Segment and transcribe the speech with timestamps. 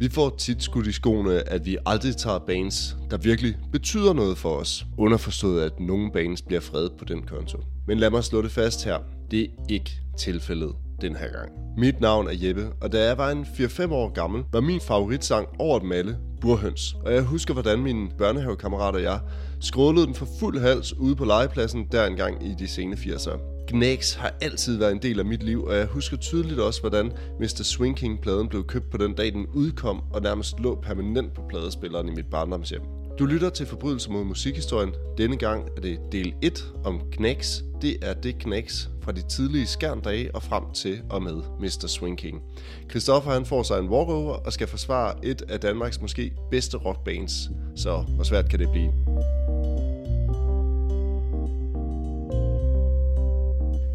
[0.00, 4.38] Vi får tit skudt i skoene, at vi aldrig tager bands, der virkelig betyder noget
[4.38, 4.86] for os.
[4.98, 7.58] Underforstået, at nogle bands bliver fredet på den konto.
[7.86, 8.98] Men lad mig slå det fast her.
[9.30, 11.50] Det er ikke tilfældet den her gang.
[11.78, 15.48] Mit navn er Jeppe, og da jeg var en 4-5 år gammel, var min favoritsang
[15.58, 16.96] over dem alle Burhøns.
[17.04, 19.20] Og jeg husker, hvordan mine børnehavekammerater og jeg
[19.60, 23.59] skrålede den for fuld hals ude på legepladsen der engang i de sene 80'ere.
[23.70, 27.12] Gnags har altid været en del af mit liv, og jeg husker tydeligt også, hvordan
[27.40, 27.62] Mr.
[27.62, 32.10] Swinking-pladen blev købt på den dag, den udkom, og nærmest lå permanent på pladespilleren i
[32.10, 32.82] mit barndomshjem.
[33.18, 34.90] Du lytter til Forbrydelser mod musikhistorien.
[35.18, 37.64] Denne gang er det del 1 om Knags.
[37.82, 41.86] Det er det Knags fra de tidlige skærndage og frem til og med Mr.
[41.86, 42.42] Swinking.
[42.90, 47.32] Christoffer han får sig en walkover og skal forsvare et af Danmarks måske bedste rockbands.
[47.76, 48.92] Så hvor svært kan det blive?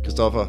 [0.05, 0.47] Christoffer,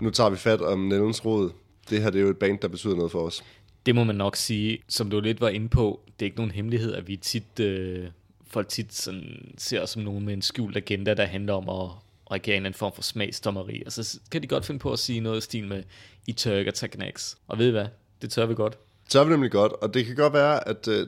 [0.00, 1.50] nu tager vi fat om Nellens Råd.
[1.90, 3.44] Det her det er jo et band, der betyder noget for os.
[3.86, 6.50] Det må man nok sige, som du lidt var inde på, det er ikke nogen
[6.50, 8.08] hemmelighed, at vi tit, øh,
[8.46, 11.90] folk tit sådan, ser os som nogen med en skjult agenda, der handler om at
[12.30, 13.82] regere en form for smagsdommeri.
[13.86, 15.82] Og så kan de godt finde på at sige noget i stil med,
[16.26, 17.36] I tør ikke at tage knacks.
[17.48, 17.86] Og ved I hvad?
[18.22, 18.78] Det tør vi godt.
[19.04, 21.06] Det tør vi nemlig godt, og det kan godt være, at øh,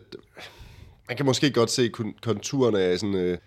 [1.09, 1.91] man kan måske godt se
[2.23, 3.15] konturerne af sådan...
[3.15, 3.39] Øh,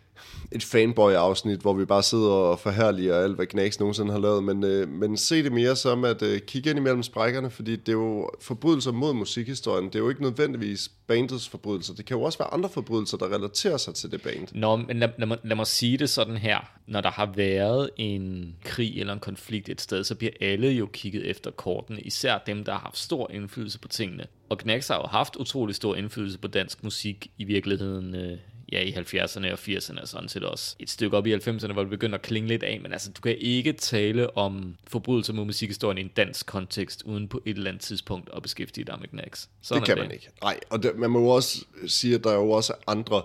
[0.52, 4.64] et fanboy-afsnit, hvor vi bare sidder og forhærliger alt, hvad Knacks nogensinde har lavet, men,
[4.64, 7.94] øh, men se det mere som at øh, kigge ind imellem sprækkerne, fordi det er
[7.94, 9.86] jo forbrydelser mod musikhistorien.
[9.86, 11.94] Det er jo ikke nødvendigvis bandets forbrydelser.
[11.94, 14.48] Det kan jo også være andre forbrydelser, der relaterer sig til det band.
[14.52, 16.72] Nå, men lad, lad, mig, lad mig sige det sådan her.
[16.88, 20.86] Når der har været en krig eller en konflikt et sted, så bliver alle jo
[20.94, 24.26] kigget efter kortene, især dem, der har haft stor indflydelse på tingene.
[24.50, 28.38] Og Knacks har jo haft utrolig stor indflydelse på dansk musik i virkeligheden øh,
[28.72, 30.76] ja, i 70'erne og 80'erne og sådan set også.
[30.80, 33.22] Et stykke op i 90'erne, hvor det begynder at klinge lidt af, men altså, du
[33.22, 37.70] kan ikke tale om forbrydelser mod musikhistorien i en dansk kontekst, uden på et eller
[37.70, 39.50] andet tidspunkt at beskæftige dig med Knacks.
[39.62, 40.04] Sådan det kan det.
[40.04, 40.30] man ikke.
[40.42, 43.22] Nej, og det, man må jo også sige, at der er jo også andre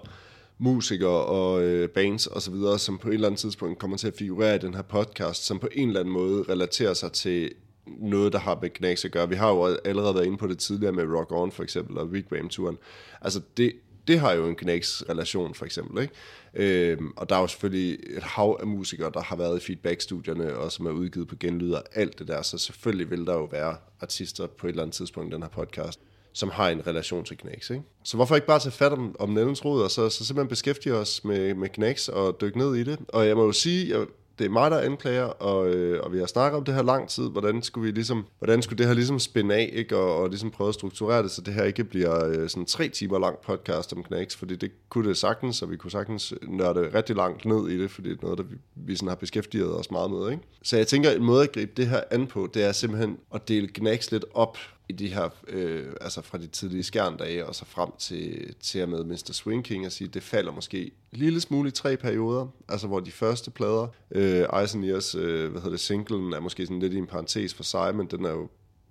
[0.59, 4.07] musikere og øh, bands og så videre, som på et eller andet tidspunkt kommer til
[4.07, 7.53] at figurere i den her podcast, som på en eller anden måde relaterer sig til
[7.87, 9.29] noget, der har med Knacks at gøre.
[9.29, 12.07] Vi har jo allerede været inde på det tidligere med Rock On for eksempel, og
[12.07, 12.79] Wigwam-turen.
[13.21, 13.73] Altså det,
[14.09, 16.03] det har jo en Knæks-relation, for eksempel.
[16.03, 16.15] Ikke?
[16.55, 20.57] Øhm, og der er jo selvfølgelig et hav af musikere, der har været i feedback-studierne,
[20.57, 22.43] og som er udgivet på genlyder, alt det der.
[22.43, 25.51] Så selvfølgelig vil der jo være artister på et eller andet tidspunkt i den her
[25.51, 26.01] podcast,
[26.33, 27.71] som har en relation til Knæks.
[27.71, 27.83] Ikke?
[28.05, 30.95] Så hvorfor ikke bare tage fat om, om Nellens Rod, og så, så simpelthen beskæftige
[30.95, 32.99] os med, med Knæks og dykke ned i det.
[33.09, 34.07] Og jeg må jo sige, jeg,
[34.39, 37.09] det er mig, der anklager, og, øh, og vi har snakket om det her lang
[37.09, 39.97] tid, hvordan skulle, vi ligesom, hvordan skulle det her ligesom spænde af, ikke?
[39.97, 42.89] Og, og ligesom prøve at strukturere det, så det her ikke bliver øh, sådan tre
[42.89, 46.95] timer lang podcast om Knacks, fordi det kunne det sagtens, og vi kunne sagtens nørde
[46.95, 49.79] rigtig langt ned i det, fordi det er noget, der vi, vi sådan har beskæftiget
[49.79, 50.31] os meget med.
[50.31, 50.43] Ikke?
[50.63, 53.49] Så jeg tænker, en måde at gribe det her an på, det er simpelthen at
[53.49, 54.59] dele Knacks lidt op
[54.89, 58.89] i de her, øh, altså fra de tidlige skærndage og så frem til, til og
[58.89, 59.33] med Mr.
[59.33, 63.01] Swing King, at sige, det falder måske en lille smule i tre perioder, altså hvor
[63.01, 66.81] de første plader, øh, Ice and Years, øh, hvad hedder det, singlen er måske sådan
[66.81, 68.49] lidt i en parentes for sig, men den er jo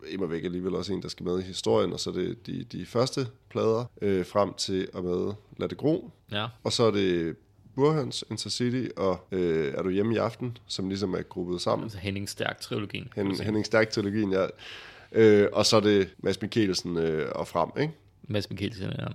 [0.08, 2.64] immer væk alligevel også en, der skal med i historien, og så er det de,
[2.64, 6.48] de første plader øh, frem til og med Lad det gro, ja.
[6.64, 7.36] og så er det
[7.76, 11.84] Burhøns, Intercity og øh, Er du hjemme i aften, som ligesom er gruppet sammen.
[11.84, 13.09] Altså Henning Stærk-trilogien.
[13.16, 14.46] Hen, Henning Stærk-trilogien, ja.
[15.13, 17.94] Øh, og så er det Mads Mikkelsen øh, og frem, ikke?
[18.24, 19.06] Mads Mikkelsen, ja.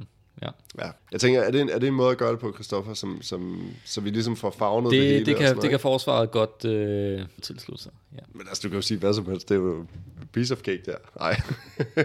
[0.42, 0.48] Ja.
[0.78, 0.90] ja.
[1.12, 3.22] Jeg tænker, er det, en, er det en måde at gøre det på, Christoffer, som,
[3.22, 5.26] som, så vi ligesom får fagnet det, det hele?
[5.26, 8.20] Det kan, det kan forsvaret godt øh, tilslutte sig, ja.
[8.32, 9.86] Men altså, du kan jo sige hvad som helst, det er jo
[10.32, 10.96] piece of cake der.
[11.16, 11.40] Nej.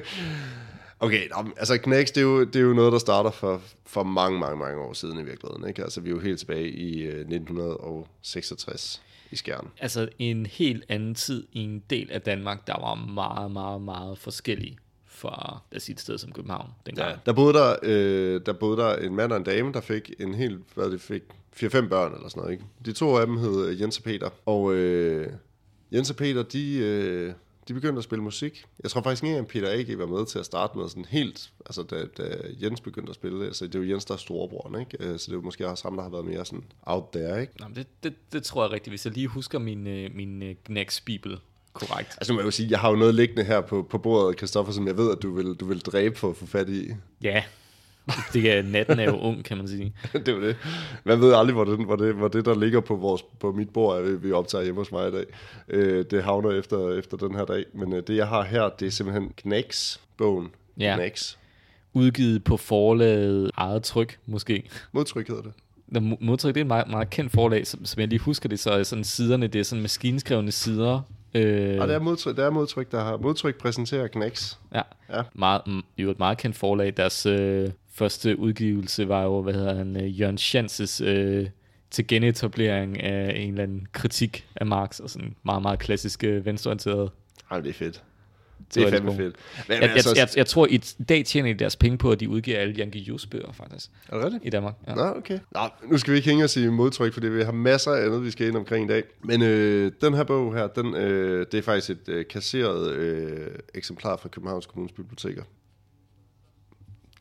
[1.05, 1.21] okay,
[1.57, 4.57] altså Knæks, det er, jo, det er jo noget, der starter for, for mange, mange,
[4.57, 5.67] mange år siden i virkeligheden.
[5.67, 5.83] Ikke?
[5.83, 9.01] Altså, vi er jo helt tilbage i øh, 1966
[9.33, 9.67] i Skjern.
[9.79, 14.17] Altså en helt anden tid i en del af Danmark, der var meget, meget, meget
[14.17, 17.09] forskellig fra lad os sige, et sted som København dengang.
[17.09, 20.11] Ja, der, boede der, øh, der boede der en mand og en dame, der fik
[20.19, 21.21] en helt, hvad det fik,
[21.55, 22.51] 4-5 børn eller sådan noget.
[22.51, 22.63] Ikke?
[22.85, 25.33] De to af dem hed Jens og Peter, og øh,
[25.91, 27.33] Jens og Peter, de, øh,
[27.67, 28.65] de begyndte at spille musik.
[28.83, 29.97] Jeg tror faktisk ikke, at Peter A.G.
[29.97, 33.45] var med til at starte med sådan helt, altså da, da Jens begyndte at spille,
[33.45, 34.97] altså det er jo Jens, der er storebror, ikke?
[34.99, 37.41] Øh, så det er jo måske også ham, der har været mere sådan out there,
[37.41, 37.53] ikke?
[37.59, 40.49] Nå, det, det, det tror jeg rigtigt, hvis jeg lige husker min, øh, min uh,
[40.65, 41.39] Gnex Bibel
[41.73, 42.09] korrekt.
[42.17, 44.73] Altså må jeg jo sige, jeg har jo noget liggende her på, på bordet, Kristoffer,
[44.73, 46.89] som jeg ved, at du vil, du vil dræbe for at få fat i.
[47.21, 47.43] Ja,
[48.33, 49.93] det er, natten er jo ung, kan man sige.
[50.13, 50.55] det er det.
[51.03, 53.69] Man ved aldrig, hvor det, hvor det, hvor det der ligger på, vores, på mit
[53.69, 55.25] bord, vi optager hjemme hos mig i dag.
[55.69, 57.65] Øh, det havner efter, efter den her dag.
[57.73, 60.51] Men øh, det, jeg har her, det er simpelthen Knacks-bogen.
[60.79, 60.95] Ja.
[60.95, 61.37] Knacks.
[61.93, 64.69] Udgivet på forlaget eget tryk, måske.
[64.91, 65.53] Modtryk hedder det.
[66.21, 68.71] Modtryk, det er et meget, meget kendt forlag, som, som jeg lige husker det, så
[68.71, 71.01] er sådan siderne, det er sådan maskinskrevne sider,
[71.35, 74.59] Øh, Og det er modtryk, der er modtryk, der har modtryk præsenterer Knacks.
[74.73, 75.21] Ja, Ja.
[75.33, 75.61] Meget,
[75.97, 76.93] jo et meget kendt forlag.
[76.97, 81.47] Deres øh, første udgivelse var jo, hvad hedder han, øh, Jørgen Schanzes øh,
[81.91, 86.45] til genetablering af en eller anden kritik af Marx, og sådan meget, meget klassisk øh,
[86.45, 87.11] venstreorienteret.
[87.51, 88.03] Ej, det er fedt.
[88.75, 89.35] Det er fandme det fedt.
[89.67, 90.77] Men, Jeg, men jeg, altså, jeg, jeg tror, i
[91.09, 94.15] dag tjener de deres penge på, at de udgiver alle Jan Guillous bøger, faktisk, er
[94.15, 94.45] det rigtigt?
[94.45, 94.73] i Danmark.
[94.87, 94.95] Ja.
[94.95, 95.39] Nå, okay.
[95.51, 95.59] Nå,
[95.91, 98.31] nu skal vi ikke hænge os i modtryk, fordi vi har masser af andet, vi
[98.31, 99.03] skal ind omkring i dag.
[99.23, 103.47] Men øh, den her bog her, den, øh, det er faktisk et øh, kasseret øh,
[103.75, 105.43] eksemplar fra Københavns Kommunes Biblioteker.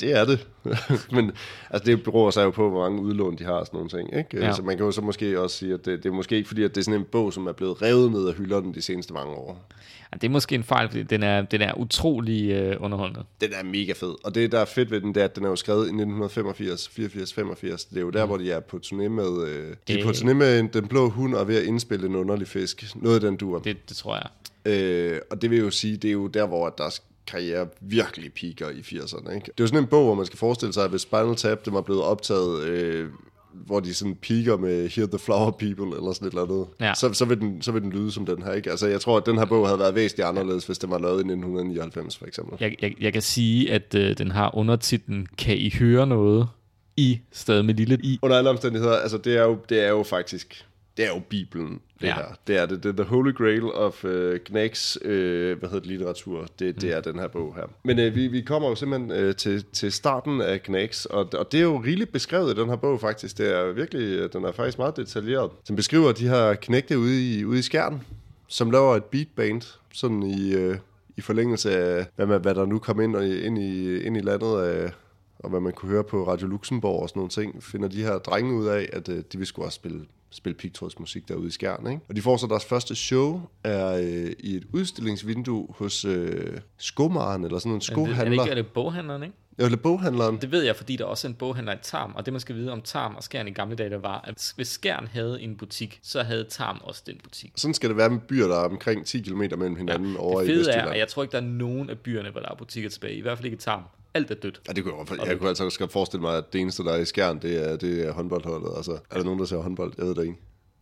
[0.02, 0.46] Det er det.
[1.16, 1.32] Men
[1.70, 4.18] altså, det beror sig jo på, hvor mange udlån de har og sådan nogle ting.
[4.18, 4.46] Ikke?
[4.46, 4.52] Ja.
[4.52, 6.62] Så man kan jo så måske også sige, at det, det er måske ikke fordi,
[6.62, 9.12] at det er sådan en bog, som er blevet revet ned af hylderne de seneste
[9.12, 9.64] mange år.
[10.12, 13.24] Ja, det er måske en fejl, fordi den er, den er utrolig øh, underholdende.
[13.40, 14.14] Den er mega fed.
[14.24, 15.82] Og det, der er fedt ved den, det er, at den er jo skrevet i
[15.82, 17.84] 1985, 84, 85.
[17.84, 18.28] Det er jo der, mm.
[18.28, 19.48] hvor de er på turné med...
[19.48, 22.14] Øh, de er på turné med en, Den Blå Hund og ved at indspille en
[22.14, 22.96] underlig fisk.
[22.96, 23.58] Noget af den duer.
[23.58, 24.28] Det, det tror jeg.
[24.72, 28.68] Øh, og det vil jo sige, det er jo der, hvor deres karriere virkelig piker
[28.70, 29.34] i 80'erne.
[29.34, 29.44] Ikke?
[29.44, 31.64] Det er jo sådan en bog, hvor man skal forestille sig, at hvis Spinal Tap
[31.64, 33.08] det var blevet optaget, øh,
[33.52, 36.94] hvor de sådan piker med Hear the Flower People, eller sådan et eller andet, Ja.
[36.94, 38.52] så, så, vil den, så vil den lyde som den her.
[38.52, 38.70] Ikke?
[38.70, 41.14] Altså, jeg tror, at den her bog havde været væsentligt anderledes, hvis den var lavet
[41.16, 42.56] i 1999, for eksempel.
[42.60, 46.48] Jeg, jeg, jeg kan sige, at øh, den har undertitlen Kan I høre noget?
[46.96, 48.18] I, stadig med lille i.
[48.22, 50.66] Under alle omstændigheder, altså det er jo, det er jo faktisk,
[50.96, 52.14] det er jo Bibelen, det Ja.
[52.14, 52.24] her.
[52.46, 52.82] Det er det.
[52.82, 56.46] Det er the holy grail of uh, Knacks, uh, hvad hedder det, litteratur.
[56.58, 57.62] Det, det er den her bog her.
[57.84, 61.52] Men uh, vi, vi kommer jo simpelthen uh, til, til starten af Knacks, og, og
[61.52, 63.38] det er jo rigeligt beskrevet i den her bog faktisk.
[63.38, 65.50] Det er virkelig, øh, den er faktisk meget detaljeret.
[65.68, 68.02] Den beskriver de her knægte ude i, ude i skærn,
[68.48, 69.62] som laver et beatband,
[69.92, 70.76] sådan i, uh,
[71.16, 74.20] i forlængelse af, hvad, man, hvad der nu kom ind, og, ind, i, ind i
[74.20, 74.92] landet af,
[75.38, 78.18] og hvad man kunne høre på Radio Luxembourg og sådan nogle ting, finder de her
[78.18, 80.00] drenge ud af, at øh, de vil sgu også spille,
[80.32, 81.86] spille pigtrådsmusik derude i Skjern.
[81.86, 82.02] Ikke?
[82.08, 87.44] Og de får så deres første show er øh, i et udstillingsvindue hos øh, skomaren,
[87.44, 88.42] eller sådan en Er det, er det skohandler.
[88.42, 89.34] ikke er det boghandleren, ikke?
[89.58, 90.36] Eller boghandleren.
[90.40, 92.56] Det ved jeg, fordi der også er en boghandler i Tarm, og det man skal
[92.56, 95.56] vide om Tarm og Skjern i gamle dage, der var, at hvis Skjern havde en
[95.56, 97.52] butik, så havde Tarm også den butik.
[97.56, 100.40] Sådan skal det være med byer, der er omkring 10 km mellem hinanden ja, over
[100.40, 100.90] det i fede er, Vestjylland.
[100.90, 103.14] at jeg tror ikke, der er nogen af byerne, hvor der er butikker tilbage.
[103.14, 103.82] I hvert fald ikke i Tarm.
[104.14, 104.60] Alt er dødt.
[104.68, 106.92] Ja, det kunne jeg, jeg kunne altså også godt forestille mig, at det eneste, der
[106.92, 108.72] er i Skjern, det er, det er håndboldholdet.
[108.76, 109.92] Altså, er der nogen, der ser håndbold?
[109.98, 110.38] Jeg ved det ikke.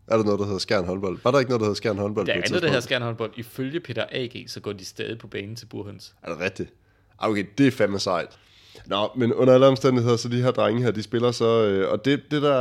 [0.09, 1.19] Er der noget, der hedder Skjern håndbold?
[1.25, 2.27] Var der ikke noget, der hedder Skjern håndbold?
[2.27, 3.33] Der er et andet, der hedder Skjern håndbold.
[3.37, 6.15] Ifølge Peter A.G., så går de stadig på banen til Burhøns.
[6.23, 6.73] Er det rigtigt?
[7.19, 8.39] Ah, Okay, det er fandme sejt.
[8.87, 11.65] Nå, men under alle omstændigheder, så de her drenge her, de spiller så...
[11.67, 12.55] Øh, og det, det der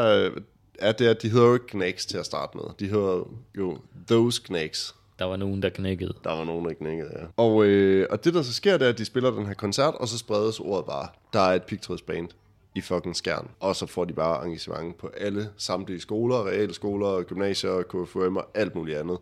[0.79, 2.63] er, det er, at de hedder jo ikke Knacks til at starte med.
[2.79, 3.27] De hedder
[3.57, 3.77] jo
[4.07, 4.95] Those Knacks.
[5.19, 6.13] Der var nogen, der knækkede.
[6.23, 7.25] Der var nogen, der knækkede, ja.
[7.37, 9.95] Og, øh, og det, der så sker, det er, at de spiller den her koncert,
[9.95, 11.07] og så spredes ordet bare.
[11.33, 12.29] Der er et pigtrådsband
[12.75, 13.47] i fucking skærn.
[13.59, 18.75] Og så får de bare engagement på alle samtlige skoler, realskoler, gymnasier, KFUM og alt
[18.75, 19.17] muligt andet.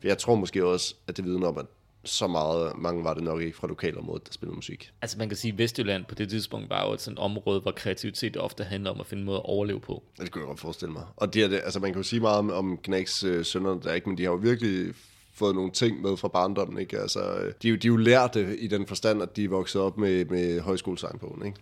[0.00, 1.66] For jeg tror måske også, at det vidner om, at
[2.04, 4.92] så meget, mange var det nok ikke fra lokalområdet, der spillede musik.
[5.02, 7.70] Altså man kan sige, at Vestjylland på det tidspunkt var jo et sådan område, hvor
[7.70, 10.02] kreativitet ofte handler om at finde en måde at overleve på.
[10.20, 11.02] Det kunne jeg godt forestille mig.
[11.16, 13.80] Og det er det, altså man kan jo sige meget om, om Knacks øh, sønner,
[13.80, 14.94] der ikke, men de har jo virkelig
[15.40, 16.98] fået nogle ting med fra barndommen, ikke?
[16.98, 19.80] Altså, øh, de, jo- de er jo lærte i den forstand, at de er vokset
[19.82, 21.58] op med, med højskolesangbogen, ikke?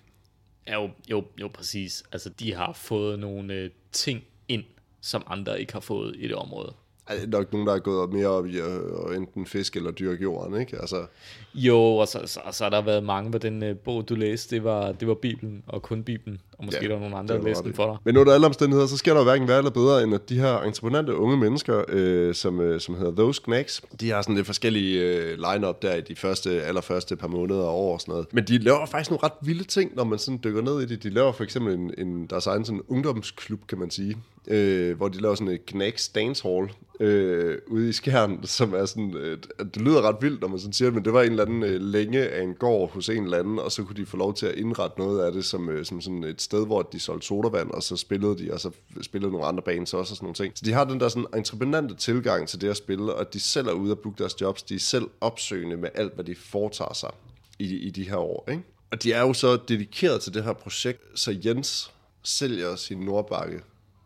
[0.67, 2.03] Ja, jo, jo, jo, præcis.
[2.13, 4.65] Altså de har fået nogle øh, ting ind,
[5.01, 6.73] som andre ikke har fået i det område.
[7.07, 10.23] Er det nok nogen, der er gået mere op i at enten fisk eller dyrke
[10.23, 10.79] jorden, ikke?
[10.81, 11.07] Altså,
[11.55, 14.55] Jo, og så, så, så har der været mange på den øh, bog, du læste.
[14.57, 16.41] Det var, det var Bibelen, og kun Bibelen.
[16.59, 17.97] Og måske Ja, der var nogle andre, der ret den for dig.
[18.05, 20.41] Men under alle omstændigheder, så sker der jo hverken værre eller bedre, end at de
[20.41, 24.47] her entreprenante unge mennesker, øh, som, øh, som hedder Those Knacks, de har sådan lidt
[24.47, 28.27] forskellige øh, line-up der i de første, allerførste par måneder og år og sådan noget.
[28.33, 31.03] Men de laver faktisk nogle ret vilde ting, når man sådan dykker ned i det.
[31.03, 34.17] De laver for eksempel en, en deres egen sådan ungdomsklub, kan man sige,
[34.49, 38.85] øh, hvor de laver sådan et Knacks Dance Hall øh, ude i Skjern, som er
[38.85, 39.39] sådan, øh,
[39.75, 41.63] det lyder ret vildt, når man sådan siger det, men det var en eller anden
[41.63, 44.35] øh, længe af en gård hos en eller anden, og så kunne de få lov
[44.35, 47.27] til at indrette noget af det som, øh, som sådan et sted, hvor de solgte
[47.27, 48.71] sodavand, og så spillede de, og så
[49.03, 50.59] spillede nogle andre bands også og sådan nogle ting.
[50.59, 53.67] Så de har den der sådan entreprenante tilgang til det at spille, og de selv
[53.67, 56.95] er ude og booke deres jobs, de er selv opsøgende med alt, hvad de foretager
[56.95, 57.11] sig
[57.59, 58.63] i, i de her år, ikke?
[58.91, 63.61] Og de er jo så dedikeret til det her projekt, så Jens sælger sin Nordbakke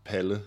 [0.04, 0.42] palle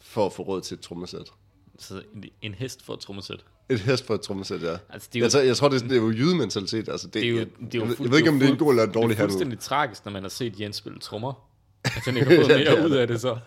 [0.00, 1.32] for at få råd til et trommesæt.
[1.78, 3.44] Så en, en hest for et trommesæt.
[3.70, 4.76] Et hest for et trommesæt, ja.
[4.90, 6.88] Altså, det er jo- jeg, tror, jeg tror, det er, det er jo jydementalitet.
[6.88, 8.52] Altså, det, Det er jo, det er jo jeg, jeg ved ikke, om det er
[8.52, 9.32] en god eller en dårlig Det er handel.
[9.32, 11.44] fuldstændig tragisk, når man har set Jens spille trommer.
[11.84, 12.98] At han ikke har fået det er mere ud det.
[12.98, 13.38] af det så.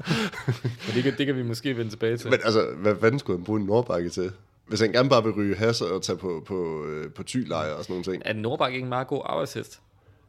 [0.58, 2.30] Men det kan, det kan vi måske vende tilbage til.
[2.30, 4.32] Men altså, hvad fanden skulle han bruge en Nordbakke til?
[4.68, 7.84] Hvis han gerne bare vil ryge has og tage på, på, øh, på tylejre og
[7.84, 8.22] sådan nogle ting.
[8.26, 9.80] Er Nordbak ikke en meget god arbejdshest?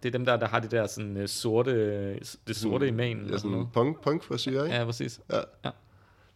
[0.03, 1.73] Det er dem der, der har de der sådan, uh, sorte,
[2.49, 3.23] det sorte i manen.
[3.27, 4.77] Ja, sådan sådan punk, punk frisyr, ikke?
[4.77, 5.21] Ja, præcis.
[5.33, 5.39] Ja.
[5.65, 5.71] Ja.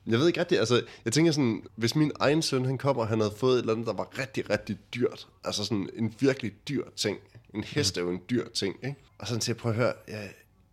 [0.07, 3.09] Jeg ved ikke rigtigt, altså, jeg tænker sådan, hvis min egen søn, han kommer, og
[3.09, 6.53] han havde fået et eller andet, der var rigtig, rigtig dyrt, altså sådan en virkelig
[6.69, 7.19] dyr ting.
[7.55, 8.97] En hest er jo en dyr ting, ikke?
[9.19, 10.31] Og sådan til at prøve at høre, jeg,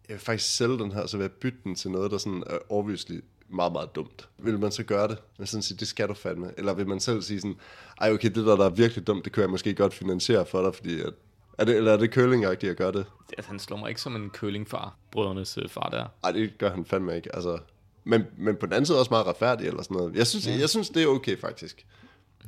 [0.10, 2.44] jeg vil faktisk sælge den her, så vil jeg bytte den til noget, der sådan
[2.48, 4.30] er obviously meget, meget dumt.
[4.38, 5.18] Vil man så gøre det?
[5.38, 6.52] Men sådan sige, det skal du fandme.
[6.58, 7.56] Eller vil man selv sige sådan,
[8.02, 10.64] ej okay, det der, der er virkelig dumt, det kan jeg måske godt finansiere for
[10.64, 11.14] dig, fordi at,
[11.58, 13.06] er det, eller er det curlingagtigt at gøre det?
[13.38, 16.06] At han slår mig ikke som en curlingfar, brødrenes øh, far der.
[16.24, 17.36] Nej, det gør han fandme ikke.
[17.36, 17.60] Altså,
[18.04, 20.16] men, men på den anden side også meget retfærdigt eller sådan noget.
[20.16, 20.60] Jeg synes, ja.
[20.60, 21.86] jeg synes det er okay faktisk.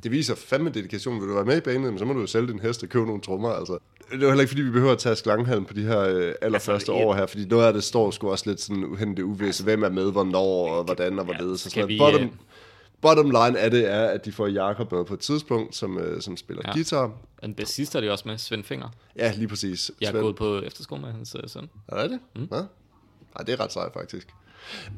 [0.02, 1.20] Det viser fandme dedikation.
[1.20, 3.06] Vil du være med i banen, så må du jo sælge din hest og købe
[3.06, 3.48] nogle trommer.
[3.48, 3.78] Altså.
[4.10, 6.34] Det er jo heller ikke, fordi vi behøver at tage slanghalm på de her øh,
[6.42, 9.22] allerførste altså, år her, fordi noget af det står sgu også lidt sådan hen det
[9.22, 9.64] uvisse.
[9.64, 11.64] Hvem er med, hvornår, og hvordan og hvorledes.
[11.64, 12.28] Ja, så sådan vi, bottom, øh,
[13.00, 16.22] bottom line af det er, at de får Jakob med på et tidspunkt, som, øh,
[16.22, 16.72] som spiller ja.
[16.72, 17.12] guitar.
[17.42, 18.88] En bassist er det også med, Svend Finger.
[19.16, 19.90] Ja, lige præcis.
[20.00, 20.22] Jeg er Svend.
[20.22, 21.70] gået på efterskole med hans øh, søn.
[21.88, 22.20] Er det?
[22.36, 22.48] Mm.
[22.52, 22.56] Ja.
[22.56, 24.28] Nej, det er ret sejt faktisk.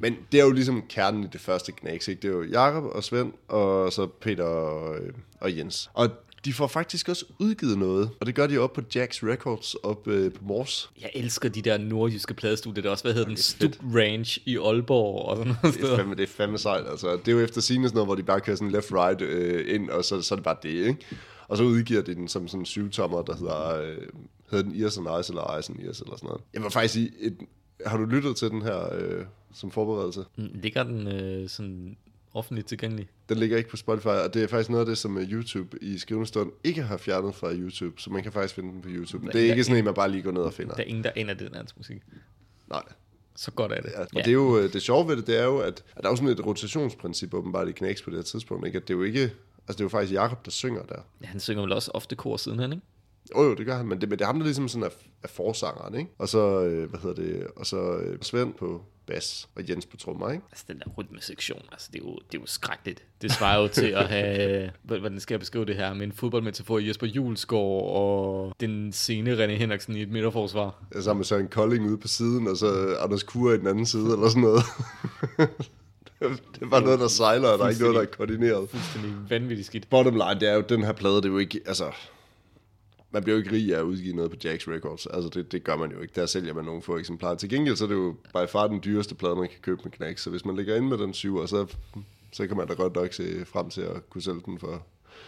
[0.01, 2.23] Men det er jo ligesom kernen i det første knæks, ikke?
[2.23, 5.91] Det er jo Jakob og Svend, og så Peter og, øh, og Jens.
[5.95, 6.11] Og
[6.45, 10.09] de får faktisk også udgivet noget, og det gør de op på Jax Records op
[10.09, 10.91] øh, på Mors.
[11.01, 15.29] Jeg elsker de der nordjyske pladestudier, der også, hvad hedder den, Stup Ranch i Aalborg
[15.29, 15.79] og sådan noget.
[15.79, 17.17] Det er fandme, det er fandme sejt, altså.
[17.17, 19.91] Det er jo efter sigende sådan noget, hvor de bare kører sådan left-right øh, ind,
[19.91, 21.07] og så, så er det bare det, ikke?
[21.49, 23.97] Og så udgiver de den som sådan en syvtommer, der hedder, øh,
[24.51, 26.43] hedder den Ears and Eyes, eller Eyes and Ears, eller sådan noget.
[26.55, 27.37] Jeg vil faktisk sige, et,
[27.87, 30.25] har du lyttet til den her øh, som forberedelse?
[30.37, 31.97] Mm, ligger den øh, sådan
[32.35, 33.09] offentligt tilgængelig?
[33.29, 35.99] Den ligger ikke på Spotify, og det er faktisk noget af det, som YouTube i
[35.99, 39.25] skrivende stund ikke har fjernet fra YouTube, så man kan faktisk finde den på YouTube.
[39.25, 40.75] Men det er ikke sådan en, man bare lige går ned og finder.
[40.75, 42.03] Der er ingen, der ender den hans musik.
[42.71, 42.83] Nej.
[43.37, 43.91] Så godt er det.
[43.91, 44.19] Ja, og ja.
[44.19, 46.13] det er jo øh, det sjove ved det, det er jo, at, at der er
[46.13, 48.77] jo sådan et rotationsprincip åbenbart i Knæks på det her tidspunkt, ikke?
[48.77, 49.33] At det er jo ikke, altså
[49.69, 51.01] det er jo faktisk Jakob der synger der.
[51.23, 52.85] Ja, han synger vel også ofte kor siden han, ikke?
[53.37, 54.91] Jo, jo, det gør han, men det, men det er ham, der ligesom sådan er,
[55.23, 56.11] er forsangeren, ikke?
[56.19, 59.97] Og så, øh, hvad hedder det, og så øh, Svend på bas og Jens på
[59.97, 60.45] trommer, ikke?
[60.51, 63.03] Altså den der rytmesektion, altså det er jo, det er jo skrækkeligt.
[63.23, 66.79] Det svarer jo til at have, hvordan skal jeg beskrive det her, med en fodboldmetafor
[66.79, 70.85] Jesper Julesgaard og den scene René Henriksen i et midterforsvar.
[70.95, 73.87] Ja, sammen med Søren Kolding ude på siden, og så Anders Kure i den anden
[73.87, 74.63] side, eller sådan noget.
[76.55, 78.71] det er bare noget, der sejler, og der er ikke noget, der er koordineret.
[78.71, 79.91] Fuldstændig vanvittigt skidt.
[79.91, 81.85] Bottom line, det er jo, den her plade, det er jo ikke, altså,
[83.11, 85.07] man bliver jo ikke rig af at udgive noget på Jax Records.
[85.07, 86.21] Altså, det, det gør man jo ikke.
[86.21, 87.35] Der sælger man nogle få eksemplarer.
[87.35, 89.93] Til gengæld så er det jo by far den dyreste plade, man kan købe med
[89.93, 90.23] Knacks.
[90.23, 91.67] Så hvis man ligger inde med den syv, så,
[92.33, 94.87] så kan man da godt nok se frem til at kunne sælge den for...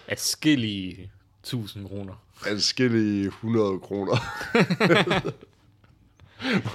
[0.09, 1.11] Adskillige
[1.41, 2.15] 1000 kroner.
[2.47, 4.17] Adskillige 100 kroner.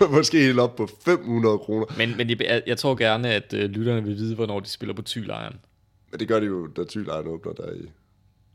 [0.11, 1.85] Måske helt op på 500 kroner.
[1.97, 5.01] Men, men jeg, jeg tror gerne, at uh, lytterne vil vide, hvornår de spiller på
[5.01, 5.55] Tylejren.
[6.11, 7.89] Men det gør de jo, da Tylejren åbner der i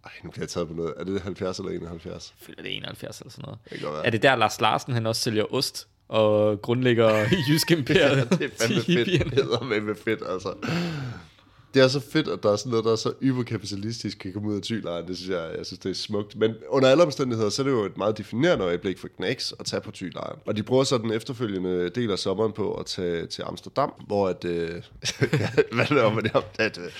[0.05, 0.95] ej, nu bliver jeg taget på noget.
[0.97, 2.35] Er det 70 eller 71?
[2.41, 3.59] Jeg føler, det er 71 eller sådan noget.
[3.71, 8.01] Det er det der, Lars Larsen, han også sælger ost og grundlægger Jysk Imperiet?
[8.01, 9.07] ja, det er fandme fedt.
[9.31, 10.55] Det er med fedt, altså.
[11.75, 14.49] Det er så fedt, at der er sådan noget, der er så yberkapitalistisk kan komme
[14.49, 15.09] ud af tylejren.
[15.09, 16.37] Det synes jeg, jeg synes, det er smukt.
[16.37, 19.67] Men under alle omstændigheder, så er det jo et meget definerende øjeblik for Knacks at
[19.67, 20.39] tage på tylejren.
[20.47, 24.29] Og de bruger så den efterfølgende del af sommeren på at tage til Amsterdam, hvor
[24.29, 24.45] at...
[24.45, 24.71] Øh,
[25.73, 25.91] hvad
[26.59, 26.93] er det?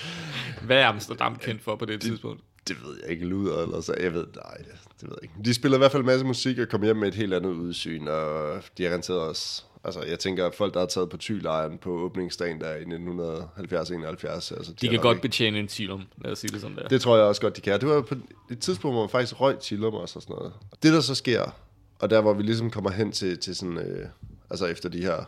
[0.61, 2.41] Hvad er Amsterdam kendt for på det tidspunkt?
[2.67, 3.93] Det ved jeg ikke, luder eller så.
[3.99, 4.57] Jeg ved, nej,
[5.01, 5.33] det ved jeg ikke.
[5.45, 7.49] De spiller i hvert fald en masse musik og kommer hjem med et helt andet
[7.49, 9.65] udsyn, og de har renteret os.
[9.83, 14.27] Altså, jeg tænker, at folk, der har taget på Tylejren på åbningsdagen der i 1970-71...
[14.27, 15.21] Altså, de, de kan godt ikke...
[15.21, 16.87] betjene en Tilum, lad os sige det sådan der.
[16.87, 17.79] Det tror jeg også godt, de kan.
[17.79, 18.15] Det var på
[18.51, 20.53] et tidspunkt, hvor man faktisk røg Tilum også og sådan noget.
[20.83, 21.55] Det, der så sker,
[21.99, 23.77] og der, hvor vi ligesom kommer hen til, til sådan...
[23.77, 24.07] Øh,
[24.49, 25.23] altså, efter de her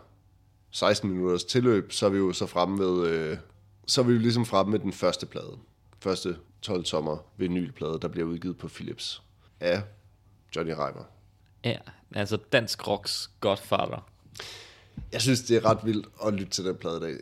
[0.71, 3.07] 16 minutters tilløb, så er vi jo så fremme ved...
[3.07, 3.37] Øh,
[3.87, 5.57] så er vi jo ligesom fremme med den første plade.
[5.99, 9.21] Første 12 tommer vinylplade, der bliver udgivet på Philips
[9.59, 9.81] af
[10.55, 11.03] Johnny Reimer.
[11.63, 11.77] Ja,
[12.15, 14.09] altså dansk rocks godfather.
[15.11, 17.19] Jeg synes, det er ret vildt at lytte til den plade i dag.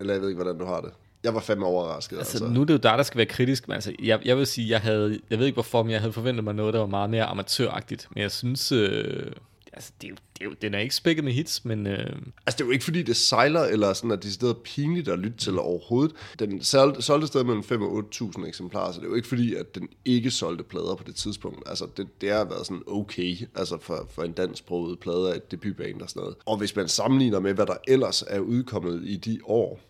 [0.00, 0.92] Eller jeg ved ikke, hvordan du har det.
[1.24, 2.18] Jeg var fandme overrasket.
[2.18, 2.54] Altså, altså.
[2.54, 4.70] nu er det jo dig, der skal være kritisk, men altså, jeg, jeg vil sige,
[4.70, 7.10] jeg havde, jeg ved ikke hvorfor, men jeg havde forventet mig noget, der var meget
[7.10, 8.08] mere amatøragtigt.
[8.10, 9.32] Men jeg synes, øh,
[9.74, 11.86] altså, det er jo, det er jo, den er ikke spækket med hits, men...
[11.86, 12.16] Øh...
[12.46, 15.08] Altså, det er jo ikke, fordi det sejler, eller sådan, at det er stedet pinligt
[15.08, 16.16] at lytte til overhovedet.
[16.38, 19.54] Den solgte, solgte stadig mellem 5 og 8.000 eksemplarer, så det er jo ikke fordi,
[19.54, 21.68] at den ikke solgte plader på det tidspunkt.
[21.68, 25.50] Altså, det, det har været sådan okay, altså for, for en dansksproget plade af et
[25.50, 26.36] debutband og sådan noget.
[26.46, 29.80] Og hvis man sammenligner med, hvad der ellers er udkommet i de år,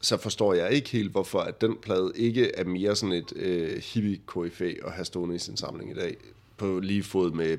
[0.00, 3.82] så forstår jeg ikke helt, hvorfor at den plade ikke er mere sådan et øh,
[3.82, 6.16] hippie KFA at have stående i sin samling i dag.
[6.56, 7.58] På lige fod med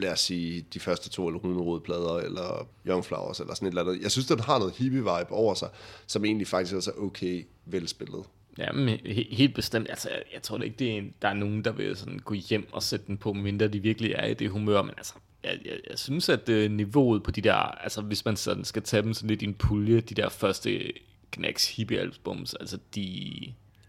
[0.00, 3.70] lad os sige, de første to eller hundrede plader, eller Young Flowers, eller sådan et
[3.70, 4.02] eller andet.
[4.02, 5.68] Jeg synes, den har noget hippie-vibe over sig,
[6.06, 8.24] som egentlig faktisk er så okay velspillet.
[8.58, 8.98] Ja, men
[9.30, 9.90] helt bestemt.
[9.90, 12.34] Altså, jeg, jeg tror ikke, det er en, der er nogen, der vil sådan gå
[12.34, 15.14] hjem og sætte den på, mindre de virkelig er i det humør, men altså,
[15.44, 18.82] jeg, jeg, jeg synes, at øh, niveauet på de der, altså hvis man sådan skal
[18.82, 20.92] tage dem sådan lidt i en pulje, de der første
[21.32, 22.54] Knacks hippie-albums.
[22.60, 23.30] Altså, de,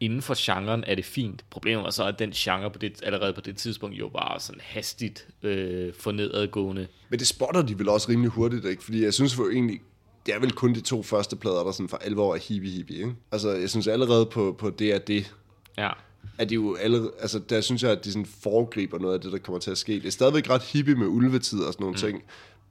[0.01, 1.45] inden for genren er det fint.
[1.49, 4.61] Problemet var så, at den genre på det, allerede på det tidspunkt jo var sådan
[4.63, 6.87] hastigt øh, for nedadgående.
[7.09, 8.83] Men det spotter de vel også rimelig hurtigt, ikke?
[8.83, 9.79] Fordi jeg synes jo egentlig,
[10.25, 12.97] det er vel kun de to første plader, der sådan for alvor er hippie hippie,
[12.97, 13.15] ikke?
[13.31, 15.33] Altså, jeg synes allerede på, på det er det,
[15.77, 15.89] Ja.
[16.37, 19.31] er de jo alle, altså der synes jeg, at de sådan foregriber noget af det,
[19.31, 19.93] der kommer til at ske.
[19.93, 21.99] Det er stadigvæk ret hippie med ulvetid og sådan nogle mm.
[21.99, 22.23] ting,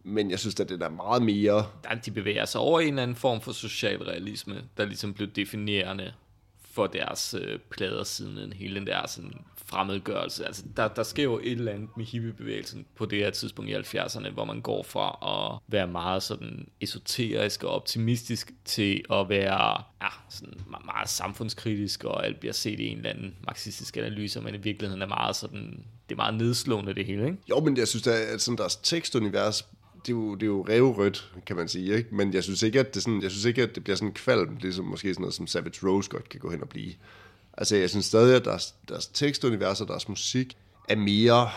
[0.04, 2.88] men jeg synes, at det er meget mere, Der, de bevæger sig over i en
[2.88, 6.12] eller anden form for socialrealisme, der ligesom blev definerende
[6.70, 9.32] for deres øh, plader siden hele den der sådan
[9.70, 10.46] fremmedgørelse.
[10.46, 13.74] Altså, der, der sker jo et eller andet med hippiebevægelsen på det her tidspunkt i
[13.74, 19.82] 70'erne, hvor man går fra at være meget sådan esoterisk og optimistisk til at være
[20.02, 24.40] ja, sådan meget, meget samfundskritisk, og alt bliver set i en eller anden marxistisk analyse,
[24.40, 27.38] men i virkeligheden er meget sådan, det er meget nedslående det hele, ikke?
[27.50, 29.68] jo, men jeg synes, at sådan deres tekstunivers,
[30.06, 32.14] det er jo, det er jo revrødt, kan man sige, ikke?
[32.14, 34.56] Men jeg synes ikke, at det, sådan, jeg synes ikke, at det bliver sådan kvalm,
[34.60, 36.92] ligesom måske sådan noget, som Savage Rose godt kan gå hen og blive.
[37.56, 40.56] Altså, jeg synes stadig, at deres, deres tekstunivers og deres musik
[40.88, 41.50] er mere,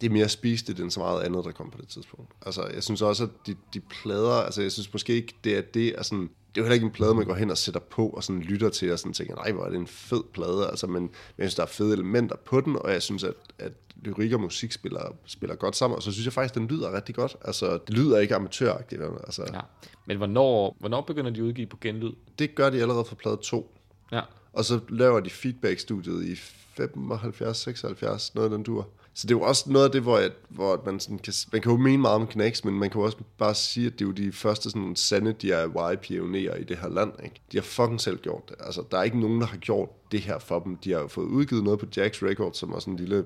[0.00, 2.30] det er mere spiseligt end så meget andet, der kom på det tidspunkt.
[2.46, 5.60] Altså, jeg synes også, at de, de plader, altså, jeg synes måske ikke, det er
[5.60, 7.80] det, er sådan, det er jo heller ikke en plade, man går hen og sætter
[7.80, 10.66] på og sådan lytter til og sådan tænker, nej, hvor er det en fed plade,
[10.66, 13.34] altså, men, men jeg synes, der er fede elementer på den, og jeg synes, at,
[13.58, 13.72] at
[14.04, 17.14] lyrik og musik spiller, spiller godt sammen, og så synes jeg faktisk, den lyder rigtig
[17.14, 17.36] godt.
[17.44, 19.02] Altså, det lyder ikke amatøragtigt.
[19.02, 19.60] Altså, ja.
[20.06, 22.12] Men hvornår, hvornår begynder de at udgive på genlyd?
[22.38, 23.74] Det gør de allerede for plade 2.
[24.12, 24.20] Ja.
[24.52, 28.88] Og så laver de feedback-studiet i 75, 76, noget af den dur.
[29.18, 31.62] Så det er jo også noget af det, hvor, jeg, hvor man, sådan kan, man
[31.62, 34.00] kan jo mene meget om Knacks, men man kan jo også bare sige, at det
[34.00, 37.12] er jo de første sådan sande DIY-pionerer i det her land.
[37.24, 37.40] Ikke?
[37.52, 38.56] De har fucking selv gjort det.
[38.60, 40.76] Altså, der er ikke nogen, der har gjort det her for dem.
[40.76, 43.24] De har jo fået udgivet noget på Jax Records, som er sådan en lille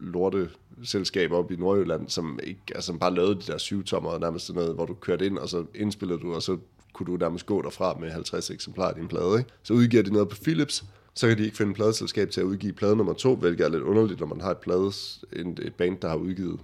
[0.00, 0.50] lorte
[0.84, 4.46] selskab op i Nordjylland, som ikke, altså, som bare lavede de der syvtommer, og nærmest
[4.46, 6.58] sådan noget, hvor du kørte ind, og så indspillede du, og så
[6.92, 9.38] kunne du nærmest gå derfra med 50 eksemplarer af din plade.
[9.38, 9.50] Ikke?
[9.62, 10.84] Så udgiver de noget på Philips,
[11.14, 13.68] så kan de ikke finde et pladeselskab til at udgive plade nummer to, hvilket er
[13.68, 16.60] lidt underligt, når man har et, plades, en, et band, der har udgivet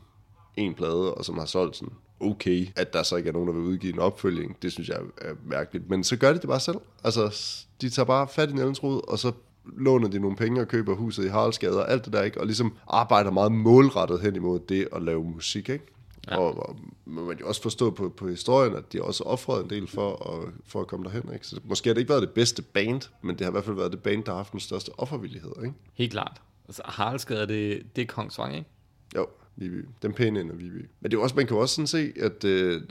[0.57, 3.55] en plade, og som har solgt sådan okay, at der så ikke er nogen, der
[3.55, 4.57] vil udgive en opfølging.
[4.62, 5.90] Det synes jeg er mærkeligt.
[5.90, 6.77] Men så gør de det bare selv.
[7.05, 7.37] Altså,
[7.81, 9.33] de tager bare fat i Nellens Rod, og så
[9.64, 12.40] låner de nogle penge og køber huset i Haraldsgade og alt det der, ikke?
[12.40, 15.85] Og ligesom arbejder meget målrettet hen imod det at lave musik, ikke?
[16.28, 16.37] Ja.
[16.37, 19.70] Og, og må man jo også forstå på, på historien, at de også offrede en
[19.70, 21.46] del for at, for at komme derhen, ikke?
[21.46, 23.76] Så måske har det ikke været det bedste band, men det har i hvert fald
[23.76, 25.74] været det band, der har haft den største offervillighed, ikke?
[25.94, 26.42] Helt klart.
[26.68, 28.68] Altså, Haraldsgade, det, det er Kongsvang, ikke?
[29.16, 29.88] Jo, Viby.
[30.02, 30.88] Den pæne ende af Viby.
[31.00, 32.83] Men det er også, man kan jo også sådan se, at øh,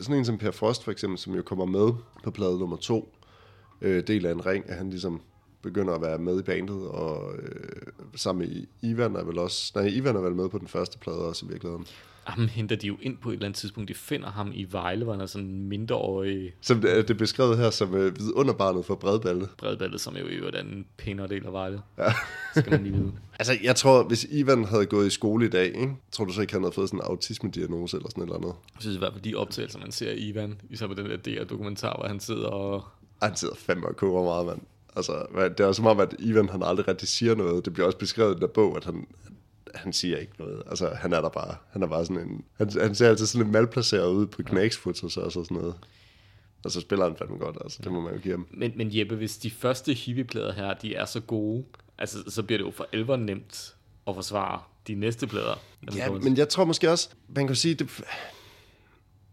[0.00, 1.92] sådan en som Per Frost for eksempel, som jo kommer med
[2.24, 3.14] på plade nummer to,
[3.80, 5.20] øh, del af en ring, at han ligesom
[5.62, 7.82] begynder at være med i bandet, og øh,
[8.14, 11.18] sammen med Ivan er vel også, nej, Ivan er vel med på den første plade
[11.18, 11.86] også i virkeligheden.
[12.26, 13.88] Ham henter de jo ind på et eller andet tidspunkt.
[13.88, 17.14] De finder ham i Vejle, hvor han er sådan mindreårig Som det er det er
[17.14, 19.48] beskrevet her som øh, vidunderbarnet for bredballe.
[19.58, 21.80] bredballet, som jo i øvrigt en pænere del af Vejle.
[21.98, 22.12] Ja.
[22.60, 23.12] Skal man lige vide.
[23.38, 25.96] Altså, jeg tror, hvis Ivan havde gået i skole i dag, ikke?
[26.12, 28.54] tror du så ikke, han havde fået sådan en autisme-diagnose eller sådan et eller andet?
[28.74, 31.16] Jeg synes i hvert fald, de optagelser, man ser af Ivan, især på den der
[31.16, 32.84] DR-dokumentar, hvor han sidder og...
[33.22, 34.60] Han sidder fandme og koger meget, mand.
[34.96, 35.26] Altså,
[35.58, 37.64] det er som om, at Ivan han aldrig rigtig siger noget.
[37.64, 39.06] Det bliver også beskrevet i den der bog, at han,
[39.76, 40.62] han siger ikke noget.
[40.66, 41.56] Altså, han er der bare.
[41.70, 42.44] Han er bare sådan en...
[42.56, 45.74] Han, han ser altid sådan lidt malplaceret ud på knæksfotos og sådan noget.
[46.64, 47.78] Og så spiller han fandme godt, altså.
[47.84, 48.46] Det må man jo give ham.
[48.50, 51.64] Men, men Jeppe, hvis de første hippieplader her, de er så gode,
[51.98, 53.74] altså, så bliver det jo for alvor nemt
[54.08, 55.54] at forsvare de næste plader.
[55.96, 57.88] Ja, men jeg tror måske også, man kan sige, det,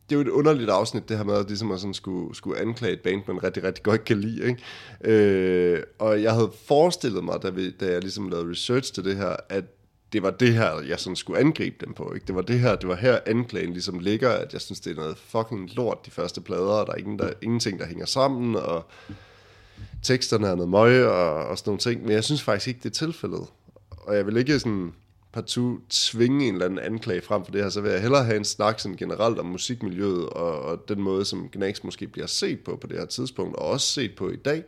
[0.10, 2.60] det er jo et underligt afsnit, det her med, at ligesom at sådan skulle, skulle
[2.60, 4.48] anklage et band, man rigtig, rigtig godt kan lide.
[4.48, 4.64] Ikke?
[5.04, 9.18] Øh, og jeg havde forestillet mig, da, vi, da jeg ligesom lavede research til det
[9.18, 9.66] her, at
[10.14, 12.14] det var det her, jeg sådan skulle angribe dem på.
[12.14, 12.26] Ikke?
[12.28, 14.96] Det var det her, det var her anklagen ligesom ligger, at jeg synes, det er
[14.96, 18.56] noget fucking lort, de første plader, og der er ingen, der, ingenting, der hænger sammen,
[18.56, 18.86] og
[20.04, 22.02] teksterne er noget møg, og, og sådan nogle ting.
[22.02, 23.48] Men jeg synes faktisk ikke, det er tilfældet.
[23.90, 24.94] Og jeg vil ikke sådan
[25.34, 28.38] partout tvinge en eller anden anklage frem for det her, så vil jeg hellere have
[28.38, 32.60] en snak sådan generelt om musikmiljøet, og, og den måde, som Gnags måske bliver set
[32.60, 34.64] på på det her tidspunkt, og også set på i dag,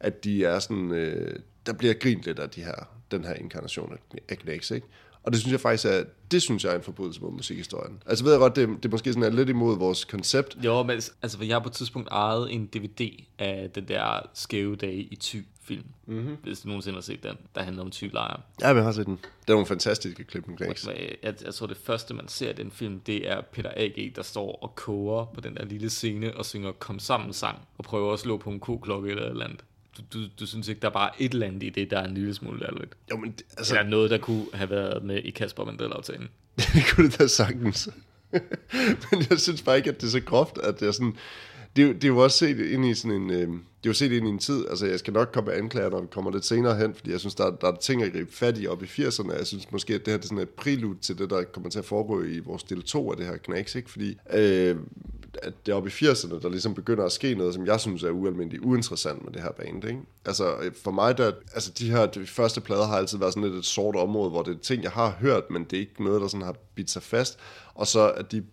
[0.00, 3.98] at de er sådan, øh, der bliver grint lidt af de her, den her inkarnation
[4.28, 4.86] af- Gnags, ikke?
[5.22, 8.02] Og det synes jeg faktisk er, det synes jeg er en forbrydelse mod musikhistorien.
[8.06, 10.90] Altså ved jeg godt, det, det måske sådan er lidt imod vores koncept, Jo, men
[10.90, 15.00] altså, for jeg har på et tidspunkt ejet en DVD af den der skæve dage
[15.00, 16.36] i Thy film, mm-hmm.
[16.42, 18.40] hvis du nogensinde har set den, der handler om Thy lejr.
[18.60, 19.16] Ja, men jeg har set den.
[19.16, 20.86] Det er nogle fantastiske klip Gnags.
[20.86, 24.16] Jeg, jeg, jeg tror, det første, man ser i den film, det er Peter A.G.,
[24.16, 27.84] der står og koger på den der lille scene og synger Kom sammen sang, og
[27.84, 29.64] prøver at slå på en koklokke eller et eller andet.
[29.98, 32.04] Du, du, du synes ikke, der er bare et eller andet i det, der er
[32.08, 32.94] en lille smule ærligt?
[33.10, 36.28] Jo, men det- Altså, eller noget, der kunne have været med i Kasper Mandel-aftalen.
[36.74, 37.88] det kunne det da sagtens.
[39.12, 41.16] Men jeg synes bare ikke, at det er så groft, at jeg sådan...
[41.76, 43.30] det, er jo- det er jo også set ind i sådan en...
[43.30, 43.48] Øh,
[43.82, 45.90] det er jo set ind i en tid, altså jeg skal nok komme med anklager,
[45.90, 48.12] når vi kommer lidt senere hen, fordi jeg synes, der, er- der er ting at
[48.12, 49.36] gribe fat i op i 80'erne.
[49.38, 51.70] Jeg synes måske, at det her det er sådan et prelude til det, der kommer
[51.70, 53.90] til at foregå i vores del 2 af det her knæks, ikke?
[53.90, 54.76] Fordi øh,
[55.42, 58.02] at det er oppe i 80'erne, der ligesom begynder at ske noget, som jeg synes
[58.02, 60.00] er ualmindeligt uinteressant med det her band, ikke?
[60.24, 63.58] Altså for mig, der, altså de her de første plader har altid været sådan lidt
[63.58, 66.20] et sort område, hvor det er ting, jeg har hørt, men det er ikke noget,
[66.20, 67.38] der sådan har bidt sig fast.
[67.74, 68.44] Og så at de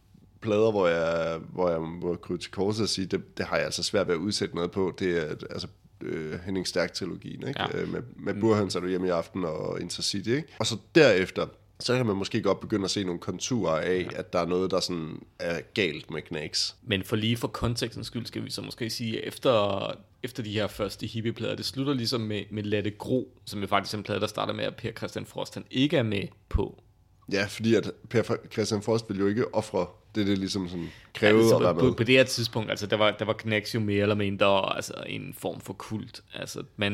[0.42, 3.66] plader, hvor jeg, hvor jeg må krybe til korset og sige, det, det har jeg
[3.66, 4.94] altså svært ved at udsætte noget på.
[5.00, 5.68] Det er altså
[6.02, 7.62] øh, Henning Stærk-trilogien, ikke?
[7.62, 7.68] Ja.
[7.74, 7.82] Ja.
[7.82, 10.48] Øh, med, med Burhøns er du hjemme i aften og Intercity, ikke?
[10.60, 11.48] Og så derefter,
[11.80, 14.20] så kan man måske godt begynde at se nogle konturer af, ja.
[14.20, 16.76] at der er noget, der sådan er galt med Knacks.
[16.84, 19.92] Men for lige for kontekstens skyld skal vi så måske sige, at efter,
[20.24, 23.96] efter de her første hippieplader, det slutter ligesom med, med Lette Gro, som er faktisk
[23.96, 26.84] en plade, der starter med, at Per Christian Frost han ikke er med på.
[27.32, 29.86] Ja, fordi at Per Christian Frost vil jo ikke ofre
[30.16, 32.98] det, det ligesom sådan krævede altså, at være på, på, det her tidspunkt, altså der
[32.98, 36.22] var, der var Knacks jo mere eller mindre altså, en form for kult.
[36.34, 36.92] Altså man,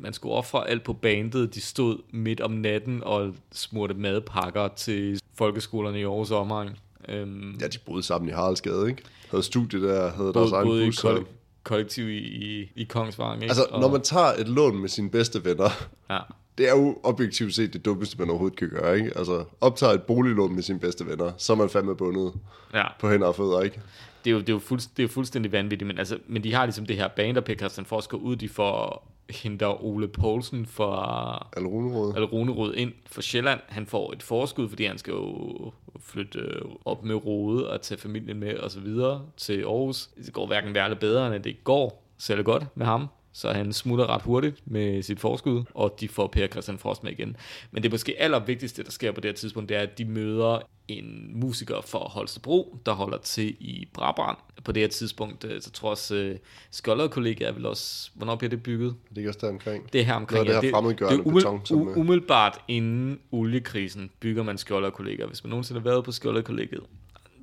[0.00, 5.20] man skulle ofre alt på bandet, de stod midt om natten og smurte madpakker til
[5.34, 6.76] folkeskolerne i Aarhus omegn.
[7.08, 9.02] Øhm, Ja, de boede sammen i Haraldsgade, ikke?
[9.30, 10.98] Havde studie der, havde deres både, egen både bus.
[11.04, 11.26] koll-
[11.62, 13.42] kollektiv i, i, i Kongsvang.
[13.42, 13.50] Ikke?
[13.50, 15.70] Altså, og, når man tager et lån med sine bedste venner,
[16.10, 16.18] ja.
[16.58, 19.12] Det er jo objektivt set det dummeste, man overhovedet kan gøre, ikke?
[19.16, 22.32] Altså, optager et boliglån med sine bedste venner, så er man fandme bundet
[22.74, 22.84] ja.
[23.00, 23.80] på hænder og fødder, ikke?
[24.24, 26.44] det er jo, det er jo, fuldst, det er jo fuldstændig vanvittigt, men, altså, men
[26.44, 29.84] de har ligesom det her band, og Per Christian Frost går ud, de får henter
[29.84, 32.16] Ole Poulsen fra Eller Runerød.
[32.16, 33.60] Alrunerud ind for Sjælland.
[33.68, 38.00] Han får et forskud, fordi han skal jo flytte øh, op med Rode og tage
[38.00, 40.06] familien med og så videre til Aarhus.
[40.06, 43.06] Det går hverken værre eller bedre, end det går særlig godt med ham.
[43.32, 47.12] Så han smutter ret hurtigt med sit forskud, og de får Per Christian Frost med
[47.12, 47.36] igen.
[47.70, 50.58] Men det måske allervigtigste, der sker på det her tidspunkt, det er, at de møder
[50.88, 54.36] en musiker fra Holstebro, der holder til i Brabrand.
[54.64, 56.36] På det her tidspunkt, øh, så tror jeg også, øh,
[56.70, 58.94] Skolderkollega er vel også, hvornår bliver det bygget?
[59.08, 59.92] Det ligger også der omkring.
[59.92, 60.44] Det er her omkring.
[60.44, 65.26] Noget af det fremmedgørende det, beton, som, u- øh, umiddelbart inden oliekrisen bygger man skjolderkolleger.
[65.26, 66.82] Hvis man nogensinde har været på skjolderkollegiet,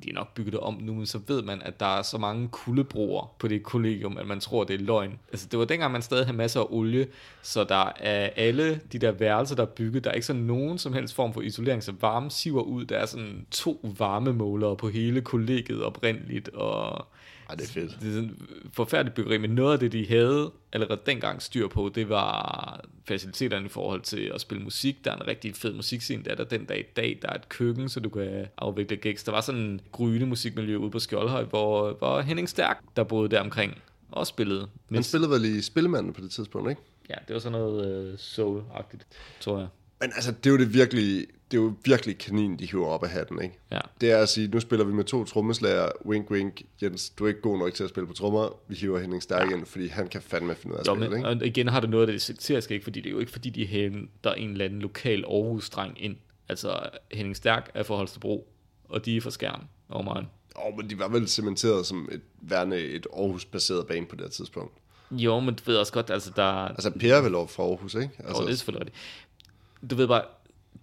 [0.03, 2.17] de er nok bygget det om nu, men så ved man, at der er så
[2.17, 5.19] mange kuldebroer på det kollegium, at man tror, det er løgn.
[5.31, 7.07] Altså, det var dengang, man stadig havde masser af olie,
[7.41, 10.77] så der er alle de der værelser, der er bygget, der er ikke sådan nogen
[10.77, 12.85] som helst form for isolering, så varme siver ud.
[12.85, 17.07] Der er sådan to varmemålere på hele kollegiet oprindeligt, og
[17.49, 17.97] ej, det er fedt.
[18.01, 18.38] det er sådan
[18.73, 23.65] forfærdeligt byggeri, men noget af det, de havde allerede dengang styr på, det var faciliteterne
[23.65, 25.05] i forhold til at spille musik.
[25.05, 27.19] Der er en rigtig fed musikscene, der er der den dag i dag.
[27.21, 29.23] Der er et køkken, så du kan afvikle gigs.
[29.23, 33.29] Der var sådan en gryende musikmiljø ude på Skjoldhøj, hvor, hvor Henning Stærk, der boede
[33.29, 33.81] der omkring,
[34.12, 34.59] også spillede.
[34.59, 36.81] Han Men, spillede vel i Spillemanden på det tidspunkt, ikke?
[37.09, 39.05] ja, det var sådan noget uh, soul-agtigt,
[39.39, 39.67] tror jeg.
[40.01, 43.03] Men altså, det er jo det virkelig, det er jo virkelig kanin, de hiver op
[43.03, 43.59] af hatten, ikke?
[43.71, 43.79] Ja.
[44.01, 47.27] Det er at sige, nu spiller vi med to trommeslager, wink wink, Jens, du er
[47.27, 50.07] ikke god nok til at spille på trommer, vi hiver Henning Stærk ind, fordi han
[50.07, 51.29] kan fandme finde ud af at Jo, spille, men, ikke?
[51.29, 52.83] og igen har det noget af det sekteriske, ikke?
[52.83, 56.15] fordi det er jo ikke fordi, de henter en eller anden lokal Aarhus-dreng ind.
[56.49, 56.79] Altså,
[57.12, 58.47] Henning Stærk er fra Holstebro,
[58.89, 60.27] og de er fra Skjern over mig.
[60.65, 64.73] Åh, men de var vel cementeret som et værende et Aarhus-baseret bane på det tidspunkt.
[65.12, 66.43] Jo, men du ved også godt, altså der...
[66.43, 68.09] Altså, Per er vel over fra Aarhus, ikke?
[68.17, 69.03] Altså, Altså, det er selvfølgelig rigtigt.
[69.89, 70.21] Du ved bare,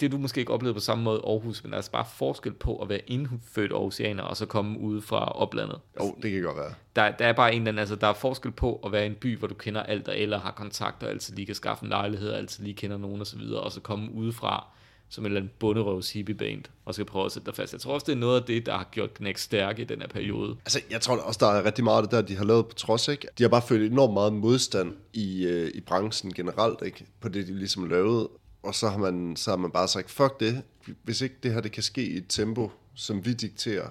[0.01, 2.07] det du måske ikke oplevede på samme måde i Aarhus, men der er altså bare
[2.15, 5.79] forskel på at være indfødt Aarhusianer, og så komme ude fra oplandet.
[6.01, 6.75] jo, det kan godt være.
[6.97, 9.07] Der, der er bare en eller anden, altså der er forskel på at være i
[9.07, 11.89] en by, hvor du kender alt og eller har kontakter, altid lige kan skaffe en
[11.89, 14.67] lejlighed, altid lige kender nogen og så videre, og så komme udefra
[15.09, 17.73] som en eller anden bunderøvs hippieband, og skal prøve at sætte dig fast.
[17.73, 20.01] Jeg tror også, det er noget af det, der har gjort Knæk stærk i den
[20.01, 20.57] her periode.
[20.65, 22.75] Altså, jeg tror også, der er rigtig meget af det der, de har lavet på
[22.75, 23.29] trods, ikke?
[23.39, 27.07] De har bare følt enormt meget modstand i, øh, i branchen generelt, ikke?
[27.21, 28.29] På det, de ligesom lavede.
[28.67, 30.63] Og så har, man, så har man bare sagt, fuck det.
[31.03, 33.89] Hvis ikke det her det kan ske i et tempo, som vi dikterer,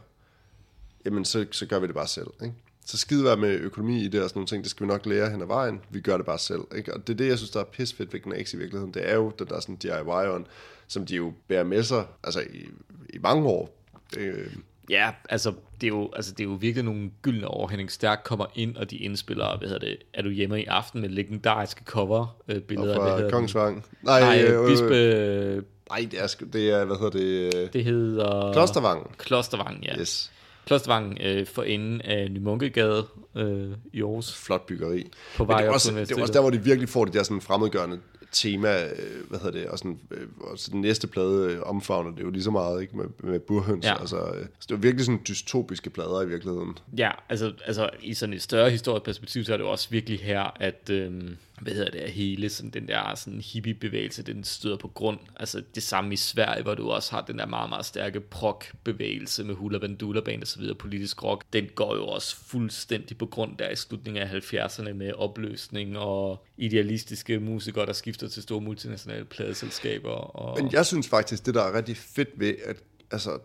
[1.06, 2.56] jamen så, så gør vi det bare selv, ikke?
[2.86, 5.06] Så skide være med økonomi i det og sådan nogle ting, det skal vi nok
[5.06, 5.82] lære hen ad vejen.
[5.90, 6.94] Vi gør det bare selv, ikke?
[6.94, 8.94] Og det er det, jeg synes, der er pissfedt ved Gnax i virkeligheden.
[8.94, 10.46] Det er jo den der sådan DIY-on,
[10.88, 12.70] som de jo bærer med sig, altså i,
[13.10, 13.86] i mange år.
[14.18, 14.56] Øh,
[14.90, 17.68] Ja, altså det, er jo, altså det er jo virkelig nogle gyldne år.
[17.68, 21.02] Henning Stærk kommer ind, og de indspiller, hvad hedder det, er du hjemme i aften
[21.02, 23.86] med legendariske cover øh, fra Kongsvang.
[24.02, 27.56] Nej, Nej øh, øh, Bispe, Nej, det er, det er, hvad hedder det?
[27.56, 28.54] øh, det hedder...
[28.54, 29.08] Klostervangen.
[29.18, 30.00] Klostervangen, ja.
[30.00, 30.32] Yes.
[30.66, 34.34] Klostervangen øh, for enden af Nymunkegade øh, i Aarhus.
[34.34, 35.12] Flot byggeri.
[35.38, 37.14] På Men vej det er, også, det er også der, hvor de virkelig får det
[37.14, 38.00] der sådan fremmedgørende
[38.36, 42.12] tema, øh, hvad hedder det, og, sådan, øh, og så den næste plade øh, omfavner
[42.12, 43.86] det jo lige så meget, ikke, med, med burhøns.
[43.86, 44.00] Ja.
[44.00, 44.18] Altså,
[44.60, 46.78] så det jo virkelig sådan dystopiske plader i virkeligheden.
[46.98, 50.20] Ja, altså, altså i sådan et større historisk perspektiv, så er det jo også virkelig
[50.20, 54.88] her, at, øhm, hvad hedder det, hele sådan den der sådan hippie-bevægelse, den støder på
[54.88, 55.20] grund.
[55.36, 59.44] Altså det samme i Sverige, hvor du også har den der meget, meget stærke prog-bevægelse
[59.44, 61.44] med Hula Bandula Band og så videre, politisk rock.
[61.54, 66.46] Den går jo også fuldstændig på grund der i slutningen af 70'erne med opløsning og
[66.58, 70.12] idealistiske musikere, der skifter til store multinationale pladeselskaber.
[70.12, 70.64] Og...
[70.64, 72.78] Men jeg synes faktisk, det der er rigtig fedt ved, at
[73.12, 73.40] altså,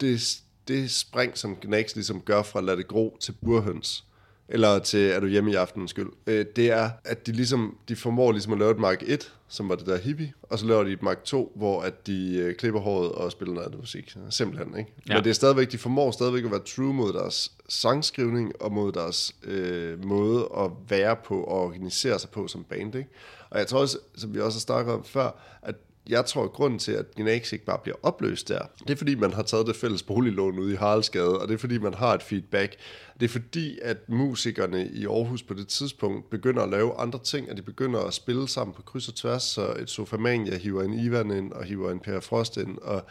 [0.00, 4.05] det, det spring, som Gnags ligesom gør fra Lad det gro til burhøns,
[4.48, 7.96] eller til Er du hjemme i aftenens skyld, øh, det er, at de ligesom, de
[7.96, 10.84] formår ligesom at lave et Mark 1, som var det der hippie, og så laver
[10.84, 14.16] de et Mark 2, hvor at de øh, klipper håret og spiller noget musik.
[14.30, 14.92] Simpelthen, ikke?
[15.08, 15.14] Ja.
[15.14, 18.92] Men det er stadigvæk, de formår stadigvæk at være true mod deres sangskrivning, og mod
[18.92, 23.10] deres øh, måde at være på og organisere sig på som band, ikke?
[23.50, 25.74] Og jeg tror også, som vi også har snakket om før, at
[26.08, 29.14] jeg tror, at grunden til, at Gnax ikke bare bliver opløst der, det er fordi,
[29.14, 32.14] man har taget det fælles boliglån ude i Haraldsgade, og det er fordi, man har
[32.14, 32.76] et feedback.
[33.20, 37.50] Det er fordi, at musikerne i Aarhus på det tidspunkt begynder at lave andre ting,
[37.50, 40.94] og de begynder at spille sammen på kryds og tværs, så et Sofamania hiver en
[40.94, 43.04] Ivan ind, og hiver en Per Frost ind, og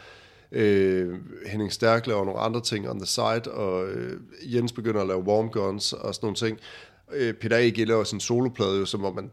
[0.52, 5.06] øh, Henning Stærk laver nogle andre ting on the side, og øh, Jens begynder at
[5.06, 6.58] lave warm guns og sådan nogle ting.
[7.12, 7.86] Øh, Peter A.G.
[7.86, 9.30] laver sin soloplade, jo, som hvor man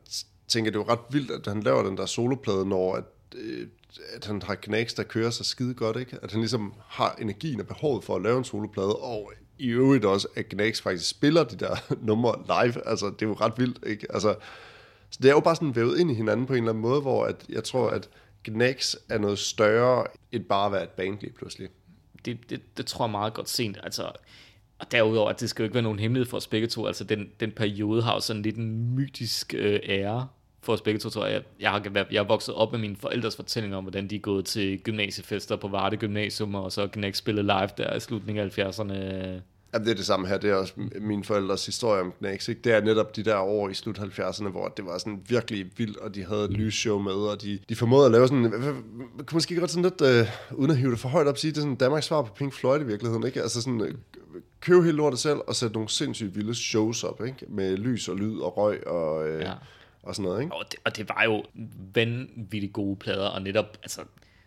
[0.47, 3.04] tænker, det er jo ret vildt, at han laver den der soloplade, når at
[3.36, 3.67] Øh,
[4.15, 6.17] at han har knæks, der kører sig skide godt, ikke?
[6.22, 10.06] At han ligesom har energien og behovet for at lave en soloplade, og i øvrigt
[10.06, 11.76] også, at Knæks faktisk spiller de der
[12.08, 12.88] numre live.
[12.88, 14.08] Altså, det er jo ret vildt, ikke?
[14.10, 14.36] Altså,
[15.10, 17.02] så det er jo bare sådan vævet ind i hinanden på en eller anden måde,
[17.02, 18.10] hvor at jeg tror, at
[18.43, 21.69] Gnax er noget større end bare at være et band lige pludselig.
[22.26, 23.78] Det, det, det tror jeg meget godt sent.
[23.84, 24.12] Altså,
[24.80, 26.86] og derudover, at det skal jo ikke være nogen hemmelighed for os begge to.
[26.88, 30.28] Altså, den, den periode har jo sådan lidt en mytisk øh, ære
[30.63, 31.43] for os begge to, tror jeg.
[31.60, 34.45] Jeg har, jeg har vokset op med mine forældres fortællinger om, hvordan de er gået
[34.45, 38.93] til gymnasiefester på Varde Gymnasium, og så Knæk spillet live der i slutningen af 70'erne.
[39.73, 40.38] Jamen, det er det samme her.
[40.38, 42.47] Det er også mine forældres historie om Knæks.
[42.47, 42.62] Ikke?
[42.62, 45.97] Det er netop de der år i slut 70'erne, hvor det var sådan virkelig vildt,
[45.97, 48.52] og de havde et lysshow med, og de, de formåede at lave sådan...
[49.17, 51.58] Kan måske godt sådan lidt, øh, uden at hive det for højt op, sige, det
[51.58, 53.26] er sådan Danmarks svar på Pink Floyd i virkeligheden.
[53.26, 53.41] Ikke?
[53.41, 53.93] Altså sådan, øh,
[54.60, 57.45] købe hele lortet selv, og sætte nogle sindssygt vilde shows op, ikke?
[57.49, 59.28] med lys og lyd og røg og...
[59.28, 59.54] Øh, ja
[60.03, 60.55] og sådan noget, ikke?
[60.55, 61.43] Og det, og det var jo
[61.93, 64.01] vanvittigt gode plader, og netop, altså,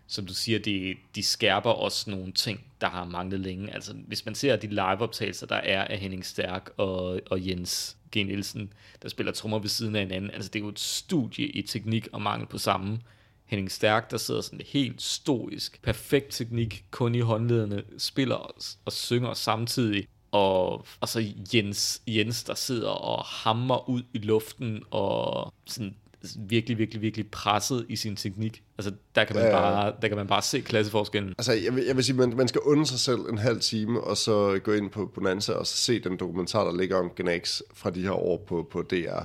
[0.07, 3.75] som du siger, de, de skærper også nogle ting, der har manglet længe.
[3.75, 8.17] Altså, hvis man ser de liveoptagelser, der er af Henning Stærk og, og Jens G.
[8.17, 11.63] Nielsen, der spiller trommer ved siden af hinanden, altså det er jo et studie i
[11.63, 13.01] teknik og mangel på samme.
[13.45, 18.93] Henning Stærk, der sidder sådan helt stoisk, perfekt teknik, kun i håndledene, spiller og, og
[18.93, 20.07] synger samtidig
[20.37, 25.95] og, og så Jens, Jens, der sidder og hammer ud i luften, og sådan
[26.37, 28.63] virkelig, virkelig, virkelig presset i sin teknik.
[28.79, 31.35] Altså, der kan man, ja, bare, der kan man bare se klasseforskellen.
[31.39, 34.01] Altså, jeg vil, jeg vil sige, man, man skal undre sig selv en halv time,
[34.01, 37.61] og så gå ind på Bonanza, og så se den dokumentar, der ligger om Gnax
[37.75, 39.23] fra de her år på, på DR.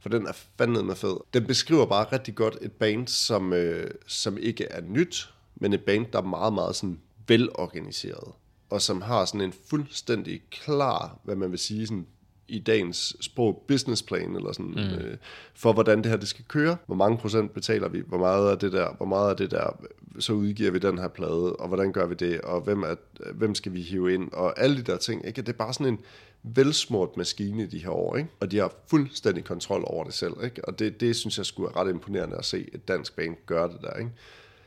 [0.00, 1.16] For den er fandme fed.
[1.34, 5.80] Den beskriver bare rigtig godt et band, som, øh, som ikke er nyt, men et
[5.80, 8.32] band, der er meget, meget sådan velorganiseret
[8.74, 12.06] og som har sådan en fuldstændig klar, hvad man vil sige, sådan
[12.48, 14.78] i dagens sprog businessplan eller sådan mm.
[14.78, 15.16] øh,
[15.54, 16.76] for hvordan det her det skal køre.
[16.86, 18.02] Hvor mange procent betaler vi?
[18.06, 18.94] Hvor meget af det der?
[18.96, 19.78] Hvor meget af det der?
[20.18, 22.40] Så udgiver vi den her plade, og hvordan gør vi det?
[22.40, 22.94] Og hvem er,
[23.34, 24.32] hvem skal vi hive ind?
[24.32, 25.26] Og alle de der ting.
[25.26, 25.42] Ikke?
[25.42, 25.98] Det er bare sådan en
[26.42, 28.30] velsmurt maskine de her år, ikke?
[28.40, 30.34] og de har fuldstændig kontrol over det selv.
[30.44, 30.64] Ikke?
[30.64, 33.68] Og det, det synes jeg skulle være ret imponerende at se et dansk band gøre
[33.68, 33.96] det der.
[33.98, 34.10] Ikke?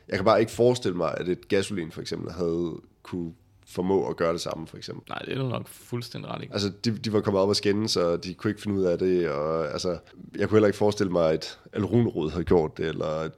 [0.08, 3.32] Jeg kan bare ikke forestille mig, at et gasolin for eksempel havde kunne
[3.68, 5.04] formå at gøre det samme, for eksempel.
[5.08, 6.48] Nej, det er du nok fuldstændig ret i.
[6.52, 8.98] Altså, de, de var kommet op og skændes, og de kunne ikke finde ud af
[8.98, 9.98] det, og altså,
[10.36, 13.32] jeg kunne heller ikke forestille mig, at El Runerud havde gjort det, eller et,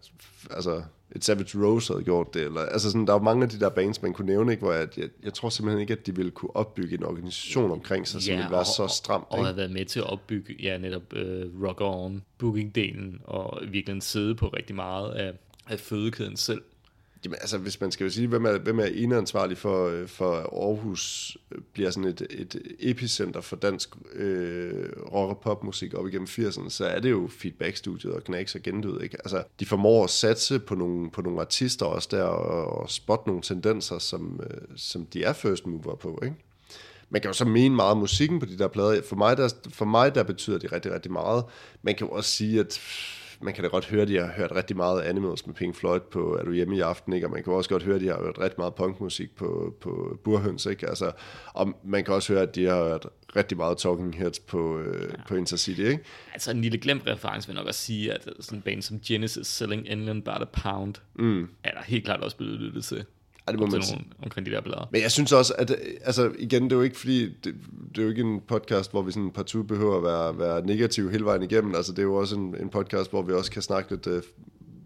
[0.50, 0.82] altså,
[1.16, 3.68] et Savage Rose havde gjort det, eller, altså sådan, der var mange af de der
[3.68, 6.30] bands, man kunne nævne, ikke, hvor jeg, jeg, jeg tror simpelthen ikke, at de ville
[6.30, 9.24] kunne opbygge en organisation omkring sig, som ja, ville være og, så stramt.
[9.30, 13.60] Og, og have været med til at opbygge, ja, netop uh, Rock On, booking-delen, og
[13.68, 15.32] virkelig sidde på rigtig meget af,
[15.68, 16.62] af fødekæden selv.
[17.24, 20.34] Jamen, altså, hvis man skal jo sige, hvem er, hvem er eneansvarlig for, øh, for
[20.34, 26.28] Aarhus øh, bliver sådan et, et epicenter for dansk øh, rock- og popmusik op igennem
[26.30, 29.16] 80'erne, så er det jo Feedback-studiet og Knacks og Gendød, ikke?
[29.16, 33.28] Altså, de formår at satse på nogle, på nogle artister også der, og, og spotte
[33.28, 36.36] nogle tendenser, som, øh, som de er first mover på, ikke?
[37.10, 39.02] Man kan jo så mene meget musikken på de der plader.
[39.08, 41.44] For mig, der, for mig, der betyder det rigtig, rigtig meget.
[41.82, 42.80] Man kan jo også sige, at
[43.42, 46.00] man kan da godt høre, at de har hørt rigtig meget Animals med Pink Floyd
[46.00, 47.26] på Er du hjemme i aften, ikke?
[47.26, 50.18] og man kan også godt høre, at de har hørt rigtig meget punkmusik på, på
[50.24, 50.88] Burhøns, ikke?
[50.88, 51.12] Altså,
[51.54, 55.10] og man kan også høre, at de har hørt rigtig meget Talking Heads på, øh,
[55.10, 55.22] ja.
[55.28, 56.04] på Intercity, ikke?
[56.32, 59.46] Altså en lille glemt reference vil nok også sige, at sådan en band som Genesis
[59.46, 61.48] Selling England By The Pound, mm.
[61.64, 63.04] er der helt klart også blevet lyttet til.
[63.50, 64.88] Ja, det må man nogle, omkring de der blader.
[64.92, 67.54] Men jeg synes også, at altså, igen, det er jo ikke fordi, det,
[67.94, 71.10] det er jo ikke en podcast, hvor vi sådan partout behøver at være, være negativ
[71.10, 71.74] hele vejen igennem.
[71.74, 74.20] Altså, det er jo også en, en podcast, hvor vi også kan snakke lidt uh,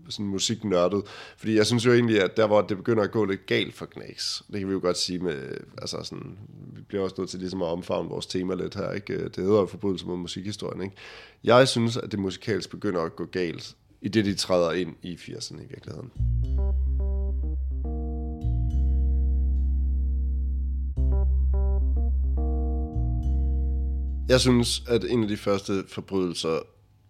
[0.09, 1.03] sådan musiknørdet.
[1.37, 3.87] Fordi jeg synes jo egentlig, at der hvor det begynder at gå lidt galt for
[3.87, 5.39] Knæks, det kan vi jo godt sige med,
[5.79, 6.39] altså sådan,
[6.75, 9.25] vi bliver også nødt til ligesom at omfavne vores tema lidt her, ikke?
[9.25, 10.97] Det hedder jo forbrydelse mod musikhistorien, ikke?
[11.45, 15.15] Jeg synes, at det musikalsk begynder at gå galt, i det de træder ind i
[15.15, 16.11] 80'erne i virkeligheden.
[24.29, 26.59] Jeg synes, at en af de første forbrydelser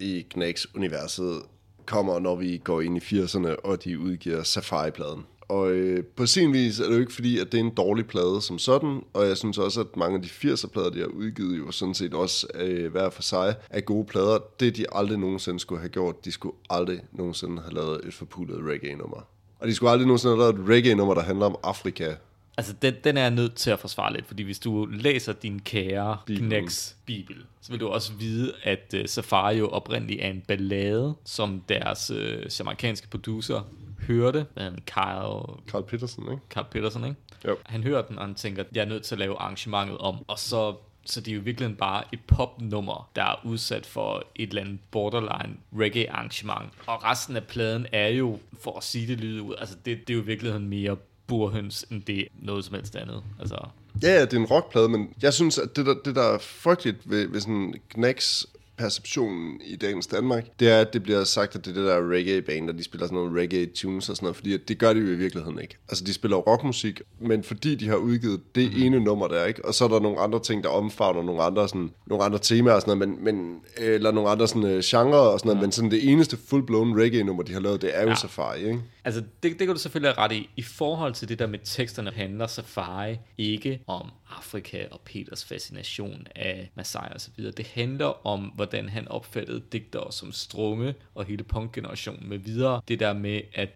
[0.00, 1.42] i Knacks-universet
[1.86, 5.26] kommer, når vi går ind i 80'erne, og de udgiver Safari-pladen.
[5.48, 8.06] Og øh, på sin vis er det jo ikke fordi, at det er en dårlig
[8.06, 11.58] plade som sådan, og jeg synes også, at mange af de 80'er-plader, de har udgivet,
[11.58, 14.38] jo sådan set også øh, hver for sig er gode plader.
[14.60, 18.58] Det de aldrig nogensinde skulle have gjort, de skulle aldrig nogensinde have lavet et forpullet
[18.70, 19.26] reggae-nummer.
[19.58, 22.14] Og de skulle aldrig nogensinde have lavet et reggae-nummer, der handler om Afrika.
[22.56, 25.60] Altså, den, den er jeg nødt til at forsvare lidt, fordi hvis du læser din
[25.60, 26.18] kære.
[26.26, 31.14] Knacks Bibel, så vil du også vide, at uh, Safari jo oprindeligt er en ballade,
[31.24, 33.60] som deres uh, jamaikanske producer
[34.06, 36.42] hørte, um, Kyle, Carl Peterson, ikke?
[36.50, 37.16] Carl Peterson, ikke?
[37.46, 37.56] Jo.
[37.66, 40.38] Han hører den, og han tænker, jeg er nødt til at lave arrangementet om, og
[40.38, 40.74] så
[41.06, 44.78] så det er jo virkelig bare et popnummer, der er udsat for et eller andet
[44.90, 46.72] borderline reggae arrangement.
[46.86, 50.10] Og resten af pladen er jo, for at sige det lyde ud, altså det, det
[50.10, 53.22] er jo i virkeligheden mere burhøns, end det er noget som helst andet.
[53.40, 53.56] Altså,
[54.02, 57.10] Ja, det er en rockplade, men jeg synes, at det der, det der er frygteligt
[57.10, 61.64] ved, ved sådan Knacks perceptionen i dagens Danmark, det er, at det bliver sagt, at
[61.64, 64.56] det er det der reggae-band, og de spiller sådan nogle reggae-tunes og sådan noget, fordi
[64.56, 65.76] det gør de jo i virkeligheden ikke.
[65.88, 68.82] Altså, de spiller rockmusik, men fordi de har udgivet det mm.
[68.82, 69.64] ene nummer der, ikke?
[69.64, 72.74] Og så er der nogle andre ting, der omfavner nogle andre, sådan, nogle andre temaer
[72.74, 75.66] og sådan noget, men, men, eller nogle andre sådan, uh, genre og sådan noget, ja.
[75.66, 78.14] men sådan det eneste full-blown reggae-nummer, de har lavet, det er jo Ja.
[78.14, 78.80] Safari, ikke?
[79.04, 80.50] Altså, det, det kan du selvfølgelig have ret i.
[80.56, 86.26] I forhold til det der med teksterne, handler Safari ikke om Afrika og Peters fascination
[86.36, 87.52] af Masai og så videre.
[87.52, 92.80] Det handler om, hvordan han opfattede digtere som Strunge og hele punkgenerationen med videre.
[92.88, 93.68] Det der med, at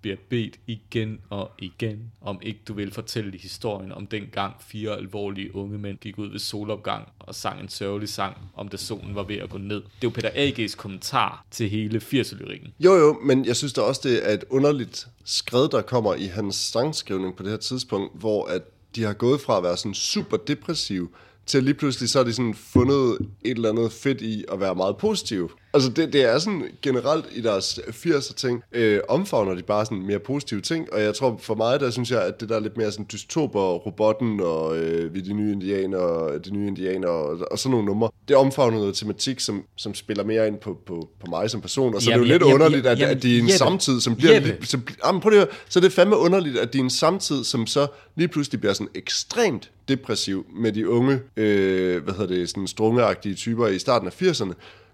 [0.00, 5.56] bliver bedt igen og igen, om ikke du vil fortælle historien om dengang fire alvorlige
[5.56, 9.22] unge mænd gik ud ved solopgang og sang en sørgelig sang om, da solen var
[9.22, 9.76] ved at gå ned.
[9.76, 12.74] Det er jo Peter A.G.'s kommentar til hele 80'er-lyrikken.
[12.80, 16.26] Jo, jo, men jeg synes da også, det er et underligt skred, der kommer i
[16.26, 18.62] hans sangskrivning på det her tidspunkt, hvor at
[18.96, 21.14] de har gået fra at være sådan super depressiv,
[21.46, 24.74] til lige pludselig så har de sådan fundet et eller andet fedt i at være
[24.74, 25.50] meget positiv.
[25.74, 30.06] Altså det, det er sådan generelt i deres 80'er ting, øh, omfavner de bare sådan
[30.06, 32.60] mere positive ting, og jeg tror for mig, der synes jeg, at det der er
[32.60, 37.08] lidt mere sådan dystoper, robotten og øh, vi er de nye indianer, de nye indianer
[37.08, 40.78] og, og sådan nogle numre, det omfavner noget tematik, som, som spiller mere ind på,
[40.86, 42.98] på, på mig som person, og så Jamen, er det jo lidt jamen, underligt, at,
[42.98, 44.40] jamen, at de i en Jeppe, samtid, som bliver...
[44.40, 45.56] Lige, som, jamen, prøv lige, at høre.
[45.68, 48.72] så er det fandme underligt, at de i en samtid, som så lige pludselig bliver
[48.72, 54.08] sådan ekstremt depressiv med de unge, øh, hvad hedder det, sådan strungeagtige typer i starten
[54.08, 54.52] af 80'erne,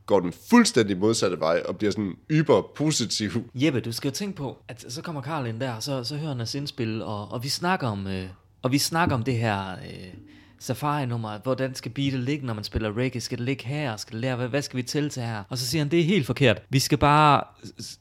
[0.08, 3.30] går den fuldstændig modsatte vej og bliver sådan yber positiv.
[3.54, 6.16] Jeppe, du skal jo tænke på, at så kommer Karl ind der, og så, så
[6.16, 8.28] hører han os indspil, og, og vi snakker om, øh,
[8.62, 10.14] og vi snakker om det her øh,
[10.58, 14.20] safari-nummer, hvordan skal beatet ligge, når man spiller reggae, skal det ligge her, skal det
[14.20, 15.42] lære, hvad, hvad skal vi tælle til her?
[15.48, 16.62] Og så siger han, det er helt forkert.
[16.70, 17.42] Vi skal bare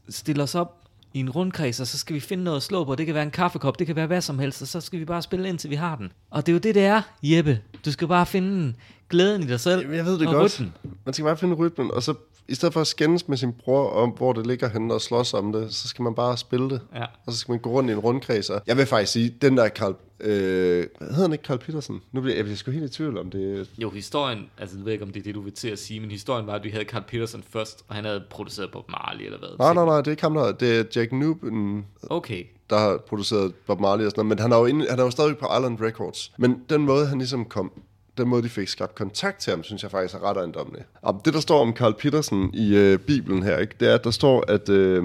[0.09, 0.86] stille os op
[1.17, 2.95] i en rundkreds, og så skal vi finde noget at slå på.
[2.95, 5.05] Det kan være en kaffekop, det kan være hvad som helst, og så skal vi
[5.05, 6.11] bare spille indtil vi har den.
[6.31, 7.59] Og det er jo det, det er, Jeppe.
[7.85, 8.73] Du skal bare finde
[9.09, 9.81] glæden i dig selv.
[9.81, 10.59] Jamen, jeg ved det og godt.
[10.59, 10.73] rytmen.
[11.05, 12.13] Man skal bare finde rytmen, og så
[12.49, 15.33] i stedet for at skændes med sin bror om, hvor det ligger henne og slås
[15.33, 16.81] om det, så skal man bare spille det.
[16.95, 17.05] Ja.
[17.25, 18.49] Og så skal man gå rundt i en rundkreds.
[18.49, 19.95] Og jeg vil faktisk sige, den der Carl...
[20.19, 22.01] Øh, hvad hedder han ikke Carl Petersen?
[22.11, 23.69] Nu bliver jeg, jeg bliver sgu helt i tvivl om det.
[23.77, 25.99] Jo, historien, altså jeg ved ikke, om det er det, du vil til at sige,
[25.99, 29.25] men historien var, at vi havde Carl Peterson først, og han havde produceret Bob Marley
[29.25, 29.49] eller hvad.
[29.59, 30.51] Nej, nej, nej, det er ikke ham der.
[30.51, 34.37] Det er Jack Newton, Okay, der har produceret Bob Marley og sådan noget.
[34.37, 36.33] Men han er jo, inde, han er jo stadig på Island Records.
[36.37, 37.71] Men den måde, han ligesom kom
[38.17, 40.85] den måde, de fik skabt kontakt til ham, synes jeg faktisk er ret ejendommelig.
[41.01, 44.03] Og det, der står om Carl Petersen i øh, Bibelen her, ikke, det er, at
[44.03, 45.03] der står, at øh,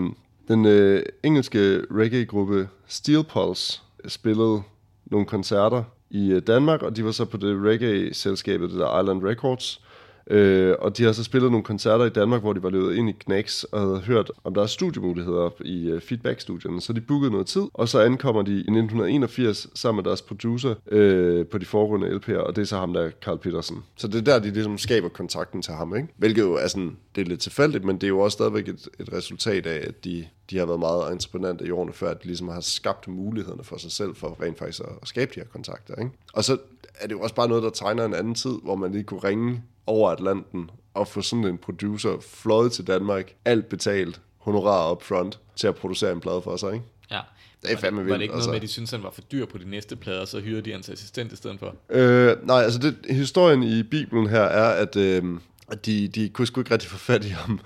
[0.48, 4.62] den øh, engelske reggae-gruppe Steel Pulse spillede
[5.04, 9.24] nogle koncerter i øh, Danmark, og de var så på det reggae-selskabet, det der Island
[9.24, 9.80] Records.
[10.30, 13.08] Øh, og de har så spillet nogle koncerter i Danmark, hvor de var løbet ind
[13.08, 16.80] i Knacks og havde hørt om der er studiemuligheder i øh, feedback-studierne.
[16.80, 20.74] Så de bookede noget tid, og så ankommer de i 1981 sammen med deres producer
[20.88, 23.76] øh, på de foregående LP'er, og det er så ham der, Carl Petersen.
[23.96, 26.08] Så det er der, de ligesom skaber kontakten til ham, ikke?
[26.16, 28.88] Hvilket jo er sådan, det er lidt tilfældigt, men det er jo også stadigvæk et,
[29.00, 32.26] et resultat af, at de, de har været meget entreprenante i årene før, at de
[32.26, 35.46] ligesom har skabt mulighederne for sig selv, for rent faktisk at, at skabe de her
[35.46, 36.10] kontakter, ikke?
[36.32, 36.58] Og så
[36.94, 39.20] er det jo også bare noget, der tegner en anden tid, hvor man lige kunne
[39.20, 45.02] ringe over Atlanten og få sådan en producer fløjet til Danmark, alt betalt, honorar up
[45.02, 46.84] front, til at producere en plade for sig, ikke?
[47.10, 47.20] Ja.
[47.62, 48.48] Det er fandme Var vildt, det ikke altså.
[48.48, 50.62] noget med, at de syntes, han var for dyr på de næste plader, så hyrede
[50.62, 51.74] de hans assistent i stedet for?
[51.90, 55.24] Øh, nej, altså det, historien i Bibelen her er, at, øh,
[55.68, 57.60] at de, de kunne sgu ikke rigtig få fat i ham.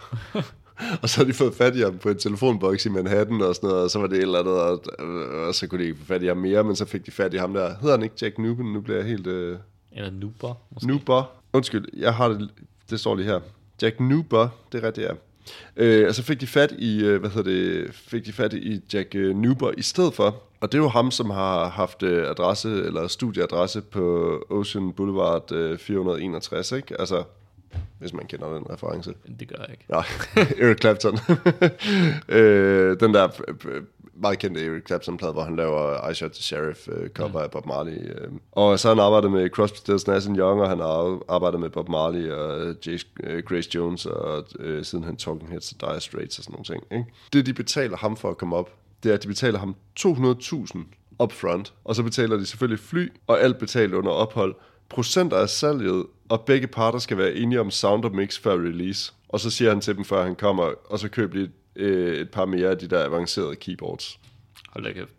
[1.02, 3.68] og så har de fået fat i ham på en telefonboks i Manhattan og sådan
[3.68, 4.82] noget, og så var det et eller andet, og,
[5.46, 7.34] og så kunne de ikke få fat i ham mere, men så fik de fat
[7.34, 7.74] i ham der.
[7.80, 8.66] Hedder han ikke Jack Newman?
[8.66, 9.26] Nu bliver jeg helt...
[9.26, 9.58] Øh,
[9.92, 10.86] Eller Nuber, måske?
[10.86, 11.30] Nuber.
[11.56, 12.50] Undskyld, jeg har det,
[12.90, 13.40] det står lige her.
[13.82, 15.12] Jack Nuber, det er rigtigt, ja.
[15.76, 18.80] Øh, og så fik de fat i, øh, hvad hedder det, fik de fat i
[18.92, 20.42] Jack øh, Nuber i stedet for.
[20.60, 25.52] Og det er jo ham, som har haft øh, adresse, eller studieadresse på Ocean Boulevard
[25.52, 27.00] øh, 461, ikke?
[27.00, 27.24] Altså,
[27.98, 29.14] hvis man kender den reference.
[29.40, 29.84] Det gør jeg ikke.
[29.88, 30.04] Nej,
[30.68, 31.18] Eric Clapton.
[32.38, 33.28] øh, den der
[34.20, 37.36] meget kendte Eric Clapton-plade, hvor han laver I Shot the Sheriff øh, cover mm.
[37.36, 37.92] af Bob Marley.
[37.92, 38.28] Øh.
[38.52, 41.70] Og så har han arbejdet med Crosby, Stills, Nash Young, og han har arbejdet med
[41.70, 46.00] Bob Marley og Jace, øh, Grace Jones, og øh, siden han Talking Heads og Dire
[46.00, 46.82] Straits og sådan nogle ting.
[46.92, 47.12] Ikke?
[47.32, 48.70] Det, de betaler ham for at komme op,
[49.02, 50.78] det er, at de betaler ham 200.000
[51.22, 54.54] upfront, og så betaler de selvfølgelig fly, og alt betalt under ophold,
[54.88, 59.12] procenter af salget, og begge parter skal være enige om sound og mix før release.
[59.28, 62.30] Og så siger han til dem, før han kommer, og så køb lige øh, et
[62.30, 64.20] par mere af de der avancerede keyboards.
[64.68, 65.14] Hold da kæft.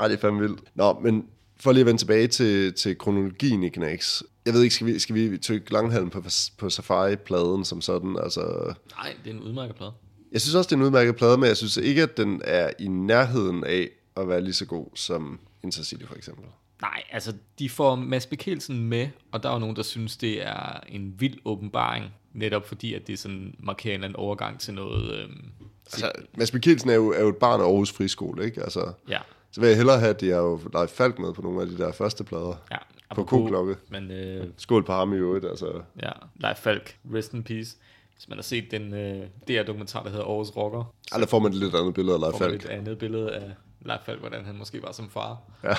[0.00, 0.60] Ej, det er fandme vildt.
[0.74, 1.26] Nå, men
[1.60, 4.22] for lige at vende tilbage til, til kronologien i Knacks.
[4.46, 6.24] Jeg ved ikke, skal vi, skal vi tykke langhalm på,
[6.58, 8.18] på Safari-pladen som sådan?
[8.22, 9.92] Altså, Nej, det er en udmærket plade.
[10.32, 12.70] jeg synes også, det er en udmærket plade, men jeg synes ikke, at den er
[12.78, 16.44] i nærheden af at være lige så god som Intercity for eksempel.
[16.82, 20.46] Nej, altså, de får Mads Mikkelsen med, og der er jo nogen, der synes, det
[20.46, 25.18] er en vild åbenbaring, netop fordi, at det sådan markerer en overgang til noget...
[25.22, 25.44] Øhm,
[25.92, 28.62] Altså, Mads Mikkelsen er jo, er jo et barn af Aarhus Friskole, ikke?
[28.62, 29.18] Altså, ja,
[29.52, 31.66] så vil jeg hellere have, at de har jo Leif Falk med på nogle af
[31.68, 32.54] de der første plader.
[32.70, 32.76] ja.
[33.14, 33.76] På koklokke.
[33.90, 35.80] Men øh, Skål på ham i øvrigt, altså.
[36.02, 37.76] ja, Leif Falk, rest in peace.
[38.14, 41.52] Hvis man har set den øh, DR-dokumentar, der hedder Aarhus Rocker, Ej, der får man
[41.52, 42.64] et lidt andet billede af Leif får man Falk.
[42.64, 45.36] et andet billede af Leif Falk, hvordan han måske var som far.
[45.64, 45.74] Ja.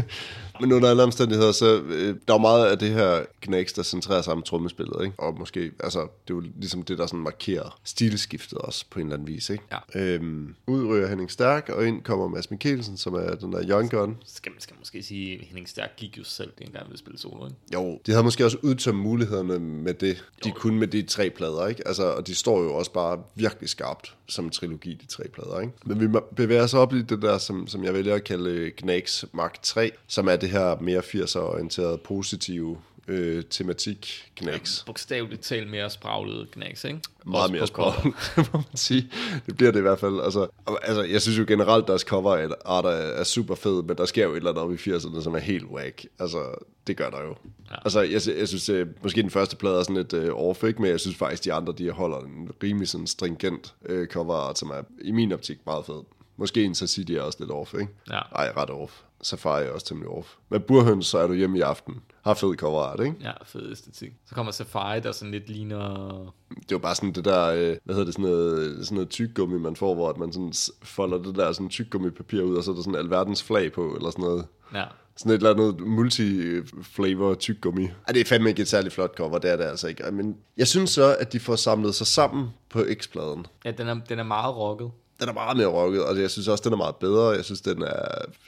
[0.60, 3.82] Men under alle omstændigheder, så øh, der er jo meget af det her knæks, der
[3.82, 5.14] centrerer sig om trommespillet, ikke?
[5.18, 9.06] Og måske, altså, det er jo ligesom det, der sådan markerer stilskiftet også på en
[9.06, 9.64] eller anden vis, ikke?
[9.94, 10.00] Ja.
[10.00, 13.90] Øhm, ud ryger Henning Stærk, og ind kommer Mads Mikkelsen, som er den der young
[13.90, 14.16] gun.
[14.26, 17.46] Skal man skal måske sige, at Henning Stærk gik jo selv dengang ved spille solo,
[17.46, 17.58] ikke?
[17.74, 21.66] Jo, de havde måske også udtømt mulighederne med det, de kunne med de tre plader,
[21.66, 21.88] ikke?
[21.88, 25.60] Altså, og de står jo også bare virkelig skarpt som en trilogi, de tre plader,
[25.60, 25.72] ikke?
[25.84, 29.24] Men vi bevæger os op i det der, som, som jeg vælger at kalde Knacks
[29.32, 32.78] Mark 3, som er det her mere 80'er-orienterede, positive
[33.08, 34.82] øh, tematik Knacks.
[34.86, 37.00] Bogstaveligt talt mere spraglet knæks, ikke?
[37.26, 37.92] Meget Også mere sprog,
[38.36, 39.10] må man sige.
[39.46, 40.20] Det bliver det i hvert fald.
[40.20, 40.46] Altså,
[40.82, 44.24] altså, jeg synes jo generelt, deres cover art er, er super fed, men der sker
[44.24, 46.06] jo et eller andet oppe i 80'erne, som er helt whack.
[46.18, 46.54] Altså,
[46.86, 47.28] det gør der jo.
[47.28, 47.34] Ja.
[47.70, 47.76] Ja.
[47.84, 50.82] Altså, jeg, jeg synes, øh, måske den første plade er sådan lidt øh, off, ikke?
[50.82, 54.58] men jeg synes faktisk, de andre, de holder en rimelig sådan stringent øh, cover art,
[54.58, 56.02] som er i min optik meget fed.
[56.36, 57.88] Måske en City er også lidt off, ikke?
[58.10, 58.18] Ja.
[58.18, 58.92] Ej, ret off.
[59.22, 60.28] Safari er også temmelig off.
[60.48, 61.94] Men Burhøns, så er du hjemme i aften.
[62.24, 63.16] Har fed cover art, ikke?
[63.20, 64.12] Ja, fed æstetik.
[64.26, 66.34] Så kommer Safari, der sådan lidt ligner...
[66.50, 69.58] Det var bare sådan det der, øh, hvad hedder det, sådan noget, sådan noget tyggegummi,
[69.58, 72.74] man får, hvor at man sådan folder det der sådan tyggegummi-papir ud, og så er
[72.74, 74.46] der sådan alverdens flag på, eller sådan noget.
[74.74, 74.84] Ja,
[75.16, 77.84] Sådan et eller andet multi-flavor tyggegummi.
[77.84, 80.10] Ej, det er fandme ikke et særligt flot cover, det er det altså ikke.
[80.10, 83.46] Men jeg synes så, at de får samlet sig sammen på X-pladen.
[83.64, 84.90] ja den, er, den er meget rocket.
[85.20, 87.28] Den er meget mere rocket, og jeg synes også, den er meget bedre.
[87.28, 87.86] Jeg synes, den er,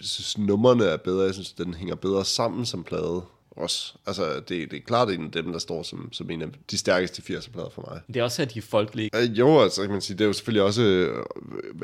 [0.00, 1.24] jeg synes numrene er bedre.
[1.24, 3.94] Jeg synes, den hænger bedre sammen som plade også.
[4.06, 6.78] Altså, det, det er klart en af dem, der står som, som en af de
[6.78, 8.00] stærkeste 80'er-plader for mig.
[8.06, 9.10] Det er også her, de er folkelige.
[9.16, 11.24] Øh, Jo, altså kan man sige, det er jo selvfølgelig også, øh,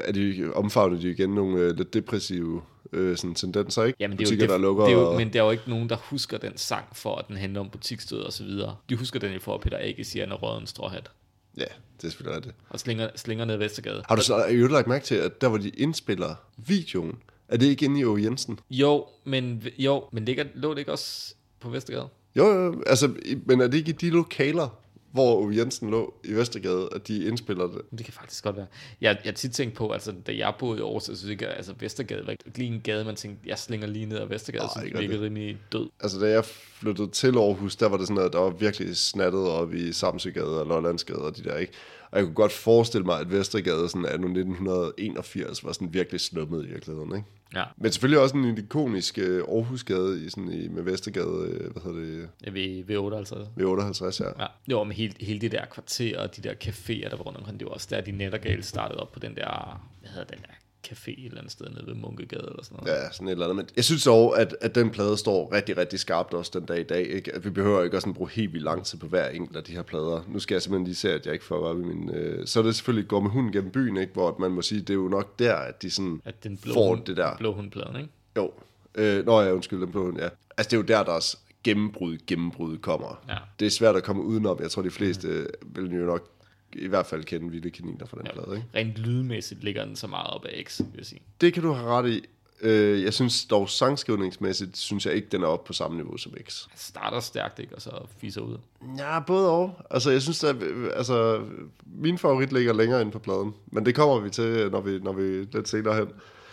[0.05, 2.62] at de omfavner de igen nogle øh, lidt depressive
[2.93, 3.97] øh, sådan tendenser, ikke?
[4.01, 4.85] Jamen, det er, jo, det, der lukker.
[4.85, 7.16] det er jo, og- men der er jo ikke nogen, der husker den sang for,
[7.16, 8.76] at den handler om butikstød og så videre.
[8.89, 11.11] De husker den jo for, at Peter Ake siger, at han har røget en stråhat
[11.57, 11.64] Ja,
[11.96, 12.57] det er selvfølgelig rigtigt.
[12.70, 14.02] og slinger, slinger ned ad Vestergade.
[14.09, 17.57] Har du så i øvrigt lagt mærke til, at der hvor de indspiller videoen, er
[17.57, 18.16] det ikke inde i O.
[18.16, 18.59] Jensen?
[18.70, 22.09] Jo, men, jo, men ligger, lå det ikke også på Vestergade?
[22.36, 23.14] Jo, jo, altså,
[23.46, 24.78] men er det ikke i de lokaler,
[25.14, 25.50] hvor O.
[25.50, 27.82] Jensen lå i Vestergade, at de indspiller det?
[27.90, 28.66] Det kan faktisk godt være.
[29.00, 31.54] Jeg, jeg har tit tænkt på, altså da jeg boede i Aarhus, så synes jeg
[31.56, 34.80] altså, Vestergade var lige en gade, man tænkte, jeg slinger lige ned ad Vestergade, så
[34.84, 35.88] det virkede rimelig død.
[36.00, 39.48] Altså, da jeg flyttede til Aarhus, der var det sådan, at der var virkelig snattet
[39.48, 41.72] op i Samsøgade og Lollandsgade og de der, ikke?
[42.14, 46.64] Og jeg kunne godt forestille mig, at Vestergade sådan anno 1981 var sådan virkelig slummet
[46.64, 47.28] i virkeligheden, ikke?
[47.54, 51.82] Ja, Men selvfølgelig også en ikonisk øh, Aarhusgade i sådan i, med Vestergade, øh, hvad
[51.82, 53.46] hedder det, jeg ved, ved 8 altså.
[53.56, 54.24] ved 58, ja.
[54.24, 57.38] Ja, jo, men hele, hele det der kvarter og de der caféer, der var rundt
[57.38, 60.38] omkring, det var også der, de nettergale startede op på den der, hvad hedder den
[60.42, 60.54] der
[60.89, 62.99] café et eller andet sted nede ved Munkegade eller sådan noget.
[62.99, 63.57] Ja, sådan et eller andet.
[63.57, 66.80] Men jeg synes dog, at, at den plade står rigtig, rigtig skarpt også den dag
[66.80, 67.07] i dag.
[67.07, 67.35] Ikke?
[67.35, 69.72] At vi behøver ikke også bruge helt vildt lang tid på hver enkelt af de
[69.72, 70.24] her plader.
[70.28, 72.11] Nu skal jeg simpelthen lige se, at jeg ikke får op i min...
[72.11, 72.47] Øh...
[72.47, 74.12] Så er det selvfølgelig gå med hunden gennem byen, ikke?
[74.12, 76.74] hvor man må sige, det er jo nok der, at de sådan At den blå,
[76.74, 77.37] får hund, det der.
[77.37, 78.09] blå hundpladen, ikke?
[78.37, 78.53] Jo.
[78.95, 80.28] Øh, nå ja, undskyld, den blå hund, ja.
[80.57, 83.24] Altså det er jo der, der også gennembrud, gennembrud kommer.
[83.28, 83.37] Ja.
[83.61, 84.59] Det er svært at komme udenom.
[84.62, 85.68] Jeg tror, de fleste mm.
[85.76, 86.30] vil jo nok
[86.75, 88.33] i hvert fald kende vilde kaniner fra den ja.
[88.33, 88.68] plade, ikke?
[88.75, 91.20] Rent lydmæssigt ligger den så meget op af X, vil jeg sige.
[91.41, 92.22] Det kan du have ret i.
[92.61, 96.33] Øh, jeg synes dog sangskrivningsmæssigt, synes jeg ikke, den er oppe på samme niveau som
[96.49, 96.66] X.
[96.70, 97.75] Han starter stærkt, ikke?
[97.75, 98.59] Og så fiser ud.
[98.99, 99.75] Ja, både og.
[99.91, 100.57] Altså, jeg synes, at
[100.95, 101.43] altså,
[101.87, 103.55] min favorit ligger længere ind på pladen.
[103.66, 105.22] Men det kommer vi til, når vi, når vi
[105.53, 106.09] lidt senere hen.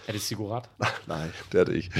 [0.07, 0.69] Er det Sigurat?
[1.07, 1.91] Nej, det er det ikke.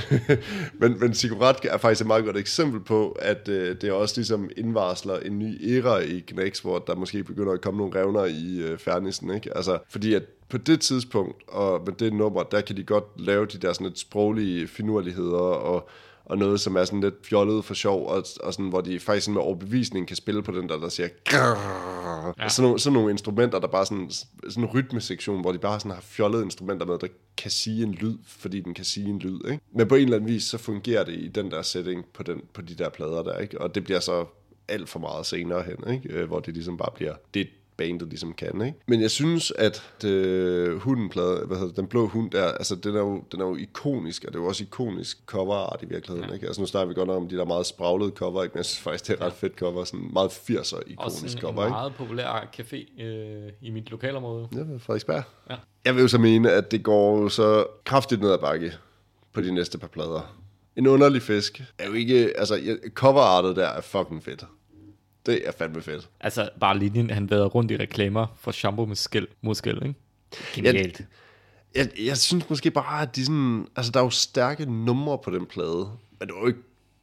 [0.80, 4.50] men, men cigaret er faktisk et meget godt eksempel på, at øh, det også ligesom
[4.56, 8.56] indvarsler en ny æra i Knex, hvor der måske begynder at komme nogle revner i
[8.58, 9.56] øh, fernissen, ikke?
[9.56, 13.46] Altså, fordi at på det tidspunkt, og med det nummer, der kan de godt lave
[13.46, 15.88] de der sådan lidt sproglige finurligheder, og
[16.32, 19.24] og noget, som er sådan lidt fjollet for sjov, og, og sådan, hvor de faktisk
[19.24, 21.08] sådan med overbevisning kan spille på den der, der siger
[22.38, 22.48] ja.
[22.48, 24.10] sådan, nogle, sådan nogle instrumenter, der bare sådan,
[24.48, 27.06] sådan en rytmesektion, hvor de bare sådan har fjollet instrumenter med, der
[27.36, 29.60] kan sige en lyd, fordi den kan sige en lyd, ikke?
[29.74, 32.40] Men på en eller anden vis, så fungerer det i den der setting på, den,
[32.54, 33.60] på de der plader der, ikke?
[33.60, 34.24] Og det bliver så
[34.68, 36.24] alt for meget senere hen, ikke?
[36.24, 37.48] Hvor det ligesom bare bliver, det
[37.82, 38.78] bandet ligesom kan, ikke?
[38.86, 43.00] Men jeg synes, at øh, hundenplade, hvad hedder den blå hund der, altså den er,
[43.00, 46.28] jo, den er jo ikonisk, og det er jo også ikonisk cover art i virkeligheden,
[46.28, 46.34] ja.
[46.34, 46.46] ikke?
[46.46, 48.52] Altså nu snakker vi godt nok om de der meget spraglede cover, ikke?
[48.52, 51.62] Men jeg synes faktisk, det er ret fedt cover, sådan meget 80'er ikonisk cover, ikke?
[51.62, 54.48] en meget populær café øh, i mit lokalområde.
[54.54, 55.22] Ja, Frederiksberg.
[55.50, 55.56] Ja.
[55.84, 58.72] Jeg vil jo så mene, at det går så kraftigt ned ad bakke
[59.32, 60.38] på de næste par plader.
[60.76, 64.44] En underlig fisk er jo ikke, altså coverartet der er fucking fedt.
[65.26, 66.08] Det er fandme fedt.
[66.20, 69.94] Altså, bare linjen, han vader rundt i reklamer for shampoo med skæld, mod skæld, ikke?
[70.54, 71.00] Genialt.
[71.74, 73.66] Jeg, jeg, jeg, synes måske bare, at de sådan...
[73.76, 75.88] Altså, der er jo stærke numre på den plade.
[76.20, 76.58] Men du, ikke,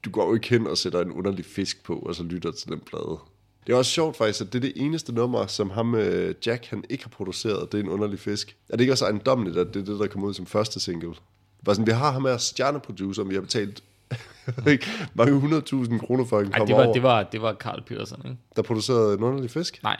[0.05, 2.69] du går jo ikke hen og sætter en underlig fisk på, og så lytter til
[2.69, 3.19] den plade.
[3.67, 6.65] Det er også sjovt faktisk, at det er det eneste nummer, som ham øh, Jack
[6.65, 7.71] han ikke har produceret.
[7.71, 8.55] Det er en underlig fisk.
[8.69, 11.13] Er det ikke også ejendommeligt, at det er det, der kommer ud som første single?
[11.65, 13.83] Bare sådan, vi har ham her stjerneproducer, vi har betalt
[15.13, 16.93] mange 100.000 kroner for, at han Ej, det var, over.
[16.93, 18.37] det var, det var Carl Peterson, ikke?
[18.55, 19.79] Der producerede en underlig fisk?
[19.83, 19.97] Nej,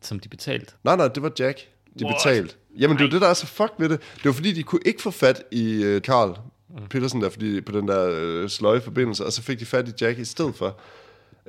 [0.00, 0.74] som de betalte.
[0.84, 1.68] Nej, nej, det var Jack.
[1.98, 2.16] De What?
[2.16, 2.54] betalte.
[2.78, 4.00] Jamen, det var det, der er så fuck ved det.
[4.16, 6.38] Det var fordi, de kunne ikke få fat i uh, Carl
[6.70, 6.86] mm.
[6.90, 9.92] Peterson der, fordi på den der uh, sløje forbindelse, og så fik de fat i
[10.00, 10.80] Jack i stedet for.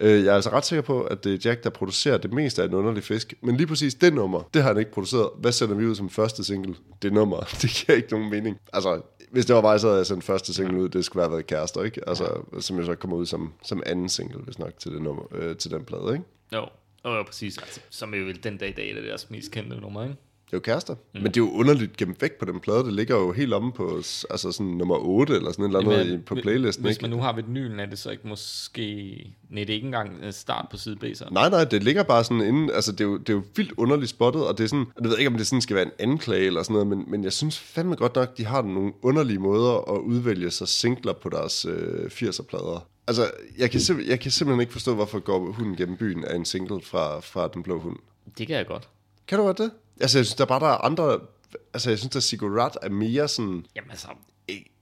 [0.01, 2.61] Uh, jeg er altså ret sikker på, at det er Jack, der producerer det meste
[2.61, 3.33] af en underlig fisk.
[3.41, 5.29] Men lige præcis det nummer, det har han ikke produceret.
[5.39, 6.75] Hvad sender vi ud som første single?
[7.01, 8.57] Det nummer, det giver ikke nogen mening.
[8.73, 9.01] Altså,
[9.31, 11.47] hvis det var mig, så havde jeg sendt første single ud, det skulle have været
[11.47, 12.09] kærester, ikke?
[12.09, 12.61] Altså, ja.
[12.61, 15.55] som jeg så kommer ud som, som anden single, hvis nok, til, det nummer, øh,
[15.55, 16.25] til den plade, ikke?
[16.53, 16.67] Jo,
[17.05, 17.57] jo præcis.
[17.57, 20.15] Altså, som er jo den dag i dag, det er deres mest kendte nummer, ikke?
[20.45, 20.93] Det er jo kærester.
[20.95, 21.21] Mm.
[21.21, 22.83] Men det er jo underligt gemt væk på den plade.
[22.83, 23.95] Det ligger jo helt omme på
[24.29, 26.85] altså sådan nummer 8 eller sådan et eller andet Jamen, på playlisten.
[26.85, 27.03] Hvis ikke?
[27.03, 28.81] man nu har vinylen, er det så ikke måske...
[29.49, 31.27] Nej, det er ikke engang øh, start på side B, så.
[31.31, 32.69] Nej, nej, det ligger bare sådan inden...
[32.69, 34.85] Altså, det er jo, det er jo vildt underligt spottet, og det er sådan...
[35.01, 37.23] Jeg ved ikke, om det sådan skal være en anklage eller sådan noget, men, men
[37.23, 41.29] jeg synes fandme godt nok, de har nogle underlige måder at udvælge sig singler på
[41.29, 42.87] deres øh, 80'er-plader.
[43.07, 46.45] Altså, jeg kan, jeg kan simpelthen ikke forstå, hvorfor går hunden gennem byen af en
[46.45, 47.97] single fra, fra Den Blå Hund.
[48.37, 48.89] Det kan jeg godt.
[49.27, 49.71] Kan du godt det?
[50.01, 51.19] Altså, jeg synes, der bare der er andre...
[51.73, 53.65] Altså, jeg synes, at Cigarette er mere sådan...
[53.75, 54.07] Jamen altså...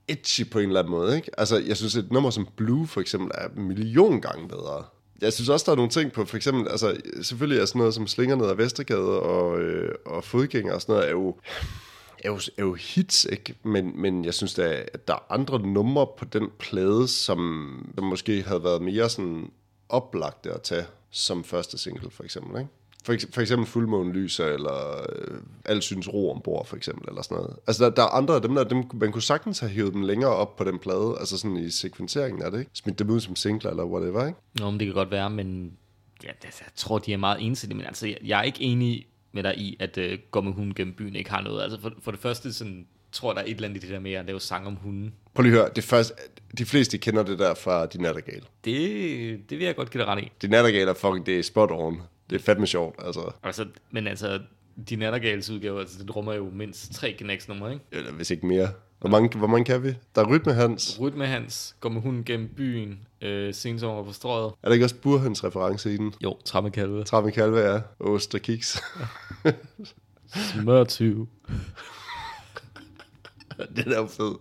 [0.08, 1.40] Edgy på en eller anden måde, ikke?
[1.40, 4.84] Altså, jeg synes, et nummer som Blue, for eksempel, er en million gange bedre.
[5.20, 7.94] Jeg synes også, der er nogle ting på, for eksempel, altså, selvfølgelig er sådan noget
[7.94, 11.36] som Slinger ned ad Vestergade og, øh, og Fodgænger og sådan noget, er jo,
[12.24, 13.54] er jo, er jo hits, ikke?
[13.62, 17.92] Men, men jeg synes, der er, at der er andre numre på den plade, som,
[17.94, 19.50] som måske havde været mere sådan
[19.88, 22.70] oplagte at tage som første single, for eksempel, ikke?
[23.04, 27.36] For, for eksempel fuldmånen lyser, eller øh, alt synes ro ombord, for eksempel, eller sådan
[27.36, 27.56] noget.
[27.66, 30.02] Altså, der, der er andre af dem der, dem, man kunne sagtens have hævet dem
[30.02, 32.70] længere op på den plade, altså sådan i sekvenseringen er det, ikke?
[32.74, 34.38] Smidt dem ud som singler, eller whatever, ikke?
[34.58, 35.72] Nå, men det kan godt være, men
[36.24, 39.06] ja, det, jeg tror, de er meget ensidige, men altså, jeg, jeg er ikke enig
[39.32, 41.62] med dig i, at uh, gå med hunden gennem byen ikke har noget.
[41.62, 43.94] Altså, for, for det første, sådan, tror jeg, der er et eller andet i det
[43.94, 45.14] der med at lave sang om hunden.
[45.34, 46.14] Prøv lige at høre, det første,
[46.58, 48.42] de fleste kender det der fra De Nattergale.
[48.64, 50.32] Det, det vil jeg godt give dig ret i.
[50.42, 52.02] De Nattergale er fucking, det er spot on.
[52.30, 53.32] Det er fandme sjovt, altså.
[53.42, 54.40] altså men altså,
[54.88, 57.84] de Nattergales udgave, altså, det rummer jo mindst tre Knex numre, ikke?
[57.92, 58.68] Eller hvis ikke mere.
[59.00, 59.94] Hvor mange, hvor mange kan vi?
[60.14, 61.00] Der er Rytme Hans.
[61.00, 64.52] Rytme Hans, går med hunden gennem byen, øh, sensommer på strøget.
[64.62, 66.14] Er der ikke også Burhans reference i den?
[66.22, 67.04] Jo, Tramme Kalve.
[67.04, 67.80] Tramme Kalve, ja.
[68.00, 68.82] Ost og kiks.
[70.52, 71.28] Smørtyv.
[73.76, 74.34] den er jo fed.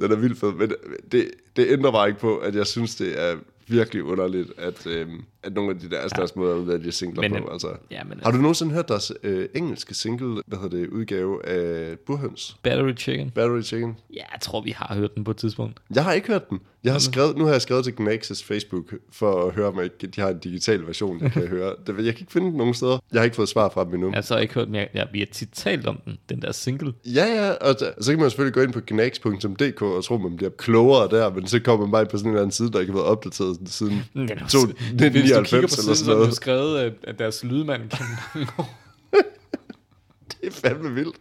[0.00, 0.52] Den er vildt fed.
[0.52, 0.72] Men
[1.12, 5.08] det, det ændrer bare ikke på, at jeg synes, det er virkelig underligt, at, øh,
[5.44, 6.20] at nogle af de der, altså ja.
[6.20, 7.48] deres måder at udvælge singler Men, på.
[7.52, 7.68] Altså.
[7.90, 11.98] ja, men Har du nogensinde hørt deres øh, engelske single, hvad hedder det, udgave af
[11.98, 12.56] Burhøns?
[12.62, 13.30] Battery Chicken.
[13.30, 13.96] Battery Chicken?
[14.14, 15.80] Ja, jeg tror, vi har hørt den på et tidspunkt.
[15.94, 16.60] Jeg har ikke hørt den.
[16.84, 20.06] Jeg har skrevet, nu har jeg skrevet til Gnax's Facebook for at høre, om ikke
[20.06, 21.74] de har en digital version, jeg kan høre.
[21.86, 22.98] Det, jeg kan ikke finde den nogen steder.
[23.12, 24.08] Jeg har ikke fået svar fra dem endnu.
[24.08, 26.42] Jeg har så ikke hørt, men jeg, ja, vi har tit talt om den, den
[26.42, 26.92] der single.
[27.06, 30.36] Ja, ja, og så, så kan man selvfølgelig gå ind på gnax.dk og tro, man
[30.36, 32.80] bliver klogere der, men så kommer man bare på sådan en eller anden side, der
[32.80, 34.74] ikke har været opdateret siden Den er to- også-
[35.40, 36.36] Hvis du kigger 1999 på siden, sådan så er den noget.
[36.36, 38.78] skrevet af- af deres lydmand gennem mange år.
[40.30, 41.16] Det er fandme vildt.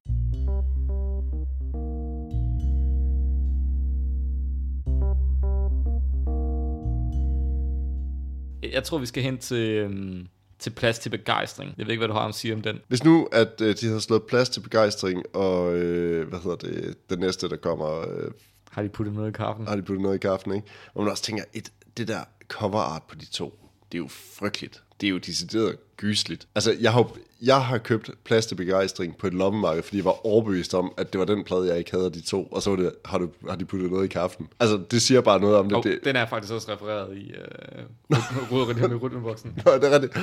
[8.73, 10.27] Jeg tror, vi skal hen til, øhm,
[10.59, 11.73] til plads til begejstring.
[11.77, 12.79] Jeg ved ikke, hvad du har at sige om den.
[12.87, 16.95] Hvis nu, at øh, de havde slået plads til begejstring, og øh, hvad hedder det,
[17.09, 18.31] det næste, der kommer, øh,
[18.71, 19.67] Har de puttet noget i kaffen?
[19.67, 20.67] har de puttet noget i kaffen, ikke?
[20.93, 23.60] Og man også tænker, et, det der cover art på de to,
[23.91, 24.81] det er jo frygteligt.
[25.01, 26.47] Det er jo decideret gysligt.
[26.55, 27.11] Altså, jeg har,
[27.41, 31.13] jeg har købt plads til begejstring på et lommemarked, fordi jeg var overbevist om, at
[31.13, 33.17] det var den plade, jeg ikke havde af de to, og så var det, har,
[33.17, 34.47] du, har de puttet noget i kaffen.
[34.59, 35.77] Altså, det siger bare noget om det.
[35.77, 38.17] Oh, det den er faktisk også refereret i øh,
[38.51, 39.61] Rødren med rytmeboksen.
[39.65, 40.13] Nå, det er rigtigt.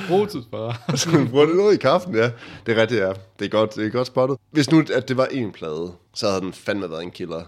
[1.01, 2.31] Så man bruger det noget i kaffen, ja.
[2.65, 3.13] Det er rigtigt, ja.
[3.39, 4.37] Det er godt, det er godt spottet.
[4.51, 7.43] Hvis nu, at det var en plade, så havde den fandme været en killer.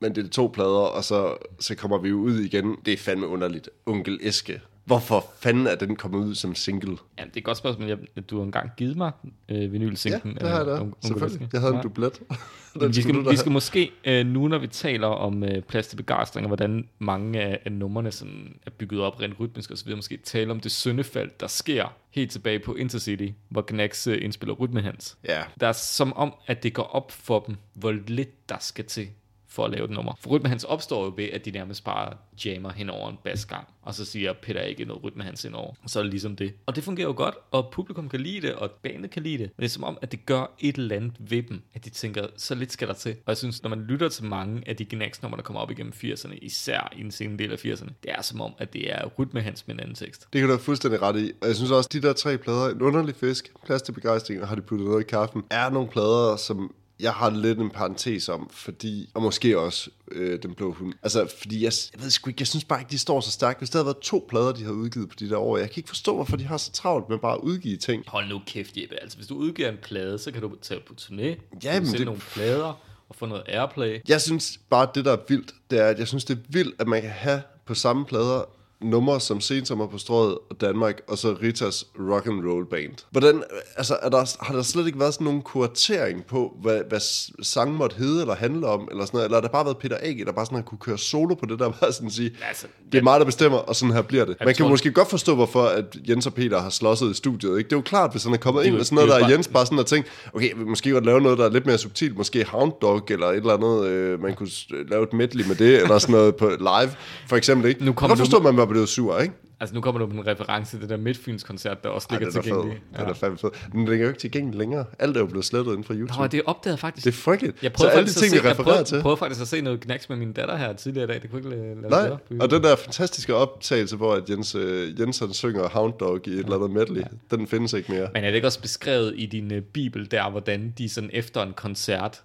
[0.00, 2.76] Men det er to plader, og så, så kommer vi jo ud igen.
[2.86, 3.70] Det er fandme underligt.
[3.86, 4.60] Onkel Eske.
[4.84, 6.96] Hvorfor fanden er den kommet ud som single?
[7.18, 7.88] Ja, det er et godt spørgsmål.
[7.88, 7.98] Jeg,
[8.30, 9.12] du har engang givet mig
[9.48, 10.34] øh, Ja, vinylsinken.
[10.34, 10.80] det har jeg da.
[10.80, 11.48] Onkel Selvfølgelig.
[11.52, 11.82] Jeg havde en Ja.
[11.82, 12.20] dublet.
[12.88, 16.46] Vi, skal, vi skal måske, øh, nu når vi taler om øh, plads til begejstring,
[16.46, 20.50] og hvordan mange af, af numrene sådan er bygget op rent rytmisk videre, måske tale
[20.50, 25.18] om det syndefald, der sker helt tilbage på Intercity, hvor Gnax øh, indspiller rytmehans.
[25.28, 25.42] Ja.
[25.60, 29.08] Der er som om, at det går op for dem, hvor lidt der skal til
[29.52, 30.12] for at lave et nummer.
[30.20, 33.94] For rytmehans opstår jo ved, at de nærmest bare jammer hen over en basgang, og
[33.94, 35.74] så siger Peter ikke noget rytmehans indover.
[35.82, 36.54] Og så er det ligesom det.
[36.66, 39.50] Og det fungerer jo godt, og publikum kan lide det, og bandet kan lide det.
[39.56, 41.90] Men det er som om, at det gør et eller andet ved dem, at de
[41.90, 43.10] tænker, så lidt skal der til.
[43.10, 45.92] Og jeg synes, når man lytter til mange af de Gnax-numre, der kommer op igennem
[45.96, 49.06] 80'erne, især i den senere del af 80'erne, det er som om, at det er
[49.18, 50.26] rytmehans med en anden tekst.
[50.32, 51.32] Det kan du have fuldstændig ret i.
[51.42, 54.48] Og jeg synes også, de der tre plader, en underlig fisk, plads til begejstring, og
[54.48, 58.28] har de puttet noget i kaffen, er nogle plader, som jeg har lidt en parentes
[58.28, 60.92] om, fordi, og måske også øh, Den Blå Hund.
[61.02, 63.60] Altså, fordi jeg, jeg ved sgu ikke, jeg synes bare ikke, de står så stærkt.
[63.60, 65.78] Hvis der havde været to plader, de har udgivet på de der år, jeg kan
[65.80, 68.04] ikke forstå, hvorfor de har så travlt med bare at udgive ting.
[68.06, 69.02] Hold nu kæft, Jeppe.
[69.02, 71.22] Altså, hvis du udgiver en plade, så kan du tage på turné,
[71.64, 74.00] Ja, men det- nogle plader og få noget airplay.
[74.08, 76.74] Jeg synes bare, det der er vildt, det er, at jeg synes, det er vildt,
[76.80, 78.44] at man kan have på samme plader
[78.82, 82.92] numre som Sensommer på Strøget og Danmark, og så Ritas rock and roll band.
[83.10, 83.42] Hvordan,
[83.76, 87.00] altså, er der, har der slet ikke været sådan nogen kuratering på, hvad, hvad
[87.42, 89.96] sangen måtte hedde eller handle om, eller sådan noget, eller har der bare været Peter
[90.02, 92.66] Age, der bare sådan har kunne køre solo på det der, bare sådan sige, Altså,
[92.92, 94.36] det er mig, der bestemmer, og sådan her bliver det.
[94.40, 97.58] Man kan tror- måske godt forstå, hvorfor at Jens og Peter har slåsset i studiet,
[97.58, 97.68] ikke?
[97.68, 99.30] Det er jo klart, hvis han er kommet ind med sådan noget, er der er
[99.30, 101.78] Jens bare sådan og tænkt, okay, vi måske godt lave noget, der er lidt mere
[101.78, 104.48] subtilt, måske Hound Dog, eller et eller andet, øh, man kunne
[104.88, 106.90] lave et medley med det, eller sådan noget på live,
[107.28, 107.84] for eksempel, ikke?
[107.84, 109.34] Nu kommer forstå, man var blevet sur, ikke?
[109.62, 112.28] Altså, nu kommer du med en reference til det der Midtfyns-koncert, der også Ej, ligger
[112.28, 112.42] er fed.
[112.42, 112.82] tilgængelig.
[112.98, 113.50] Den er fandme fed.
[113.72, 114.84] Men den ligger jo ikke tilgængelig længere.
[114.98, 116.20] Alt er jo blevet slettet inden fra YouTube.
[116.20, 117.04] Nå, det opdagede jeg faktisk.
[117.04, 117.62] Det er frygteligt.
[117.62, 119.02] jeg så prøvede, alle de ting, at vi se, jeg refererer prøvede, til.
[119.02, 121.22] prøvede faktisk at se noget knacks med min datter her tidligere i dag.
[121.22, 122.10] Det kunne ikke lade, Nej,
[122.40, 126.30] og den der fantastiske optagelse, hvor at Jens, øh, Jens han synger Hound Dog i
[126.30, 128.08] et eller andet medley, den findes ikke mere.
[128.14, 131.42] Men er det ikke også beskrevet i din uh, bibel der, hvordan de sådan efter
[131.42, 132.22] en koncert,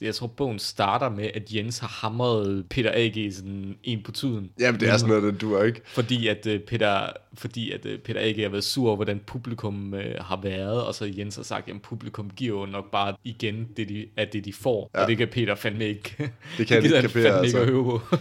[0.00, 3.32] jeg tror bogen starter med, at Jens har hamret Peter A.G.
[3.32, 4.50] sådan en på tuden.
[4.60, 5.80] Jamen, det er sådan noget, den duer ikke.
[5.86, 8.42] Fordi at, uh, Peter, fordi at uh, Peter A.G.
[8.42, 11.82] har været sur over, hvordan publikum uh, har været, og så Jens har sagt, at
[11.82, 14.90] publikum giver jo nok bare igen det, de, at det, de får.
[14.94, 15.02] Ja.
[15.02, 16.30] Og det kan Peter fandme ikke.
[16.58, 17.60] Det kan gider ikke kapere, fandme ikke altså.
[17.60, 18.16] at øve på.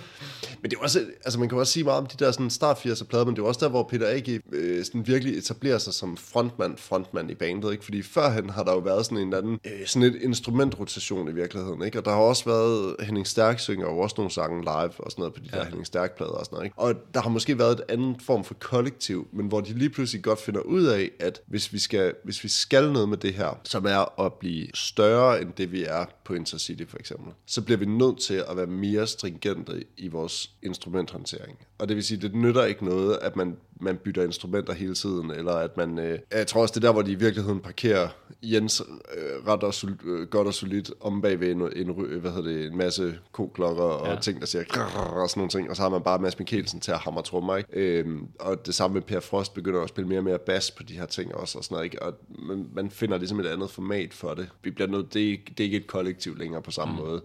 [0.62, 2.78] Men det er også, altså man kan også sige meget om de der sådan start
[2.78, 4.42] 80'er plader, men det er også der, hvor Peter A.G.
[4.54, 7.84] Øh, sådan virkelig etablerer sig som frontmand, frontmand i bandet, ikke?
[7.84, 11.32] Fordi førhen har der jo været sådan en eller anden, øh, sådan et instrumentrotation i
[11.32, 11.98] virkeligheden, ikke?
[12.00, 15.22] Og der har også været, Henning Stærk synger jo også nogle sange live og sådan
[15.22, 15.58] noget på de ja.
[15.58, 16.80] der Henning Stærk plader og sådan noget, ikke?
[16.80, 20.24] Og der har måske været et andet form for kollektiv, men hvor de lige pludselig
[20.24, 23.60] godt finder ud af, at hvis vi skal, hvis vi skal noget med det her,
[23.64, 27.78] som er at blive større end det, vi er på Intercity for eksempel, så bliver
[27.78, 31.58] vi nødt til at være mere stringente i vores instrumenthåndtering.
[31.80, 35.32] Og det vil sige, det nytter ikke noget, at man, man bytter instrumenter hele tiden,
[35.32, 36.00] eller at man...
[36.00, 38.08] Øh, jeg tror også, det er der, hvor de i virkeligheden parkerer
[38.44, 38.82] Jens
[39.18, 42.66] øh, ret og sol, øh, godt og solidt om bagved en, en, hvad hedder det,
[42.66, 44.20] en masse koklokker og Ja.
[44.20, 46.80] ting, der siger grrr, og sådan nogle ting, og så har man bare Mads Mikkelsen
[46.80, 47.70] til at hamre trommer, ikke?
[47.74, 50.84] Øhm, og det samme med Per Frost begynder at spille mere og mere bas på
[50.84, 52.02] de her ting også, og sådan noget, ikke?
[52.04, 54.50] Og man, man finder ligesom et andet format for det.
[54.64, 57.00] Vi bliver nødt, det, er, ikke- det er ikke et kollektiv længere på samme mm.
[57.00, 57.22] måde.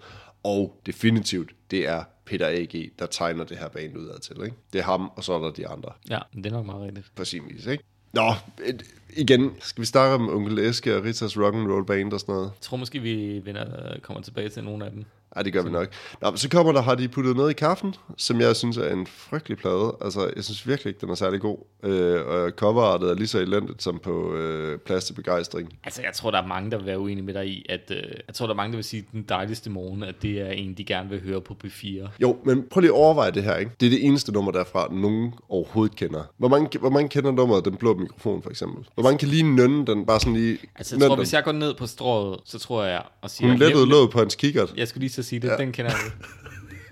[0.46, 4.36] Og definitivt, det er Peter A.G., der tegner det her band udad til.
[4.44, 4.56] Ikke?
[4.72, 5.92] Det er ham, og så er der de andre.
[6.10, 7.12] Ja, det er nok meget rigtigt.
[7.14, 7.84] På sin vis, ikke?
[8.12, 8.32] Nå,
[8.64, 8.82] et,
[9.16, 12.46] igen, skal vi starte om Onkel Eske og Ritas Rock'n'Roll Band og sådan noget?
[12.46, 15.04] Jeg tror måske, vi vender, kommer tilbage til nogle af dem.
[15.36, 15.88] Ja, det gør vi nok.
[16.22, 19.06] Nå, så kommer der, har de puttet noget i kaffen, som jeg synes er en
[19.06, 19.96] frygtelig plade.
[20.00, 21.58] Altså, jeg synes virkelig ikke, den er særlig god.
[21.82, 25.78] Øh, og coverartet er lige så elendigt som på øh, Plads til Begejstring.
[25.84, 28.02] Altså, jeg tror, der er mange, der vil være uenige med dig i, at øh,
[28.26, 30.50] jeg tror, der er mange, der vil sige, at den dejligste morgen, at det er
[30.50, 32.08] en, de gerne vil høre på P4.
[32.20, 33.70] Jo, men prøv lige at overveje det her, ikke?
[33.80, 36.22] Det er det eneste nummer derfra, nogen overhovedet kender.
[36.38, 38.84] Hvor mange, hvor mange kender nummeret Den Blå Mikrofon, for eksempel?
[38.94, 40.58] Hvor mange kan lige nynne den, bare sådan lige...
[40.76, 43.48] Altså, jeg tror, hvis jeg går ned på strået, så tror jeg og siger...
[43.48, 44.74] Hun lettede låget på hans kikkert.
[44.76, 45.56] Jeg skulle lige så sige det, ja.
[45.56, 46.12] den kender jeg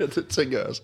[0.00, 0.82] ja, det tænker jeg også.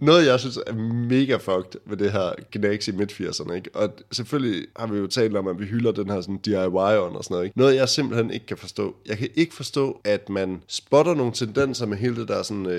[0.00, 0.74] Noget, jeg synes er
[1.08, 3.70] mega fucked ved det her Gnax i midt-80'erne, ikke?
[3.74, 7.24] Og selvfølgelig har vi jo talt om, at vi hylder den her sådan DIY-on og
[7.24, 7.58] sådan noget, ikke?
[7.58, 8.96] Noget, jeg simpelthen ikke kan forstå.
[9.06, 12.72] Jeg kan ikke forstå, at man spotter nogle tendenser med hele det der sådan uh,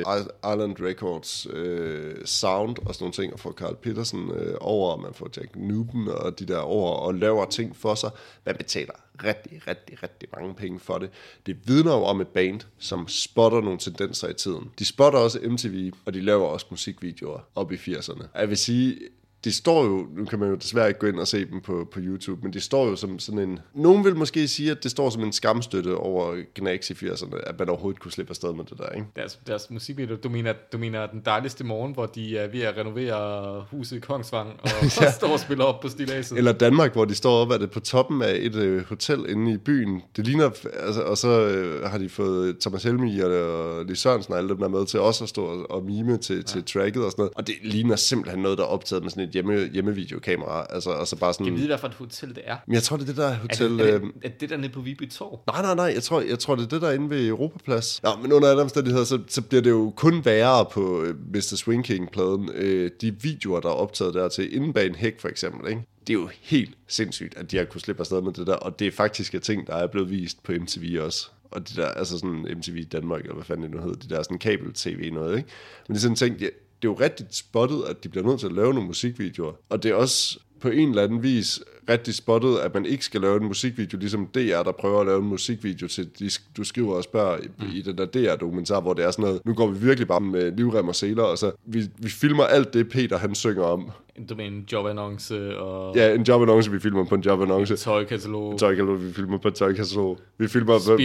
[0.53, 4.91] Island Records uh, sound og sådan nogle ting, og får Carl Petersen uh, øh, over,
[4.91, 8.09] og man får Jack Newton og de der over, og laver ting for sig.
[8.45, 8.93] Man betaler
[9.23, 11.09] rigtig, rigtig, rigtig mange penge for det.
[11.45, 14.71] Det vidner jo om et band, som spotter nogle tendenser i tiden.
[14.79, 17.10] De spotter også MTV, og de laver også musikvideoer
[17.55, 18.23] op i 80'erne.
[18.35, 18.99] Jeg vil sige,
[19.43, 21.87] det står jo, nu kan man jo desværre ikke gå ind og se dem på,
[21.91, 23.59] på YouTube, men det står jo som sådan en...
[23.73, 27.59] Nogen vil måske sige, at det står som en skamstøtte over Gnax i 80'erne, at
[27.59, 29.07] man overhovedet kunne slippe afsted med det der, ikke?
[29.15, 32.77] Deres, deres musikvideo, du mener, du mener den dejligste morgen, hvor de er ved at
[32.77, 34.69] renovere huset i Kongsvang, og,
[35.01, 35.07] ja.
[35.07, 36.37] og står og spiller op på stilaset.
[36.37, 39.53] Eller Danmark, hvor de står op, er det på toppen af et øh, hotel inde
[39.53, 40.01] i byen.
[40.15, 44.33] Det ligner, altså, og så øh, har de fået Thomas Helmi og, og Lis Sørensen
[44.33, 46.41] og alle dem der med til også at stå og, og mime til, ja.
[46.41, 47.33] til tracket og sådan noget.
[47.35, 50.65] Og det ligner simpelthen noget, der er optaget med sådan et hjemme, hjemmevideokamera.
[50.69, 51.45] Altså, altså bare sådan...
[51.45, 52.57] Jeg ved, hvad for et hotel det er.
[52.67, 53.79] Men jeg tror, det er det der hotel...
[53.79, 55.39] Er det, er det, er det der nede på Viby Torv?
[55.47, 55.91] Nej, nej, nej.
[55.95, 58.01] Jeg tror, jeg tror, det er det der inde ved Europaplads.
[58.03, 61.55] Ja, men under alle omstændigheder, så, så bliver det jo kun værre på uh, Mr.
[61.55, 62.49] Swing King-pladen.
[62.49, 65.81] Uh, de videoer, der er optaget der til inden bag en hæk, for eksempel, ikke?
[66.07, 68.79] det er jo helt sindssygt, at de har kunnet slippe afsted med det der, og
[68.79, 71.29] det er faktisk et ting, der er blevet vist på MTV også.
[71.51, 74.23] Og de der, altså sådan MTV Danmark, eller hvad fanden det nu hedder, de der
[74.23, 75.49] sådan kabel-tv noget, ikke?
[75.87, 76.51] Men det er sådan en ting,
[76.81, 79.53] det er jo rigtig spottet, at de bliver nødt til at lave nogle musikvideoer.
[79.69, 81.59] Og det er også på en eller anden vis
[81.89, 85.19] rigtig spottet, at man ikke skal lave en musikvideo, ligesom DR, der prøver at lave
[85.19, 87.65] en musikvideo til, de, du skriver og spørger i, mm.
[87.73, 90.51] i den der DR-dokumentar, hvor det er sådan noget, nu går vi virkelig bare med
[90.57, 93.91] livrem og seler, og så vi, vi filmer alt det, Peter han synger om.
[94.29, 95.95] Du mener en jobannonce og...
[95.95, 97.75] Ja, en jobannonce, vi filmer på en jobannonce.
[97.75, 98.59] Tøjkatalog.
[98.59, 100.19] Tøjkatalog, vi filmer på et tøjkatalog.
[100.37, 100.97] Vi filmer på...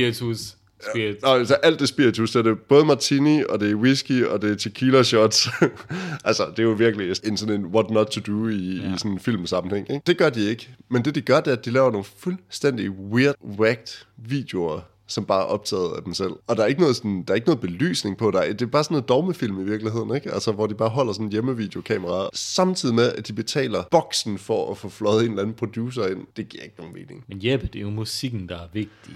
[0.81, 0.91] Spiritus.
[0.91, 1.16] Spirit.
[1.22, 4.43] Ja, altså alt det spiritus, så er det både martini, og det er whisky, og
[4.43, 5.49] det er tequila shots.
[6.24, 8.95] altså, det er jo virkelig en sådan en what not to do i, ja.
[8.95, 9.91] i sådan en filmsammenhæng.
[9.91, 10.03] Ikke?
[10.07, 10.68] Det gør de ikke.
[10.89, 15.24] Men det de gør, det er, at de laver nogle fuldstændig weird, whacked videoer, som
[15.24, 16.33] bare er optaget af dem selv.
[16.47, 18.47] Og der er ikke noget, sådan, der er ikke noget belysning på dig.
[18.49, 20.33] Det er bare sådan noget dogmefilm i virkeligheden, ikke?
[20.33, 24.70] Altså, hvor de bare holder sådan en hjemmevideokamera, samtidig med, at de betaler boksen for
[24.70, 26.27] at få fløjet en eller anden producer ind.
[26.37, 27.24] Det giver ikke nogen mening.
[27.29, 29.14] Men Jeppe, det er jo musikken, der er vigtig.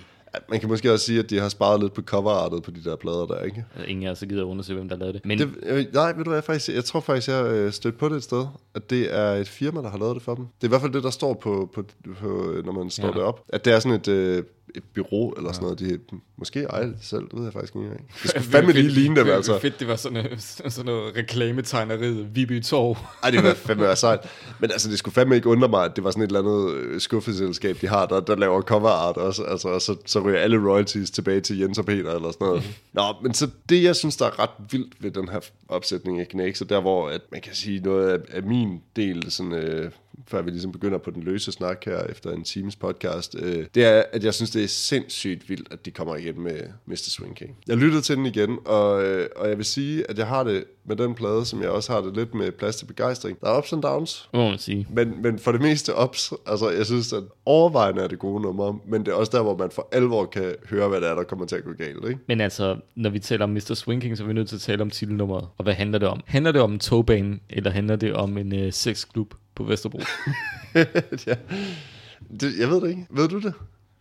[0.48, 2.96] Man kan måske også sige, at de har sparet lidt på coverartet på de der
[2.96, 3.64] plader der, ikke?
[3.86, 5.26] Ingen af os gider undersøge, hvem der lavede det.
[5.26, 5.38] Men...
[5.38, 8.16] det øh, nej, ved du hvad, faktisk, jeg tror faktisk, jeg øh, stødt på det
[8.16, 10.44] et sted, at det er et firma, der har lavet det for dem.
[10.44, 11.84] Det er i hvert fald det, der står på, på,
[12.20, 13.12] på når man står ja.
[13.12, 13.44] det op.
[13.48, 14.42] At det er sådan et, øh,
[14.74, 15.80] et bureau eller sådan noget.
[15.80, 15.98] De
[16.36, 18.06] måske ejer det selv, det ved jeg faktisk ikke engang.
[18.22, 19.58] Det skulle fandme lige ligne dem, altså.
[19.58, 22.96] fedt, det var sådan, noget, sådan noget reklametegneriet, Viby Torv.
[23.22, 24.20] Ej, det var fandme være sejt.
[24.58, 26.74] Men altså, det skulle fandme ikke undre mig, at det var sådan et eller andet
[26.74, 29.42] øh, skuffeselskab, de har, der, der laver cover art også.
[29.42, 32.62] Altså, og så, så ryger alle royalties tilbage til Jens og Peter eller sådan noget.
[32.92, 36.28] Nå, men så det, jeg synes, der er ret vildt ved den her opsætning af
[36.28, 39.90] Knæk, så der hvor at man kan sige noget af, af min del sådan, øh,
[40.28, 43.84] før vi ligesom begynder på den løse snak her efter en times podcast, øh, det
[43.84, 46.96] er, at jeg synes, det er sindssygt vildt, at de kommer igen med Mr.
[46.96, 47.56] Swing King.
[47.66, 50.64] Jeg lyttede til den igen, og, øh, og jeg vil sige, at jeg har det
[50.90, 53.40] med den plade, som jeg også har det lidt med plads til begejstring.
[53.40, 54.28] Der er ups and downs.
[54.34, 54.86] Må man sige.
[54.90, 56.32] Men, men for det meste ups.
[56.46, 59.56] Altså, jeg synes, at overvejende er det gode nummer, men det er også der, hvor
[59.56, 62.08] man for alvor kan høre, hvad det er, der kommer til at gå galt.
[62.08, 62.20] Ikke?
[62.28, 63.74] Men altså, når vi taler om Mr.
[63.74, 65.48] Swing King, så er vi nødt til at tale om titelnummeret.
[65.58, 66.20] Og hvad handler det om?
[66.26, 69.34] Handler det om en togbane, eller handler det om en øh, sexklub?
[69.60, 69.98] på Vesterbro.
[71.26, 71.34] ja.
[72.40, 73.06] det, jeg ved det ikke.
[73.10, 73.54] Ved du det?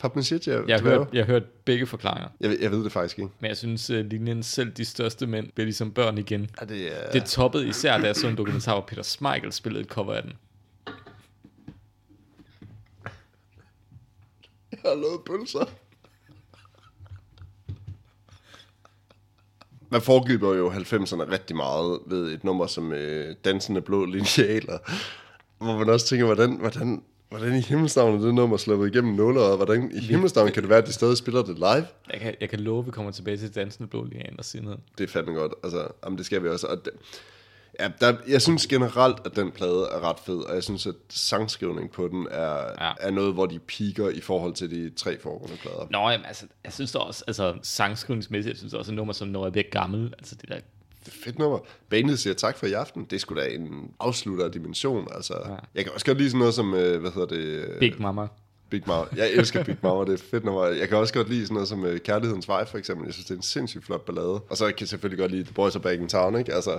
[0.03, 2.29] Papmaché, jeg, jeg, har hørt, jeg har hørt begge forklaringer.
[2.39, 3.31] Jeg, jeg ved det faktisk ikke.
[3.39, 6.49] Men jeg synes, uh, linjen selv de største mænd bliver ligesom børn igen.
[6.61, 7.11] Ja, det, er...
[7.11, 10.23] det toppede især, da jeg så en dokumentar, hvor Peter Smeichel spillede et cover af
[10.23, 10.33] den.
[14.71, 15.65] Jeg har lavet pølser.
[19.89, 24.77] man foregriber jo 90'erne rigtig meget ved et nummer som øh, Dansende Blå Linealer,
[25.57, 29.55] hvor man også tænker, hvordan, hvordan, Hvordan i himmelsnavn er det nummer sluppet igennem nåleret?
[29.57, 31.87] Hvordan i himmelsnavn kan det være, at de stadig spiller det live?
[32.13, 34.63] Jeg kan, jeg kan love, at vi kommer tilbage til Dansende Blå Ligaen og sige
[34.63, 34.79] noget.
[34.97, 35.53] Det er fandme godt.
[35.63, 36.67] Altså, jamen, det skal vi også.
[36.67, 36.93] Og det,
[37.79, 40.95] ja, der, jeg synes generelt, at den plade er ret fed, og jeg synes, at
[41.09, 42.91] sangskrivning på den er, Ja.
[42.99, 45.87] er noget, hvor de piker i forhold til de tre foregående plader.
[45.91, 49.27] Nå, jamen, altså, jeg synes da også, altså sangskrivningsmæssigt, jeg synes også, at nummer som
[49.27, 50.59] når jeg bliver gammel, altså det der, er
[51.11, 51.59] fedt nummer.
[51.89, 53.07] Bandet siger tak for i aften.
[53.09, 55.07] Det skulle da en afslutter af dimension.
[55.15, 55.55] Altså, Ja.
[55.75, 57.37] Jeg kan også godt lide sådan noget som, øh, hvad hedder det?
[57.37, 58.27] øh, Big Mama.
[58.69, 59.05] Big Mama.
[59.15, 60.65] Jeg elsker Big Mama, det er fedt nummer.
[60.65, 63.05] Jeg kan også godt lide sådan noget som uh, Kærlighedens Vej, for eksempel.
[63.05, 64.39] Jeg synes, det er en sindssygt flot ballade.
[64.49, 66.53] Og så kan jeg selvfølgelig godt lide The Boys Are Back in Town, ikke?
[66.53, 66.71] Altså,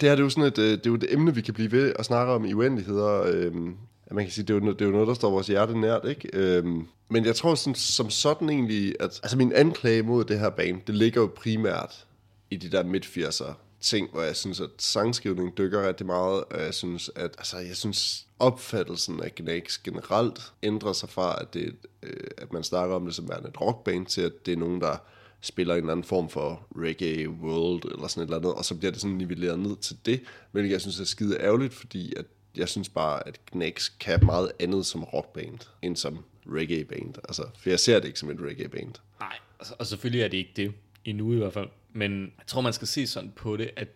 [0.00, 1.54] det her det er jo sådan et, øh, det er jo et emne, vi kan
[1.54, 3.22] blive ved og snakke om i uendeligheder.
[3.26, 3.76] Øhm,
[4.06, 5.80] at man kan sige, det er, jo, det er jo noget, der står vores hjerte
[5.80, 6.28] nært, ikke?
[6.32, 10.50] Øhm, men jeg tror sådan, som sådan egentlig, at altså min anklage mod det her
[10.50, 12.06] band, det ligger jo primært
[12.50, 13.52] i de der midt-80'er
[13.82, 17.76] ting, hvor jeg synes, at sangskrivning dykker rigtig meget, og jeg synes, at altså, jeg
[17.76, 23.04] synes, opfattelsen af Gnags generelt ændrer sig fra, at, det, øh, at man snakker om
[23.04, 24.96] det som værende et rockband, til at det er nogen, der
[25.40, 28.74] spiller en eller anden form for reggae world, eller sådan et eller andet, og så
[28.74, 30.20] bliver det sådan nivelleret ned til det,
[30.52, 32.26] hvilket jeg synes er skide ærgerligt, fordi at
[32.56, 37.14] jeg synes bare, at Gnags kan meget andet som rockband, end som reggae-band.
[37.28, 38.94] Altså, for jeg ser det ikke som et reggae-band.
[39.20, 40.72] Nej, altså, og selvfølgelig er det ikke det,
[41.04, 41.68] endnu i hvert fald.
[41.92, 43.88] Men jeg tror, man skal se sådan på det, at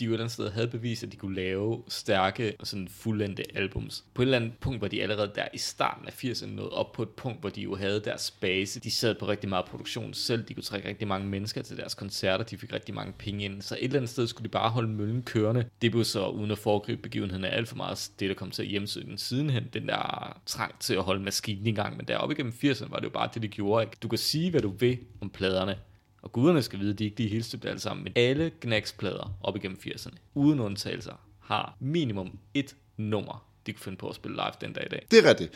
[0.00, 3.42] de jo et eller andet sted havde bevist, at de kunne lave stærke, sådan fuldendte
[3.54, 4.04] albums.
[4.14, 6.92] På et eller andet punkt var de allerede der i starten af 80'erne nået op
[6.92, 8.80] på et punkt, hvor de jo havde deres base.
[8.80, 11.94] De sad på rigtig meget produktion selv, de kunne trække rigtig mange mennesker til deres
[11.94, 13.62] koncerter, de fik rigtig mange penge ind.
[13.62, 15.64] Så et eller andet sted skulle de bare holde møllen kørende.
[15.82, 18.62] Det blev så, uden at foregribe begivenheden af alt for meget, det der kom til
[18.62, 21.96] at hjemsøge den sidenhen, den der trang til at holde maskinen i gang.
[21.96, 23.84] Men deroppe igennem 80'erne var det jo bare det, de gjorde.
[23.84, 23.96] Ikke?
[24.02, 25.76] Du kan sige, hvad du vil om pladerne,
[26.22, 29.32] og guderne skal vide, at de ikke lige er helt alle sammen, men alle Gnags-plader
[29.42, 34.36] op igennem 80'erne, uden undtagelser, har minimum et nummer, de kunne finde på at spille
[34.36, 35.06] live den dag i dag.
[35.10, 35.52] Det er rigtigt.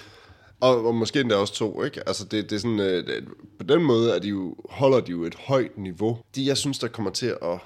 [0.60, 2.08] Og, og måske endda også to, ikke?
[2.08, 3.24] Altså, det, det er sådan, øh, det,
[3.58, 6.18] på den måde er de jo, holder de jo et højt niveau.
[6.34, 7.58] De, jeg synes, der kommer til at,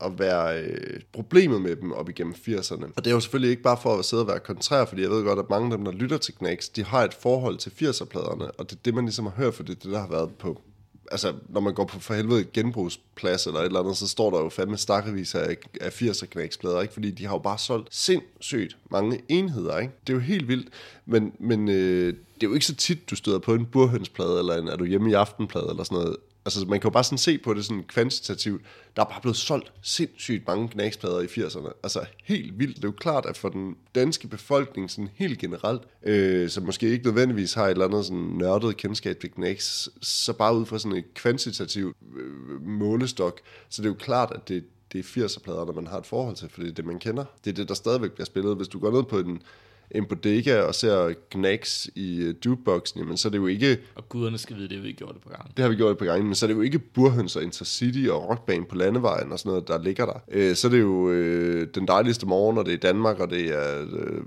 [0.00, 2.84] at være øh, problemet med dem op igennem 80'erne.
[2.96, 5.10] Og det er jo selvfølgelig ikke bare for at sidde og være kontrær, fordi jeg
[5.10, 7.70] ved godt, at mange af dem, der lytter til Knacks, de har et forhold til
[7.70, 10.08] 80'er-pladerne, og det er det, man ligesom har hørt, for det er det, der har
[10.08, 10.62] været på
[11.10, 14.38] altså, når man går på for helvede genbrugsplads eller et eller andet, så står der
[14.38, 16.94] jo fandme stakkevis af, af 80'er knæksplader, ikke?
[16.94, 19.92] Fordi de har jo bare solgt sindssygt mange enheder, ikke?
[20.06, 20.68] Det er jo helt vildt,
[21.06, 24.56] men, men øh, det er jo ikke så tit, du støder på en burhønsplade, eller
[24.56, 26.16] en er du hjemme i aftenplade, eller sådan noget.
[26.56, 28.62] Altså, man kan jo bare sådan se på det sådan kvantitativt.
[28.96, 31.72] Der er bare blevet solgt sindssygt mange knæksplader i 80'erne.
[31.82, 32.76] Altså, helt vildt.
[32.76, 36.88] Det er jo klart, at for den danske befolkning sådan helt generelt, øh, som måske
[36.88, 40.78] ikke nødvendigvis har et eller andet sådan nørdet kendskab til knæks, så bare ud fra
[40.78, 45.72] sådan et kvantitativt øh, målestok, så det er jo klart, at det, det er 80'er-pladerne,
[45.72, 47.24] man har et forhold til, for det er det, man kender.
[47.44, 48.56] Det er det, der stadigvæk bliver spillet.
[48.56, 49.42] Hvis du går ned på en,
[49.90, 54.08] en bodega og ser Knacks i uh, jukeboxen, jamen, så er det jo ikke, Og
[54.08, 55.56] guderne skal vide, det har vi gjort det på gang.
[55.56, 57.42] det har vi gjort et par gange, men så er det jo ikke Burhøns og
[57.42, 60.20] Intercity og Rockbane på landevejen og sådan noget, der ligger der.
[60.30, 63.54] Øh, så er det jo øh, den dejligste morgen, og det er Danmark, og det
[63.54, 64.22] er øh,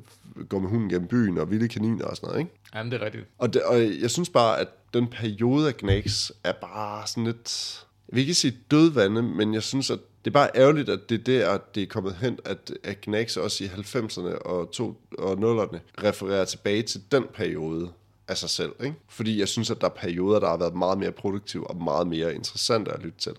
[0.49, 2.51] gå med hunden gennem byen og vilde kaniner og sådan noget, ikke?
[2.75, 3.25] Jamen, det er rigtigt.
[3.37, 7.79] Og, det, og jeg synes bare, at den periode af Knacks er bare sådan lidt...
[8.09, 11.19] Jeg vil ikke sige dødvande, men jeg synes, at det er bare ærgerligt, at det
[11.19, 15.01] er der, at det er kommet hen, at, at Gnax også i 90'erne og, to,
[15.17, 17.91] og 0'erne refererer tilbage til den periode
[18.27, 18.71] af sig selv.
[18.83, 18.95] Ikke?
[19.09, 22.07] Fordi jeg synes, at der er perioder, der har været meget mere produktive og meget
[22.07, 23.35] mere interessante at lytte til.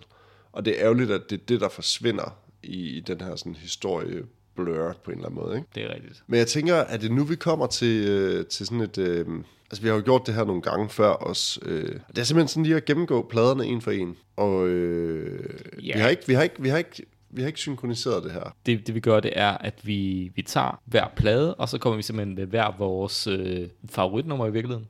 [0.52, 3.54] Og det er ærgerligt, at det er det, der forsvinder i, i den her sådan,
[3.54, 4.24] historie
[4.56, 5.56] blur på en eller anden måde.
[5.56, 5.68] Ikke?
[5.74, 6.22] Det er rigtigt.
[6.26, 8.98] Men jeg tænker, at det nu vi kommer til, øh, til sådan et...
[8.98, 9.26] Øh,
[9.70, 11.58] altså, vi har jo gjort det her nogle gange før os.
[11.62, 14.16] Øh, det er simpelthen sådan lige at gennemgå pladerne en for en.
[14.36, 15.94] Og øh, Ja.
[15.94, 18.56] vi, har ikke, vi, har ikke, vi, har ikke, vi har ikke synkroniseret det her.
[18.66, 21.96] Det, det vi gør, det er, at vi, vi tager hver plade, og så kommer
[21.96, 24.88] vi simpelthen med hver vores øh, favoritnummer i virkeligheden.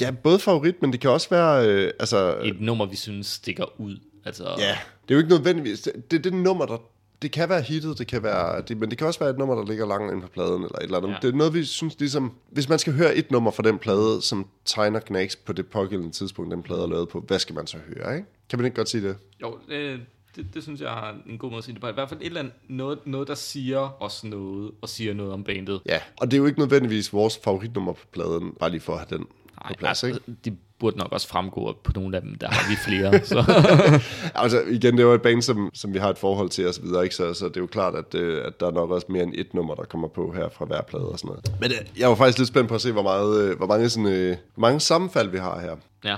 [0.00, 1.68] Ja, både favorit, men det kan også være...
[1.68, 3.98] Øh, altså, Et nummer, vi synes stikker ud.
[4.24, 4.78] Altså, ja,
[5.08, 5.80] det er jo ikke nødvendigvis...
[5.80, 6.78] Det, det er det nummer, der...
[7.22, 9.54] Det kan være hittet, det kan være, det, men det kan også være et nummer,
[9.54, 11.10] der ligger langt inde på pladen, eller et eller andet.
[11.10, 11.16] Ja.
[11.22, 12.32] Det er noget, vi synes ligesom...
[12.50, 16.12] Hvis man skal høre et nummer fra den plade, som tegner Knacks på det pågældende
[16.12, 18.28] tidspunkt, den plade er lavet på, hvad skal man så høre, ikke?
[18.50, 19.16] Kan man ikke godt sige det?
[19.42, 20.00] Jo, det,
[20.36, 21.88] det, det synes jeg er en god måde at sige det på.
[21.88, 25.32] I hvert fald et eller andet, noget, noget, der siger os noget, og siger noget
[25.32, 25.80] om bandet.
[25.86, 28.98] Ja, og det er jo ikke nødvendigvis vores favoritnummer på pladen, bare lige for at
[28.98, 29.26] have den
[29.68, 30.14] på plads, ikke?
[30.14, 33.24] altså, de burde nok også fremgå på nogle af dem, der har vi flere.
[33.32, 33.38] så.
[34.34, 36.74] Altså igen, det er jo et band, som, som vi har et forhold til og
[36.74, 37.14] så videre, ikke?
[37.14, 39.32] Så, så det er jo klart, at, øh, at der er nok også mere end
[39.36, 41.60] et nummer, der kommer på her fra hver plade og sådan noget.
[41.60, 43.88] Men øh, jeg var faktisk lidt spændt på at se, hvor, meget, øh, hvor, mange,
[43.88, 45.76] sådan, øh, hvor mange sammenfald vi har her.
[46.04, 46.16] ja,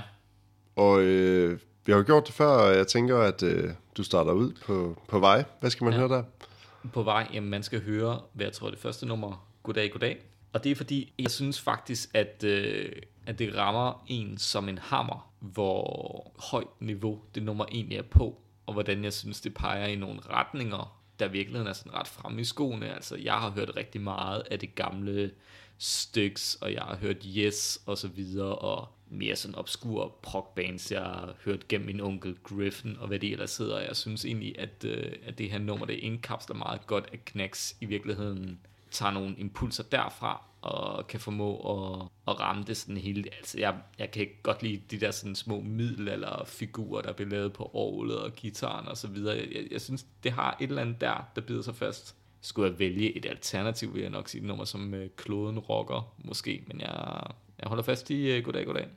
[0.75, 4.31] Og øh, vi har jo gjort det før, og jeg tænker, at øh, du starter
[4.31, 5.43] ud på, på vej.
[5.59, 5.99] Hvad skal man ja.
[5.99, 6.23] høre der?
[6.93, 10.17] på vej, jamen man skal høre, hvad jeg tror det første nummer, Goddag, Goddag.
[10.53, 12.91] Og det er fordi, jeg synes faktisk, at, øh,
[13.27, 18.41] at det rammer en som en hammer, hvor højt niveau det nummer egentlig er på,
[18.65, 22.41] og hvordan jeg synes, det peger i nogle retninger, der virkelig er sådan ret fremme
[22.41, 22.95] i skoene.
[22.95, 25.31] Altså, jeg har hørt rigtig meget af det gamle
[25.77, 30.91] Styx, og jeg har hørt Yes, og så videre, og mere sådan obskur prog bands,
[30.91, 33.79] jeg har hørt gennem min onkel Griffin, og hvad det ellers hedder.
[33.79, 37.75] Jeg synes egentlig, at, øh, at det her nummer, det indkapsler meget godt, at Knacks
[37.81, 38.59] i virkeligheden
[38.91, 43.23] tager nogle impulser derfra, og kan formå at, at ramme det sådan hele.
[43.37, 47.29] Altså, jeg, jeg kan godt lide de der sådan små middel eller figurer, der bliver
[47.29, 49.35] lavet på orglet og gitaren og så videre.
[49.35, 52.15] Jeg, jeg, synes, det har et eller andet der, der bider sig fast.
[52.41, 56.13] Skulle jeg vælge et alternativ, vil jeg nok sige et nummer som øh, Kloden Rocker,
[56.17, 56.63] måske.
[56.67, 57.21] Men jeg,
[57.59, 58.87] jeg holder fast i uh, Goddag, Goddag.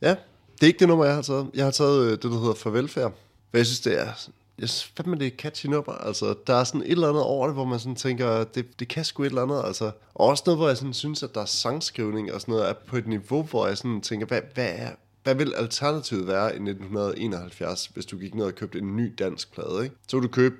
[0.00, 0.16] Ja,
[0.54, 1.50] det er ikke det nummer, jeg har taget.
[1.54, 3.12] Jeg har taget øh, det, der hedder Farvelfærd.
[3.50, 4.28] Hvad jeg synes, det er
[4.58, 5.92] jeg synes fandme, det er catchy nummer.
[5.92, 8.88] Altså, der er sådan et eller andet over det, hvor man sådan tænker, det, det
[8.88, 9.62] kan sgu et eller andet.
[9.64, 9.90] Altså.
[10.14, 12.74] Og også noget, hvor jeg sådan synes, at der er sangskrivning og sådan noget, er
[12.86, 14.90] på et niveau, hvor jeg sådan tænker, hvad, hvad, er,
[15.22, 19.54] hvad vil alternativet være i 1971, hvis du gik ned og købte en ny dansk
[19.54, 19.96] plade, ikke?
[20.08, 20.56] Så ville du købe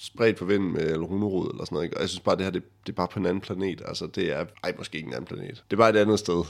[0.00, 1.96] spredt på vinden med Elrunerud eller sådan noget, ikke?
[1.96, 3.82] Og jeg synes bare, det her, det, det er bare på en anden planet.
[3.84, 5.64] Altså, det er, ej, måske ikke en anden planet.
[5.70, 6.44] Det er bare et andet sted.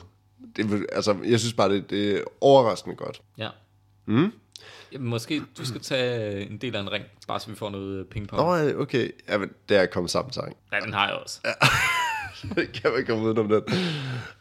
[0.57, 3.23] Det, altså, jeg synes bare, det, det er overraskende godt.
[3.39, 3.49] Ja.
[4.07, 4.33] Mm?
[4.93, 8.09] Jamen, måske du skal tage en del af en ring, bare så vi får noget
[8.09, 8.43] pingpong.
[8.43, 9.11] Nå, okay.
[9.29, 10.57] Jamen, det er kommet sammen sang.
[10.73, 11.41] Ja, den har jeg også.
[11.45, 11.53] Ja.
[12.81, 13.63] kan man komme ud om den?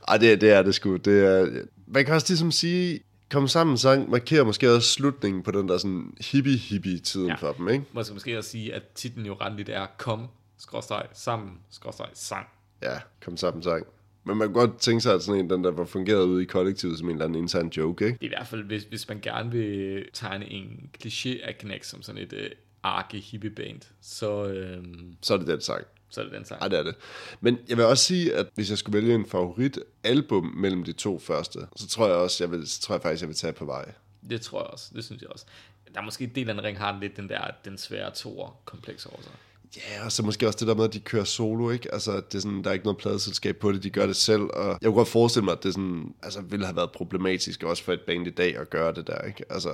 [0.08, 0.96] Ej, det, det er det sgu.
[0.96, 1.48] Det er,
[1.88, 3.00] man kan også ligesom sige,
[3.32, 7.36] Kom sammen sang markerer måske også slutningen på den der sådan hippie-hippie-tiden ja.
[7.36, 7.86] for dem, ikke?
[7.94, 12.10] Man skal måske også sige, at titlen jo ret lidt er Kom, skråstrej, sammen, skråstrej,
[12.14, 12.48] sang.
[12.82, 13.86] Ja, kom sammen sang.
[14.26, 16.46] Men man kan godt tænke sig, at sådan en, den der var fungeret ude i
[16.46, 18.18] kollektivet som en eller anden intern joke, ikke?
[18.18, 21.84] Det er i hvert fald, hvis, hvis man gerne vil tegne en kliché af Knæk
[21.84, 22.40] som sådan et uh,
[22.84, 24.48] arke hippie band, så...
[24.48, 25.86] Øhm, så er det den sang.
[26.10, 26.64] Så er det den sang.
[26.64, 26.96] Ja, det er det.
[27.42, 30.92] Men jeg vil også sige, at hvis jeg skulle vælge en favorit album mellem de
[30.92, 33.54] to første, så tror jeg også, jeg vil, så tror jeg faktisk, jeg vil tage
[33.54, 33.92] på vej.
[34.30, 34.92] Det tror jeg også.
[34.96, 35.46] Det synes jeg også.
[35.94, 38.62] Der er måske en del af den ring har lidt den der, den svære toer
[38.66, 39.32] kompleks over sig.
[39.78, 41.94] Ja, og så måske også det der med, at de kører solo, ikke?
[41.94, 44.42] Altså, det er sådan, der er ikke noget pladeselskab på det, de gør det selv,
[44.42, 47.84] og jeg kunne godt forestille mig, at det sådan, altså, ville have været problematisk også
[47.84, 49.44] for et band i dag at gøre det der, ikke?
[49.50, 49.70] Altså,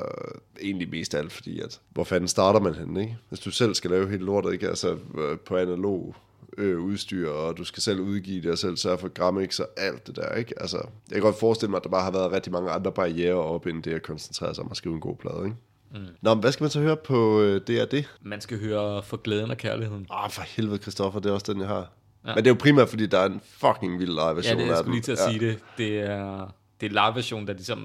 [0.62, 3.18] egentlig mest af alt, fordi at, hvor fanden starter man henne, ikke?
[3.30, 4.70] Hvis du selv skal lave hele lortet, ikke?
[4.70, 6.16] Altså, øh, på analog
[6.58, 10.08] øh, udstyr, og du skal selv udgive det, og selv sørge for Grammix og alt
[10.08, 10.62] det der, ikke?
[10.62, 13.36] Altså, jeg kan godt forestille mig, at der bare har været rigtig mange andre barriere
[13.36, 15.58] op, end det at koncentrere sig om at skrive en god plade, ikke?
[15.94, 16.08] Mm.
[16.22, 18.10] Nå, men hvad skal man så høre på øh, det er det?
[18.22, 20.08] Man skal høre For glæden og kærligheden.
[20.12, 21.92] Åh, oh, for helvede, Christoffer, det er også den, jeg har.
[22.26, 22.36] Ja.
[22.36, 24.76] Men det er jo primært, fordi der er en fucking vild live-version Ja, det er,
[24.76, 25.30] jeg lige til at ja.
[25.32, 25.60] sige det.
[25.78, 27.80] Det er, det er live-version, der ligesom,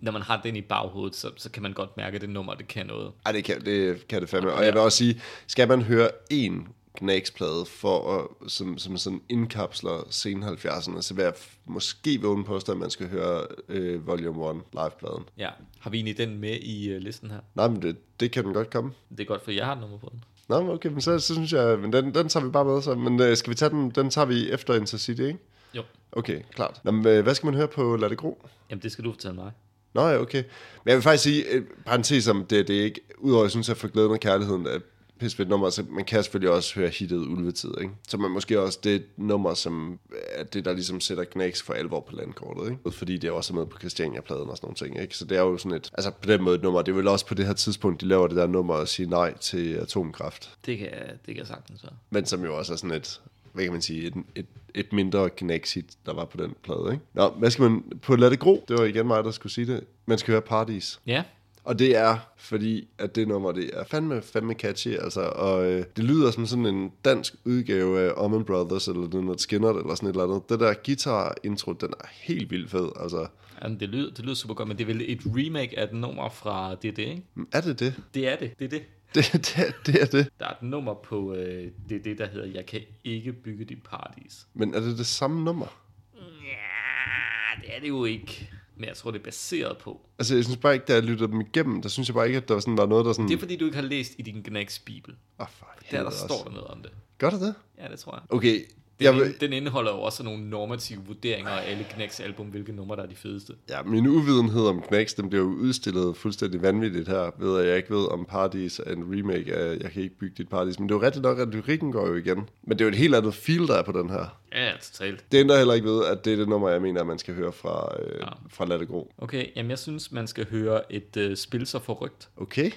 [0.00, 2.54] når man har den i baghovedet, så, så kan man godt mærke, at det nummer,
[2.54, 3.12] det kan noget.
[3.26, 4.52] Ej, det kan det, kan det fandme.
[4.52, 6.68] Og jeg vil også sige, skal man høre en
[6.98, 11.32] Gnags-plade for at, som, som sådan indkapsler sen 70'erne, så vil jeg
[11.64, 15.24] måske vågne på, at man skal høre øh, Volume 1 live-pladen.
[15.38, 15.48] Ja,
[15.80, 17.40] har vi egentlig den med i uh, listen her?
[17.54, 18.92] Nej, men det, det kan den godt komme.
[19.10, 20.24] Det er godt, for jeg har nummer på den.
[20.48, 22.94] Nå, okay, men så, så synes jeg, men den, den tager vi bare med så.
[22.94, 25.38] Men øh, skal vi tage den, den tager vi efter Intercity, ikke?
[25.74, 25.82] Jo.
[26.12, 26.80] Okay, klart.
[26.84, 28.46] Nå, men, øh, hvad skal man høre på Lad det gro?
[28.70, 29.52] Jamen, det skal du fortælle mig.
[29.94, 30.42] Nå ja, okay.
[30.84, 31.44] Men jeg vil faktisk sige,
[31.86, 34.66] parentes om det, det er ikke, udover at jeg synes, at for glæden og kærligheden,
[34.66, 34.82] at
[35.18, 37.94] pisfedt nummer, så man kan selvfølgelig også høre hittet Ulvetid, ikke?
[38.08, 39.98] Så man måske også det nummer, som
[40.32, 42.90] er det, der ligesom sætter knæks for alvor på landkortet, ikke?
[42.90, 45.16] Fordi det er også med på Christiania-pladen og sådan nogle ting, ikke?
[45.16, 47.08] Så det er jo sådan et, altså på den måde et nummer, det er vel
[47.08, 50.58] også på det her tidspunkt, de laver det der nummer og sige nej til atomkraft.
[50.66, 50.90] Det kan,
[51.26, 51.92] det kan sagtens være.
[52.10, 53.20] Men som jo også er sådan et,
[53.52, 57.04] hvad kan man sige, et, et, et mindre knækshit, der var på den plade, ikke?
[57.14, 59.66] Nå, hvad skal man, på Lad det gro, det var igen mig, der skulle sige
[59.66, 61.00] det, man skal høre Paradis.
[61.06, 61.22] Ja,
[61.64, 65.84] og det er, fordi at det nummer, det er fandme, fandme catchy, altså, og øh,
[65.96, 70.08] det lyder som sådan en dansk udgave af Omen Brothers, eller noget Skinner, eller sådan
[70.08, 70.48] et eller andet.
[70.48, 73.26] Det der guitar-intro, den er helt vildt fed, altså.
[73.62, 75.92] Ja, det, lyder, det lyder super godt, men det er vel et remake af et
[75.92, 77.22] nummer fra det, ikke?
[77.52, 77.94] Er det det?
[78.14, 78.82] Det er det, det er det.
[79.14, 80.28] Det, det, det er det.
[80.40, 83.82] Der er et nummer på øh, det, det, der hedder Jeg kan ikke bygge dit
[83.82, 84.46] paradis.
[84.54, 85.66] Men er det det samme nummer?
[86.14, 88.50] Ja, det er det jo ikke.
[88.76, 90.00] Men jeg tror, det er baseret på.
[90.18, 92.36] Altså, jeg synes bare ikke, da jeg lyttede dem igennem, der synes jeg bare ikke,
[92.36, 93.28] at der sådan, var noget, der sådan...
[93.28, 95.12] Det er, fordi du ikke har læst i din Gnags Bibel.
[95.12, 96.90] Åh, oh, for Der, der står der noget om det.
[97.18, 97.54] Gør der det?
[97.78, 98.22] Ja, det tror jeg.
[98.28, 98.60] Okay,
[99.00, 99.40] jeg vil...
[99.40, 103.06] den indeholder jo også nogle normative vurderinger af alle Knacks album, hvilke numre der er
[103.06, 103.52] de fedeste.
[103.70, 107.76] Ja, min uvidenhed om Knacks, den bliver jo udstillet fuldstændig vanvittigt her, ved at jeg
[107.76, 110.78] ikke ved om Paradis er en remake af Jeg kan ikke bygge dit Paradis.
[110.78, 112.48] Men det er jo rigtigt nok, at lyrikken går jo igen.
[112.62, 114.40] Men det er jo et helt andet feel, der er på den her.
[114.52, 115.24] Ja, totalt.
[115.32, 117.34] Det ændrer heller ikke ved, at det er det nummer, jeg mener, at man skal
[117.34, 118.28] høre fra, øh, ja.
[118.48, 119.12] fra Lad det Gro.
[119.18, 122.28] Okay, jamen jeg synes, man skal høre et øh, spil så forrygt.
[122.36, 122.70] Okay.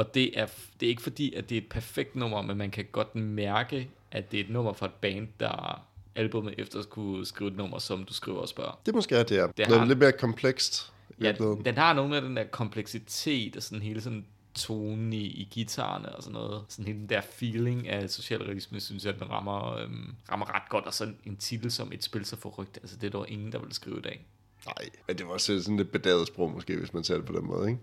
[0.00, 0.46] Og det er,
[0.80, 3.90] det er ikke fordi, at det er et perfekt nummer, men man kan godt mærke,
[4.10, 5.82] at det er et nummer fra et band, der
[6.14, 8.80] albumet efter skulle skrive et nummer, som du skriver og spørger.
[8.86, 9.46] Det måske er det, ja.
[9.46, 10.92] Det Det har- er lidt mere komplekst.
[11.20, 11.32] Ja,
[11.64, 14.24] den har nogle af den der kompleksitet og sådan hele sådan
[14.54, 16.62] tonen i, i guitarerne og sådan noget.
[16.68, 20.84] Sådan hele den der feeling af socialrealisme, synes jeg, den rammer, øhm, rammer ret godt.
[20.84, 23.58] Og sådan en titel som et spil så forrygt, altså det er der ingen, der
[23.58, 24.26] vil skrive i dag.
[24.66, 27.32] Nej, men det var også sådan lidt bedaget sprog måske, hvis man ser det på
[27.32, 27.80] den måde, ikke?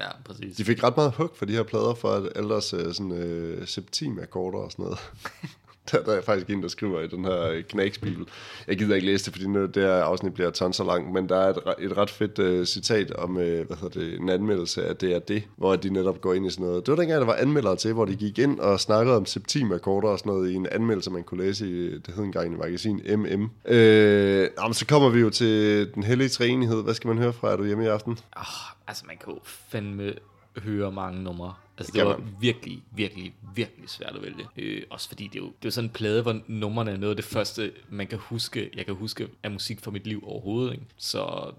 [0.00, 0.56] Ja, præcis.
[0.56, 3.66] De fik ret meget hug for de her plader for at ældres øh, sådan øh,
[3.66, 4.98] septimakkorder og sådan noget.
[5.92, 8.26] der, der er faktisk en, der skriver i den her øh, Knæksbibel.
[8.68, 11.28] Jeg gider ikke læse det, fordi nu det her afsnit bliver tons så langt, men
[11.28, 14.86] der er et, et ret fedt øh, citat om, øh, hvad hedder det, en anmeldelse
[14.86, 16.86] af det er det, hvor de netop går ind i sådan noget.
[16.86, 20.08] Det var dengang, der var anmeldere til, hvor de gik ind og snakkede om septimakkorder
[20.08, 23.00] og sådan noget i en anmeldelse, man kunne læse i, det hed engang i magasin
[23.18, 23.50] MM.
[23.64, 26.82] Øh, jamen, så kommer vi jo til den hellige træenighed.
[26.82, 27.52] Hvad skal man høre fra?
[27.52, 28.18] Er du hjemme i aften?
[28.36, 30.14] Oh, altså man kan jo fandme
[30.58, 31.54] høre mange numre.
[31.78, 32.36] Altså Det det, var man.
[32.40, 34.46] virkelig, virkelig, virkelig svært at vælge.
[34.56, 36.96] Øh, også fordi det er, jo, det er jo sådan en plade, hvor numrene er
[36.96, 40.22] noget af det første, man kan huske, jeg kan huske af musik fra mit liv
[40.26, 40.72] overhovedet.
[40.72, 40.84] Ikke?
[40.96, 41.50] Så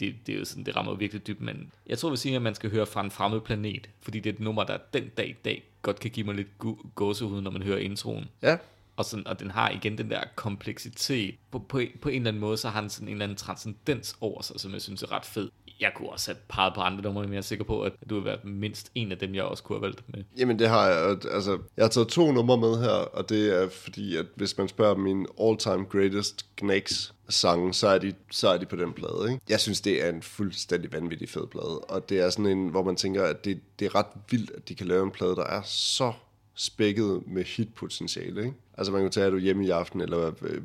[0.00, 2.36] det, det, er jo sådan, det rammer jo virkelig dybt, men jeg tror, vi siger,
[2.36, 5.08] at man skal høre fra en fremmed planet, fordi det er et nummer, der den
[5.16, 8.24] dag i dag godt kan give mig lidt gu- gåsehud, når man hører introen.
[8.42, 8.56] Ja,
[8.96, 11.34] Og, sådan, og den har igen den der kompleksitet.
[11.50, 14.16] På, på, på en eller anden måde, så har den sådan en eller anden transcendens
[14.20, 15.50] over sig, som jeg synes er ret fed.
[15.80, 18.14] Jeg kunne også have peget på andre numre, men jeg er sikker på, at du
[18.14, 20.24] vil være mindst en af dem, jeg også kunne have valgt med.
[20.38, 21.18] Jamen det har jeg.
[21.30, 24.68] Altså, jeg har taget to numre med her, og det er fordi, at hvis man
[24.68, 29.32] spørger min all-time greatest Knacks sange, så er, de, så er de på den plade.
[29.32, 29.40] Ikke?
[29.48, 32.82] Jeg synes, det er en fuldstændig vanvittig fed plade, og det er sådan en, hvor
[32.82, 35.46] man tænker, at det, det er ret vildt, at de kan lave en plade, der
[35.46, 36.12] er så
[36.54, 38.40] spækket med hitpotentiale.
[38.40, 38.54] Ikke?
[38.78, 40.62] Altså man kan tage, at du hjemme i aften, eller øh,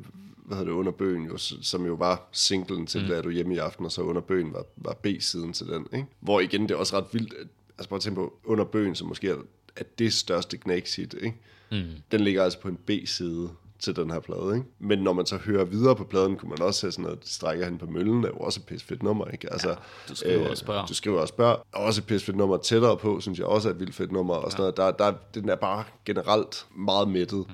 [0.50, 3.12] hvad hedder det, under bøgen, jo, som jo var singlen til, mm.
[3.12, 5.86] er du hjemme i aften, og så under bøgen var, var B-siden til den.
[5.92, 6.06] Ikke?
[6.20, 7.46] Hvor igen, det er også ret vildt, at,
[7.78, 9.36] altså prøv at tænke på, under bøgen, som måske er,
[9.76, 11.36] er det største Knacks hit, ikke?
[11.72, 11.82] Mm.
[12.12, 14.66] den ligger altså på en B-side til den her plade, ikke?
[14.78, 17.64] Men når man så hører videre på pladen, kunne man også se sådan noget, strækker
[17.64, 19.52] hen på møllen, er jo også et pisse fedt nummer, ikke?
[19.52, 19.76] Altså,
[20.08, 20.86] du skriver og spørger.
[20.86, 21.56] Du skriver og spørger.
[21.72, 24.34] Også et pisse fedt nummer tættere på, synes jeg også er et vildt fedt nummer,
[24.34, 24.76] og sådan noget.
[24.76, 27.46] Der, der, den er bare generelt meget mættet.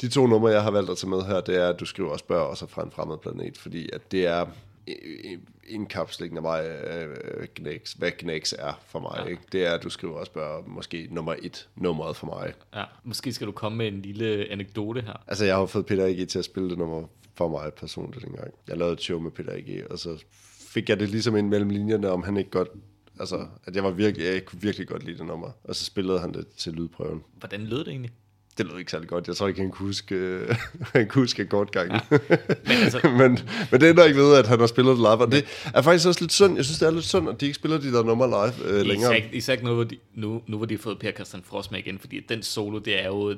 [0.00, 2.10] De to numre, jeg har valgt at tage med her, det er, at du skriver
[2.10, 4.46] og spørger, og så fra en fremmed planet, fordi at det er
[5.66, 9.22] indkapslingen af mig, øh, Gnex, hvad Gnex er for mig.
[9.24, 9.30] Ja.
[9.30, 9.42] Ikke?
[9.52, 12.52] Det er, at du skriver og spørger, måske nummer et nummeret for mig.
[12.74, 15.22] Ja, måske skal du komme med en lille anekdote her.
[15.26, 16.28] Altså, jeg har fået Peter A.G.
[16.28, 18.50] til at spille det nummer for mig personligt engang.
[18.68, 20.24] Jeg lavede et show med Peter A.G., og så
[20.68, 22.68] fik jeg det ligesom ind mellem linjerne, om han ikke godt...
[23.20, 25.50] Altså, at jeg var virkelig, jeg kunne virkelig godt lide det nummer.
[25.64, 27.22] Og så spillede han det til lydprøven.
[27.38, 28.12] Hvordan lød det egentlig?
[28.58, 29.28] Det lød ikke særlig godt.
[29.28, 30.56] Jeg tror ikke, han kunne huske, øh,
[30.94, 32.00] han kunne huske akkordgangen.
[32.10, 32.20] Men
[32.66, 33.38] altså, men,
[33.70, 35.06] men det ændrer ikke ved, at han har spillet live.
[35.06, 35.44] Og det
[35.74, 36.56] er faktisk også lidt synd.
[36.56, 38.86] Jeg synes, det er lidt synd, at de ikke spiller de der numre live øh,
[38.86, 39.18] længere.
[39.18, 41.78] især, især nu, hvor de, nu, nu hvor de har fået Per Christian Frost med
[41.78, 43.36] igen, fordi den solo, det er jo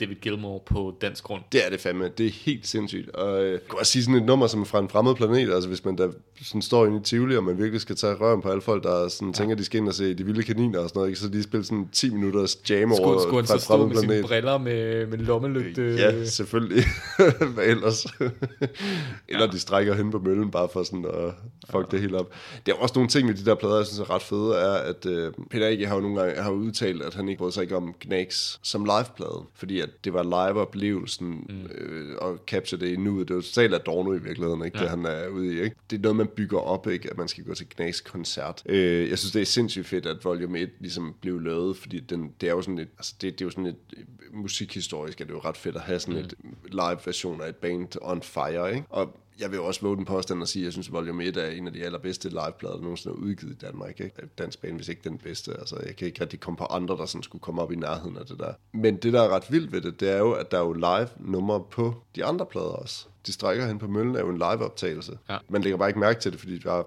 [0.00, 1.42] David Gilmour på dansk grund.
[1.52, 2.10] Det er det fandme.
[2.18, 3.10] Det er helt sindssygt.
[3.10, 5.68] Og øh, jeg kunne også sige sådan et nummer som fra en fremmed planet, altså
[5.68, 6.08] hvis man da
[6.42, 9.08] sådan står inde i Tivoli, og man virkelig skal tage røven på alle folk, der
[9.08, 9.32] sådan, ja.
[9.32, 11.20] tænker, de skal ind og se de vilde kaniner og sådan noget, ikke?
[11.20, 13.72] så de spiller sådan 10 minutters jam Skulle, over skulle han fra så en stå
[13.76, 14.26] fremmed med sine planet.
[14.26, 15.94] briller med, med lommelygte?
[15.98, 16.84] Ja, selvfølgelig.
[17.54, 18.06] Hvad ellers?
[19.28, 19.46] Eller ja.
[19.46, 21.34] de strækker hen på møllen bare for sådan at
[21.70, 21.96] fuck ja.
[21.96, 22.32] det hele op.
[22.66, 24.72] Der er også nogle ting med de der plader, jeg synes er ret fede, er,
[24.72, 27.62] at øh, Peter Ege har jo nogle gange har udtalt, at han ikke brød sig
[27.62, 31.66] ikke om Knacks som liveplade, fordi at det var live-oplevelsen mm.
[31.74, 33.28] øh, og capture det i nuet.
[33.28, 34.78] Det er jo totalt Adorno i virkeligheden, ikke?
[34.78, 34.82] Ja.
[34.82, 35.60] det han er ude i.
[35.60, 35.76] Ikke?
[35.90, 37.10] Det er noget, man bygger op, ikke?
[37.10, 38.62] at man skal gå til Knacks koncert.
[38.66, 42.32] Øh, jeg synes, det er sindssygt fedt, at Volume 1 ligesom blev lavet, fordi den,
[42.40, 43.76] det er jo sådan et, altså det, det er jo sådan et
[44.32, 46.20] musikhistorisk, er det jo ret fedt at have sådan mm.
[46.20, 48.86] et live-version af et band on fire, ikke?
[48.90, 51.46] Og jeg vil også våge den påstand og sige, at jeg synes, Volume 1 er
[51.46, 54.00] en af de allerbedste liveplader, der nogensinde er udgivet i Danmark.
[54.00, 54.28] Ikke?
[54.38, 55.52] Dansk band, hvis ikke den bedste.
[55.58, 58.16] Altså, jeg kan ikke rigtig komme på andre, der sådan skulle komme op i nærheden
[58.16, 58.52] af det der.
[58.72, 60.72] Men det, der er ret vildt ved det, det er jo, at der er jo
[60.72, 63.06] live numre på de andre plader også.
[63.26, 65.18] De strækker hen på møllen er jo en live-optagelse.
[65.28, 65.38] Ja.
[65.48, 66.82] Man lægger bare ikke mærke til det, fordi der er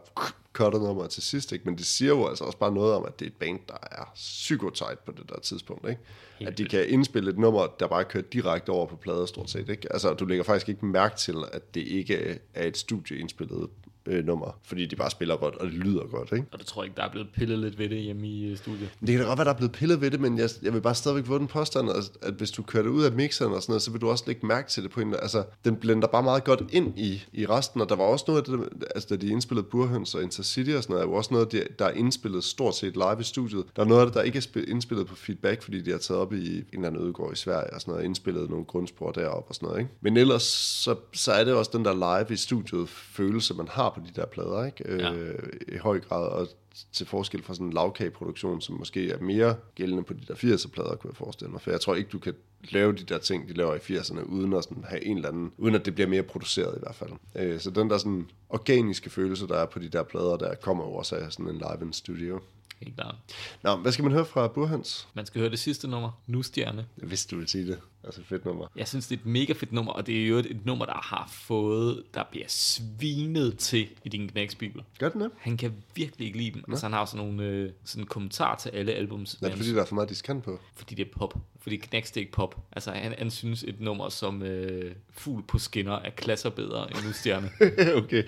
[0.54, 1.66] cuttet nummer til sidst, ikke?
[1.66, 3.78] men det siger jo altså også bare noget om, at det er et band, der
[3.92, 5.90] er psykotight på det der tidspunkt.
[5.90, 6.02] Ikke?
[6.48, 9.70] at de kan indspille et nummer, der bare kører direkte over på plader stort set.
[9.70, 9.94] Ikke?
[9.94, 13.70] Altså, du lægger faktisk ikke mærke til, at det ikke er et studieindspillet
[14.06, 16.32] øh, nummer, fordi de bare spiller godt, og det lyder godt.
[16.32, 16.46] Ikke?
[16.52, 18.90] Og du tror ikke, der er blevet pillet lidt ved det hjemme i øh, studiet?
[19.00, 20.82] Det kan da godt være, der er blevet pillet ved det, men jeg, jeg vil
[20.82, 23.62] bare stadigvæk få den påstand, at, at hvis du kører det ud af mixeren og
[23.62, 26.08] sådan noget, så vil du også lægge mærke til det på en Altså, den blender
[26.08, 29.10] bare meget godt ind i, i resten, og der var også noget af det, altså
[29.10, 31.86] da de indspillede Burhøns og Intercity og sådan noget, er jo også noget, det, der
[31.86, 33.64] er indspillet stort set live i studiet.
[33.76, 35.98] Der er noget af det, der ikke er spil- indspillet på feedback, fordi de har
[35.98, 38.66] taget op i en eller anden ødegård i Sverige og sådan noget, og indspillet nogle
[38.66, 39.80] grundspor deroppe og sådan noget.
[39.80, 39.92] Ikke?
[40.02, 40.44] Men ellers,
[40.84, 44.22] så, så er det også den der live i studiet følelse, man har på de
[44.22, 44.84] der plader, ikke?
[44.88, 46.48] Øh, i høj grad, og
[46.92, 50.96] til forskel fra sådan en lavkageproduktion, som måske er mere gældende på de der 80'er-plader,
[50.96, 51.62] kunne jeg forestille mig.
[51.62, 52.34] For jeg tror ikke, du kan
[52.70, 55.54] lave de der ting, de laver i 80'erne, uden at sådan have en eller anden,
[55.58, 57.12] uden at det bliver mere produceret i hvert fald.
[57.36, 60.84] Øh, så den der sådan organiske følelse, der er på de der plader, der kommer
[60.84, 62.42] jo også af sådan en live in studio.
[62.80, 63.16] Helt klart.
[63.64, 65.08] Nå, hvad skal man høre fra Burhans?
[65.14, 66.86] Man skal høre det sidste nummer, Nu Stjerne.
[66.96, 67.80] Vidste, du ville sige det.
[68.04, 68.68] Altså fedt nummer.
[68.76, 70.86] Jeg synes, det er et mega fedt nummer, og det er jo et, et nummer,
[70.86, 74.84] der har fået, der bliver svinet til i din knæksbibel.
[75.00, 75.32] Gør den det?
[75.38, 76.64] Han kan virkelig ikke lide dem.
[76.68, 79.34] Altså, han har sådan nogle øh, sådan kommentar til alle albums.
[79.42, 80.60] Er det fordi, der er for meget diskant på?
[80.76, 81.38] fordi det er pop.
[81.60, 82.56] Fordi Knacks det er ikke pop.
[82.72, 87.06] Altså, han, han synes et nummer som øh, Fugl på skinner er klasser bedre end
[87.06, 87.50] Nu Stjerne.
[88.04, 88.24] okay.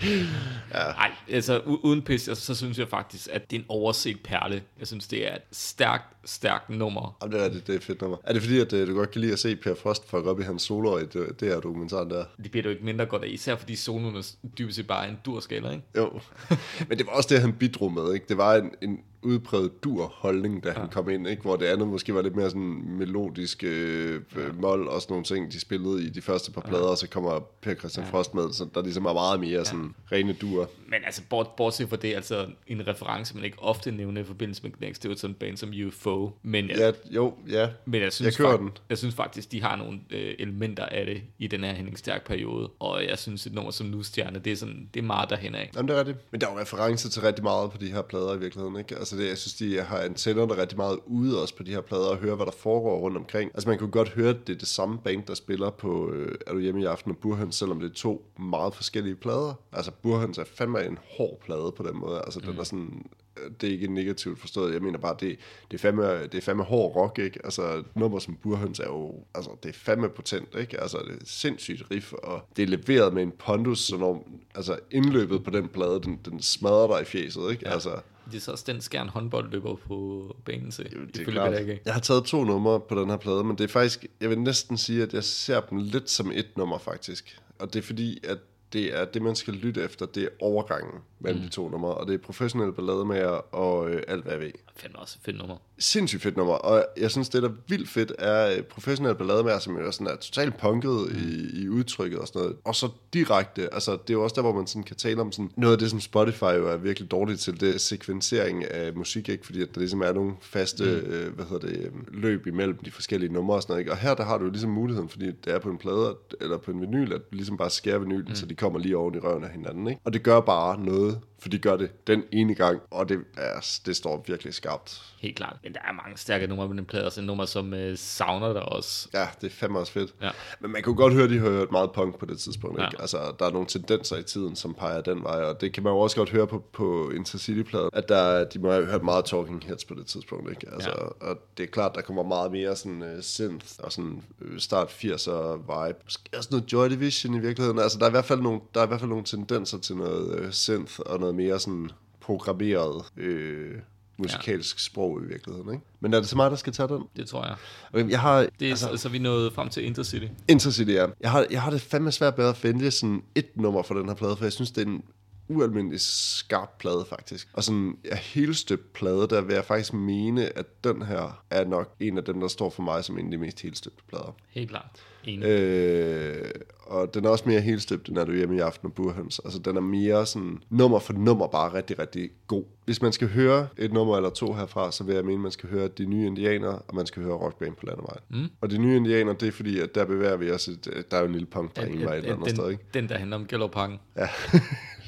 [0.74, 0.84] Ja.
[0.92, 4.64] Nej, altså uden pis, altså, så synes jeg faktisk, at det er en overset perle.
[4.80, 7.18] Jeg synes, det er et stærkt, stærkt nummer.
[7.22, 8.18] Jamen, det er det, det er et fedt nummer.
[8.24, 10.40] Er det fordi, at øh, du godt kan lide at se Per Frost fuck op
[10.40, 12.26] i hans soloer i det, det her dokumentar der?
[12.44, 14.24] Det bliver du ikke mindre godt af, især fordi soloen
[14.58, 15.84] dybest set bare er en durskala, ikke?
[15.98, 16.20] Jo.
[16.90, 18.26] Men det var også det, han bidrog med, ikke?
[18.30, 21.42] Det var en, en udpræget dur-holdning, da han kom ind, ikke?
[21.42, 24.22] Hvor det andet måske var lidt mere sådan melodisk øh,
[24.62, 27.40] mål og sådan nogle ting, de spillede i de første par plader, og så kommer
[27.62, 30.70] Per Christian Frost med, så der ligesom er meget mere sådan rene dur.
[30.88, 34.64] Men altså, bort, bortset fra det, altså en reference, man ikke ofte nævner i forbindelse
[34.64, 36.32] med Knacks, det er jo sådan en band som UFO.
[36.44, 37.70] Men jeg, Ja, jo, ja.
[37.86, 38.72] men jeg synes, jeg kører fakt- den.
[38.90, 42.26] jeg synes faktisk, de har nogle øh, elementer af det i den her Henning Stærk
[42.28, 42.70] periode.
[42.80, 45.56] Og jeg synes, et nummer som Nu Stjerne, det er, sådan, det er meget derhen
[45.56, 45.72] af.
[45.76, 46.18] Jamen, det er rigtigt.
[46.32, 48.96] Men der er jo referencer til rigtig meget på de her plader i virkeligheden, ikke?
[48.98, 51.82] Altså, det, jeg synes, de har antenner der rigtig meget ude også på de her
[51.82, 53.52] plader og høre, hvad der foregår rundt omkring.
[53.54, 56.36] Altså, man kunne godt høre, at det er det samme band, der spiller på øh,
[56.48, 59.54] Er du hjemme i aften og Burhans, selvom det er to meget forskellige plader.
[59.72, 62.22] Altså, Burhans er fandme en hård plade på den måde.
[62.26, 62.46] Altså, mm.
[62.46, 63.06] den er sådan
[63.38, 64.74] øh, det er ikke negativt forstået.
[64.74, 65.38] Jeg mener bare, det,
[65.72, 67.40] det, er, fandme, det er fandme hård rock, ikke?
[67.44, 70.82] Altså, nummer som Burhans er jo, altså, det er fandme potent, ikke?
[70.82, 74.80] Altså, det er sindssygt riff, og det er leveret med en pondus, så når, altså,
[74.92, 77.64] indløbet på den plade, den, den smadrer dig i fjeset, ikke?
[77.66, 77.74] Ja.
[77.74, 78.02] Altså,
[78.34, 80.86] Det er så også den skærn håndbold løber på banen til.
[81.14, 81.60] det er klart.
[81.60, 81.82] ikke.
[81.86, 84.40] Jeg har taget to numre på den her plade, men det er faktisk, jeg vil
[84.40, 87.40] næsten sige, at jeg ser dem lidt som et nummer, faktisk.
[87.60, 88.38] Og det er fordi, at
[88.74, 91.48] det er det, man skal lytte efter, det er overgangen mellem mm.
[91.48, 94.52] de to numre, og det er professionelle ballademager og øh, alt hvad jeg ved.
[94.76, 95.58] Fandme også fedt nummer.
[95.78, 99.60] sindssygt fedt nummer, og jeg synes, det der er vildt fedt, er øh, professionelle ballademager,
[99.60, 101.18] som jo sådan er totalt punket mm.
[101.18, 104.42] i, i udtrykket og sådan noget, og så direkte, altså det er jo også der,
[104.42, 107.12] hvor man sådan kan tale om sådan, noget af det, som Spotify jo er virkelig
[107.12, 109.46] dårligt til, det er sekvensering af musik, ikke?
[109.46, 111.12] fordi at der ligesom er nogle faste, mm.
[111.12, 113.92] øh, hvad hedder det, øh, løb imellem de forskellige numre og sådan noget, ikke?
[113.92, 116.58] og her der har du jo ligesom muligheden, fordi det er på en plade, eller
[116.58, 118.36] på en vinyl, at du ligesom bare skærer vinylen, mm.
[118.36, 120.02] så de kommer lige oven i røven af hinanden, ikke?
[120.04, 123.80] og det gør bare noget, for de gør det den ene gang, og det, er,
[123.86, 125.02] det står virkelig skarpt.
[125.20, 125.58] Helt klart.
[125.64, 127.06] Men der er mange stærke numre på den plade.
[127.06, 129.10] Også en nummer som øh, savner der også.
[129.14, 130.14] Ja, det er fandme også fedt.
[130.22, 130.30] Ja.
[130.60, 132.80] Men man kunne godt høre, at de har hørt meget punk på det tidspunkt.
[132.80, 132.86] Ja.
[132.86, 133.02] Ikke?
[133.02, 135.94] Altså, der er nogle tendenser i tiden, som peger den vej, og det kan man
[135.94, 139.64] jo også godt høre på, på Intercity-pladen, at der, de må have hørt meget Talking
[139.66, 140.50] Heads på det tidspunkt.
[140.50, 140.68] Ikke?
[140.74, 141.28] Altså, Ja.
[141.30, 144.88] Og det er klart, der kommer meget mere sådan, uh, synth og sådan uh, start
[144.88, 146.00] 80'er vibe.
[146.04, 147.80] Måske også noget Joy Division i virkeligheden.
[147.80, 149.96] Altså, der er i hvert fald nogle, der er i hvert fald nogle tendenser til
[149.96, 151.90] noget uh, synth og noget mere sådan
[152.24, 153.76] programmeret øh,
[154.18, 154.80] musikalsk ja.
[154.80, 155.74] sprog i virkeligheden.
[155.74, 155.86] Ikke?
[156.00, 157.04] Men er det så mig, der skal tage den?
[157.16, 157.56] Det tror jeg.
[157.94, 160.28] Okay, jeg har, Det er altså, så, så er vi nået frem til Intercity.
[160.48, 161.08] Intercity, ja.
[161.22, 164.08] Jeg har, jeg har det fandme svært med at vælge sådan et nummer for den
[164.08, 165.04] her plade, for jeg synes, det er en
[165.48, 167.48] ualmindelig skarp plade, faktisk.
[167.54, 171.66] Og sådan ja, hele støbt plade, der vil jeg faktisk mene, at den her er
[171.66, 174.36] nok en af dem, der står for mig som en af de mest helstøbte plader.
[174.50, 175.00] Helt klart.
[175.26, 175.46] Enig.
[175.46, 176.52] Øh,
[176.86, 179.42] og den er også mere helstøbt, end er du hjemme i aften og Burhans.
[179.46, 182.64] Altså, den er mere sådan, nummer for nummer, bare rigtig, rigtig god.
[182.86, 185.52] Hvis man skal høre et nummer eller to herfra, så vil jeg mene, at man
[185.52, 188.22] skal høre De Nye Indianere, og man skal høre Rockband på landevejen.
[188.30, 188.50] Mm.
[188.62, 191.22] Og De Nye Indianere, det er fordi, at der bevæger vi os, et, der er
[191.22, 192.84] jo en lille punk, der er en vej et eller andet sted, ikke?
[192.94, 194.00] den, der handler om Gellerparken.
[194.18, 194.28] Ja.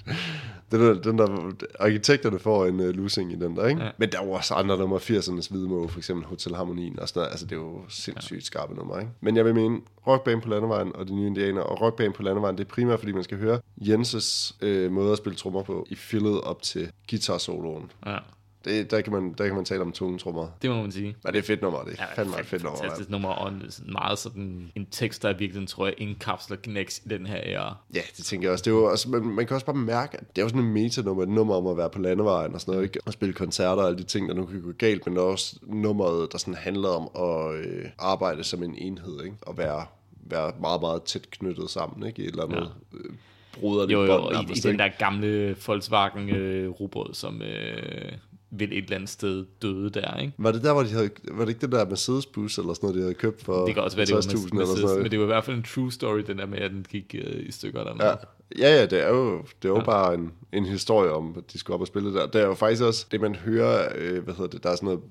[0.72, 3.84] den, der, den der, arkitekterne får en uh, losing i den der, ikke?
[3.84, 3.92] Ja.
[3.98, 7.20] Men der er jo også andre nummer, 80'ernes hvidmåge, for eksempel Hotel Harmonien og sådan
[7.20, 7.32] noget.
[7.32, 8.46] Altså, det er jo sindssygt ja.
[8.46, 9.12] skarpe numre, ikke?
[9.22, 12.58] Men jeg vil mene, Rockband på landevejen og de nye indianer, og Rockband på landevejen,
[12.58, 15.96] det er primært, fordi man skal høre Jenses øh, måde at spille trommer på i
[15.96, 17.92] fillet op til guitar-soloen.
[18.06, 18.18] Ja,
[18.66, 20.48] Det, der, kan man, der kan man tale om tunge trommer.
[20.62, 21.06] det må man sige.
[21.06, 22.80] Men det er et fedt nummer, det er Ja, fandme et fedt nummer.
[22.80, 27.02] Fantastisk nummer, og en, sådan meget sådan en tekst, der virkelig, tror jeg, indkapsler Knacks
[27.06, 27.76] i den her æra.
[27.96, 28.64] Ja, det tænker jeg også.
[28.64, 30.62] Det er jo også man, man kan også bare mærke, at det er jo sådan
[30.62, 33.00] en metanummer, et nummer om at være på landevejen og sådan noget, ikke?
[33.06, 36.32] Og spille koncerter og alle de ting, der nu kan gå galt, men også nummeret,
[36.32, 39.38] der sådan handler om at øh, arbejde som en enhed, ikke?
[39.42, 39.86] Og være,
[40.30, 42.22] være meget, meget tæt knyttet sammen, ikke?
[42.22, 42.98] I et eller andet ja.
[42.98, 43.14] øh,
[43.60, 48.12] broderligt Jo, jo, bånd, i, i nærmest, den der gamle Volkswagen øh, robåd, som øh,
[48.60, 50.34] vel et eller andet sted døde der, ikke?
[50.38, 52.96] Var det der, hvor de havde, var det ikke det der Mercedes-bus eller sådan noget,
[52.96, 55.02] de havde købt for Det kan også være, det var 50.000 med, eller sådan noget?
[55.02, 57.16] men det var i hvert fald en true story, den der med, at den gik
[57.18, 58.10] øh, i stykker eller noget.
[58.10, 58.16] Ja,
[58.60, 59.84] ja, det er jo, det er jo ja.
[59.84, 62.28] bare en, en historie om, at de skulle op og spille der.
[62.28, 64.88] Det er jo faktisk også det, man hører, øh, hvad hedder det, der er sådan
[64.88, 65.02] noget,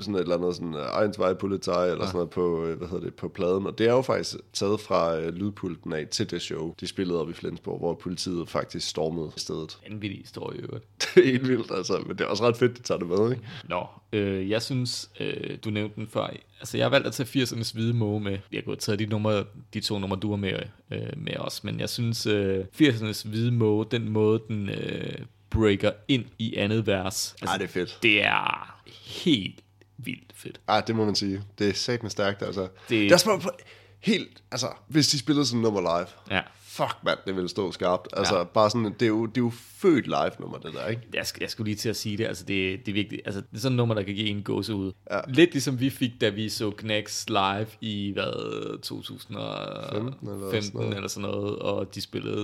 [0.00, 2.06] sådan et eller andet, sådan Eins, Zwei, Polizei, eller ja.
[2.06, 3.66] sådan noget på, øh, hvad hedder det, på pladen.
[3.66, 7.20] Og det er jo faktisk taget fra øh, lydpulten af til det show, de spillede
[7.20, 9.78] op i Flensborg, hvor politiet faktisk stormede stedet.
[9.86, 10.84] En vild historie, øvrigt.
[11.14, 13.30] det er helt vildt, altså, men det er også ret fedt, de tager det med,
[13.30, 13.42] ikke?
[13.68, 16.26] Nå, øh, jeg synes, øh, du nævnte den før,
[16.60, 18.38] altså jeg har valgt at tage 80'ernes hvide måge med.
[18.52, 19.44] Jeg har gået taget de, numre,
[19.74, 20.58] de to numre, du har med,
[20.90, 25.14] øh, med os, men jeg synes, øh, 80'ernes hvide måge, den måde, den øh,
[25.50, 27.34] breaker ind i andet vers.
[27.40, 27.98] Altså, Ej, det er fedt.
[28.02, 29.60] Det er helt
[29.98, 30.60] vildt fedt.
[30.68, 31.42] Ej, det må man sige.
[31.58, 32.62] Det er satme stærkt, altså.
[32.62, 33.50] Det, det er også
[34.00, 36.36] helt, altså, hvis de spillede sådan nummer live.
[36.36, 36.42] Ja
[36.72, 38.08] fuck mand, det vil stå skarpt.
[38.16, 38.44] Altså, ja.
[38.44, 39.52] bare sådan, det er, jo, det er jo
[39.82, 41.02] født live nummer, det der, ikke?
[41.14, 43.22] Jeg, jeg skulle lige til at sige det, altså det, det er vigtigt.
[43.24, 44.92] Altså, det er sådan et nummer, der kan give en gåse ud.
[45.10, 45.20] Ja.
[45.28, 50.80] Lidt ligesom vi fik, da vi så Knacks live i, hvad, 2015 eller, 15, sådan,
[50.80, 50.96] noget.
[50.96, 52.42] eller sådan noget, og de spillede...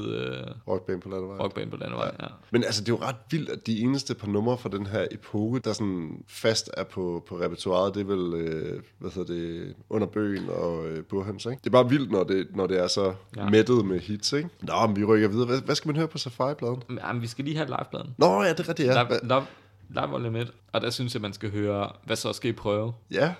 [0.67, 1.37] Uh, Rockband på Landevej.
[1.39, 2.25] Rockband på Landevej, ja.
[2.25, 2.31] ja.
[2.51, 5.07] Men altså, det er jo ret vildt, at de eneste par numre fra den her
[5.11, 9.75] epoke, der sådan fast er på, på repertoireet, det er vel, øh, hvad hedder det,
[9.91, 11.59] under bøgen og øh, Burhans, ikke?
[11.65, 13.51] Det er bare vildt, når det, når det er så ja.
[13.51, 14.49] mættet med hit hits, ikke?
[14.63, 15.47] Nå, men vi rykker videre.
[15.47, 16.83] Hvad, hvad skal man høre på Safari-pladen?
[16.91, 18.15] Jamen, vi skal lige have live-pladen.
[18.19, 19.03] Nå, ja, det er rigtigt, ja.
[19.03, 19.47] Live, live,
[19.89, 20.53] live Volume Limit.
[20.73, 22.93] Og der synes jeg, man skal høre, hvad så skal I prøve?
[23.11, 23.35] Ja.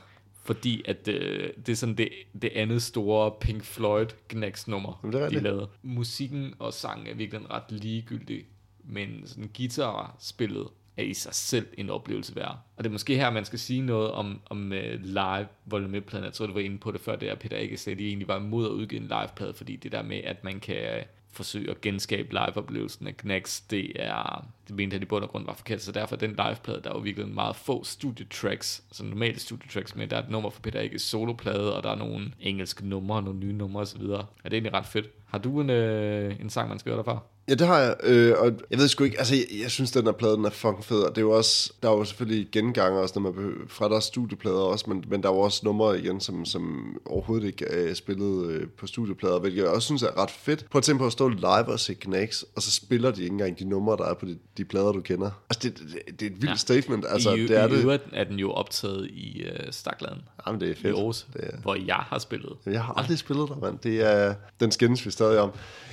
[0.45, 2.09] Fordi at øh, det er sådan det,
[2.43, 5.69] det andet store Pink Floyd Gnax nummer, Jamen, det er de lavede.
[5.83, 8.45] Musikken og sangen er virkelig ret ligegyldig,
[8.85, 10.67] men sådan guitar-spillet
[10.97, 12.59] er i sig selv en oplevelse værd.
[12.77, 16.25] Og det er måske her, man skal sige noget om, om uh, live volume pladen
[16.25, 18.09] Jeg tror, du var inde på det før, det er Peter ikke sagde, at de
[18.09, 21.03] egentlig var imod at udgive en live-plade, fordi det der med, at man kan uh,
[21.33, 25.47] forsøge at genskabe live-oplevelsen af Knacks, det er, det mente han i bund og grund
[25.47, 29.41] var forkert, så derfor den live-plade, der er jo virkelig meget få studietracks, altså normale
[29.41, 32.87] studietracks, men der er et nummer for Peter Ikke soloplade, og der er nogle engelske
[32.87, 34.03] numre, nogle nye numre osv.
[34.03, 35.07] Og det er egentlig ret fedt.
[35.29, 37.21] Har du en, øh, en sang, man skal høre derfra?
[37.49, 40.05] Ja, det har jeg, øh, og jeg ved sgu ikke, altså jeg, jeg synes, den
[40.05, 42.49] her plade, den er fucking fed, og det er jo også, der er jo selvfølgelig
[42.53, 45.99] genganger også, når man fra deres studieplader også, men, men der er jo også numre
[45.99, 50.23] igen, som, som overhovedet ikke er spillet øh, på studieplader, hvilket jeg også synes er
[50.23, 50.67] ret fedt.
[50.71, 53.33] Prøv at tænke på at stå live og se Knacks, og så spiller de ikke
[53.33, 55.31] engang de numre, der er på de, de plader, du kender.
[55.51, 56.55] Altså, det, det, det er et vildt ja.
[56.55, 57.05] statement.
[57.09, 57.83] Altså, I, det er i det.
[57.83, 60.17] øvrigt er den jo optaget i øh, Stakland.
[60.47, 60.87] Jamen, det er fedt.
[60.87, 61.57] I Aarhus, det er...
[61.63, 62.53] hvor jeg har spillet.
[62.67, 63.79] Jeg har aldrig spillet der, mand.
[63.79, 65.51] Det er, den skændes stadig om.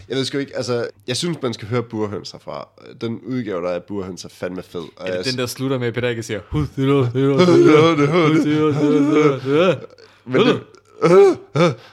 [0.09, 2.67] Jeg ved sgu ikke, altså, jeg synes, man skal høre Burhøns herfra.
[3.01, 4.83] Den udgave, der er Burhøns, er fandme fed.
[4.99, 6.39] Er det den, der slutter med, at Peter ikke siger,
[10.25, 10.61] men det,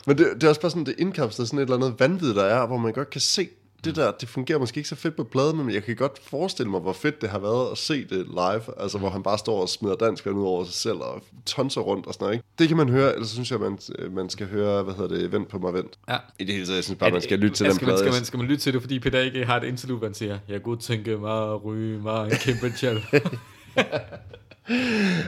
[0.06, 2.44] men det, det er også bare sådan, det indkapsler sådan et eller andet vanvid, der
[2.44, 3.48] er, hvor man godt kan se
[3.84, 6.70] det der, det fungerer måske ikke så fedt på pladen, men jeg kan godt forestille
[6.70, 9.62] mig, hvor fedt det har været at se det live, altså hvor han bare står
[9.62, 12.46] og smider dansk ud over sig selv og tonser rundt og sådan noget, ikke?
[12.58, 13.78] Det kan man høre, eller synes jeg, man,
[14.10, 15.98] man skal høre, hvad hedder det, Vent på mig, vent.
[16.08, 16.16] Ja.
[16.38, 18.04] I det hele taget, jeg synes bare, man skal lytte til den skal plade.
[18.04, 20.06] Man, skal, man, skal man lytte til det, fordi Peter ikke har et interview, hvor
[20.06, 23.04] han siger, jeg kunne tænke mig at ryge mig en kæmpe tjal.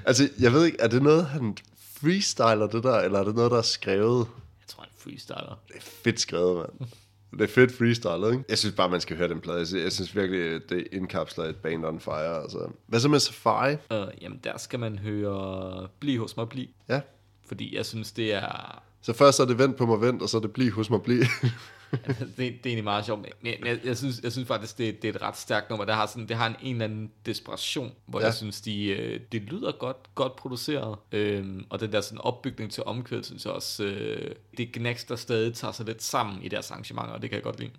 [0.08, 1.56] altså, jeg ved ikke, er det noget, han
[2.00, 4.26] freestyler det der, eller er det noget, der er skrevet?
[4.60, 5.58] Jeg tror, han freestyler.
[5.68, 6.90] Det er fedt skrevet, mand.
[7.38, 8.44] Det er fedt freestyle, ikke?
[8.48, 9.82] Jeg synes bare, man skal høre den plade.
[9.82, 12.42] Jeg synes virkelig, det indkapsler et band on fire.
[12.42, 12.58] Altså.
[12.86, 13.72] Hvad så med Safari?
[13.72, 16.66] Uh, jamen, der skal man høre Bliv hos mig, bliv.
[16.88, 17.00] Ja.
[17.46, 18.82] Fordi jeg synes, det er...
[19.02, 21.02] Så først er det vent på mig, vent, og så er det bliv hos mig,
[21.02, 21.22] bliv.
[21.90, 23.26] det, det er egentlig meget sjovt.
[23.42, 25.84] Men jeg, jeg, synes, jeg synes faktisk, det, det er et ret stærkt nummer.
[25.84, 28.26] Det har, sådan, det har en, en eller anden desperation, hvor ja.
[28.26, 30.98] jeg synes, de, øh, det lyder godt, godt produceret.
[31.12, 35.16] Øhm, og den der sådan opbygning til omkvædet, synes jeg også, øh, det gnæks, der
[35.16, 37.70] stadig tager sig lidt sammen i deres arrangementer, og det kan jeg godt lide.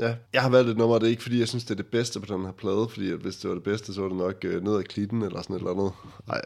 [0.00, 1.86] Ja, jeg har valgt et nummer, det er ikke fordi, jeg synes, det er det
[1.86, 4.16] bedste på den her plade, fordi at hvis det var det bedste, så var det
[4.16, 5.92] nok øh, ned ad klitten eller sådan et eller andet.
[6.28, 6.40] Nej,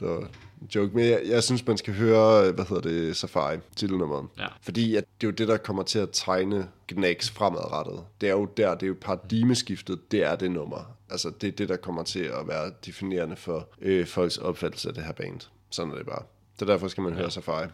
[0.00, 0.94] det var en joke.
[0.94, 4.26] Men jeg, jeg synes, man skal høre, hvad hedder det, Safari, titelnummeret.
[4.38, 4.46] Ja.
[4.62, 8.04] Fordi at det er jo det, der kommer til at tegne Gnags fremadrettet.
[8.20, 10.96] Det er jo der, det er jo paradigmeskiftet, det er det nummer.
[11.10, 14.94] Altså, det er det, der kommer til at være definerende for øh, folks opfattelse af
[14.94, 15.40] det her band.
[15.70, 16.22] Sådan er det bare.
[16.58, 17.18] Så derfor skal man ja.
[17.18, 17.66] høre Safari.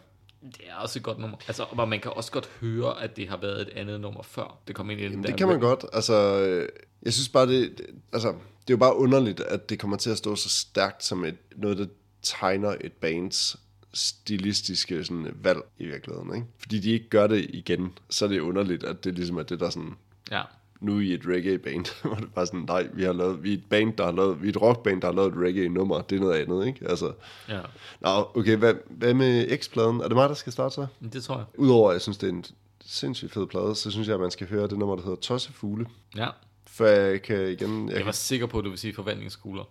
[0.43, 1.37] Det er også et godt nummer.
[1.47, 4.57] Altså, og man kan også godt høre, at det har været et andet nummer før.
[4.67, 5.85] Det kom ind i den Jamen, der det kan man godt.
[5.93, 6.69] Altså, øh,
[7.03, 10.09] jeg synes bare, det, det, altså, det er jo bare underligt, at det kommer til
[10.09, 11.85] at stå så stærkt som et, noget, der
[12.21, 13.55] tegner et bands
[13.93, 16.35] stilistiske sådan, valg i virkeligheden.
[16.35, 16.47] Ikke?
[16.57, 19.59] Fordi de ikke gør det igen, så er det underligt, at det ligesom er det,
[19.59, 19.95] der sådan...
[20.31, 20.41] Ja
[20.83, 23.65] nu i et reggae-band, hvor det bare sådan, nej, vi, har lavet, vi er et
[23.69, 26.19] band, der har lavet, vi er et rockband, der har lavet et reggae-nummer, det er
[26.19, 26.89] noget andet, ikke?
[26.89, 27.11] Altså,
[27.49, 27.59] ja.
[28.01, 29.99] Nå, okay, hvad, hvad med X-pladen?
[30.01, 30.87] Er det mig, der skal starte så?
[31.13, 31.45] Det tror jeg.
[31.57, 32.45] Udover, at jeg synes, det er en
[32.85, 35.85] sindssygt fed plade, så synes jeg, at man skal høre det nummer, der hedder Tossefugle.
[36.17, 36.27] Ja.
[36.67, 37.89] For jeg kan igen...
[37.89, 39.63] Jeg, jeg var sikker på, at du vil sige forvandlingskugler.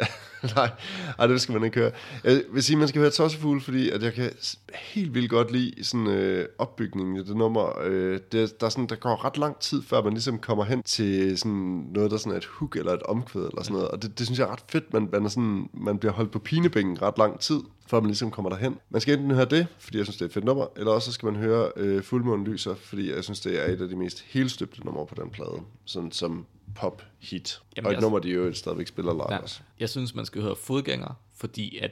[0.56, 0.70] Nej,
[1.18, 1.90] ej, det skal man ikke høre.
[2.24, 4.30] Jeg vil sige, at man skal høre Tossefugl, fordi at jeg kan
[4.74, 7.78] helt vildt godt lide sådan, øh, opbygningen af det nummer.
[7.84, 11.38] Øh, det, der, sådan, der går ret lang tid, før man ligesom kommer hen til
[11.38, 13.88] sådan noget, der sådan er et hook eller et omkvæd eller sådan noget.
[13.88, 14.92] Og det, det synes jeg er ret fedt.
[14.92, 18.30] Man, man, er sådan, man bliver holdt på pinebænken ret lang tid, før man ligesom
[18.30, 18.76] kommer derhen.
[18.90, 21.12] Man skal enten høre det, fordi jeg synes, det er et fedt nummer, eller også
[21.12, 24.20] skal man høre øh, Fuldmånen lyser, fordi jeg synes, det er et af de mest
[24.20, 25.60] helstøbte numre på den plade.
[25.84, 26.46] Sådan som
[26.80, 27.60] pop-hit.
[27.76, 29.38] Jamen, Og et jeg- nummer, de jo stadigvæk spiller live Ja.
[29.38, 29.60] også.
[29.80, 31.90] Jeg synes, man skal høre fodgænger, fordi at,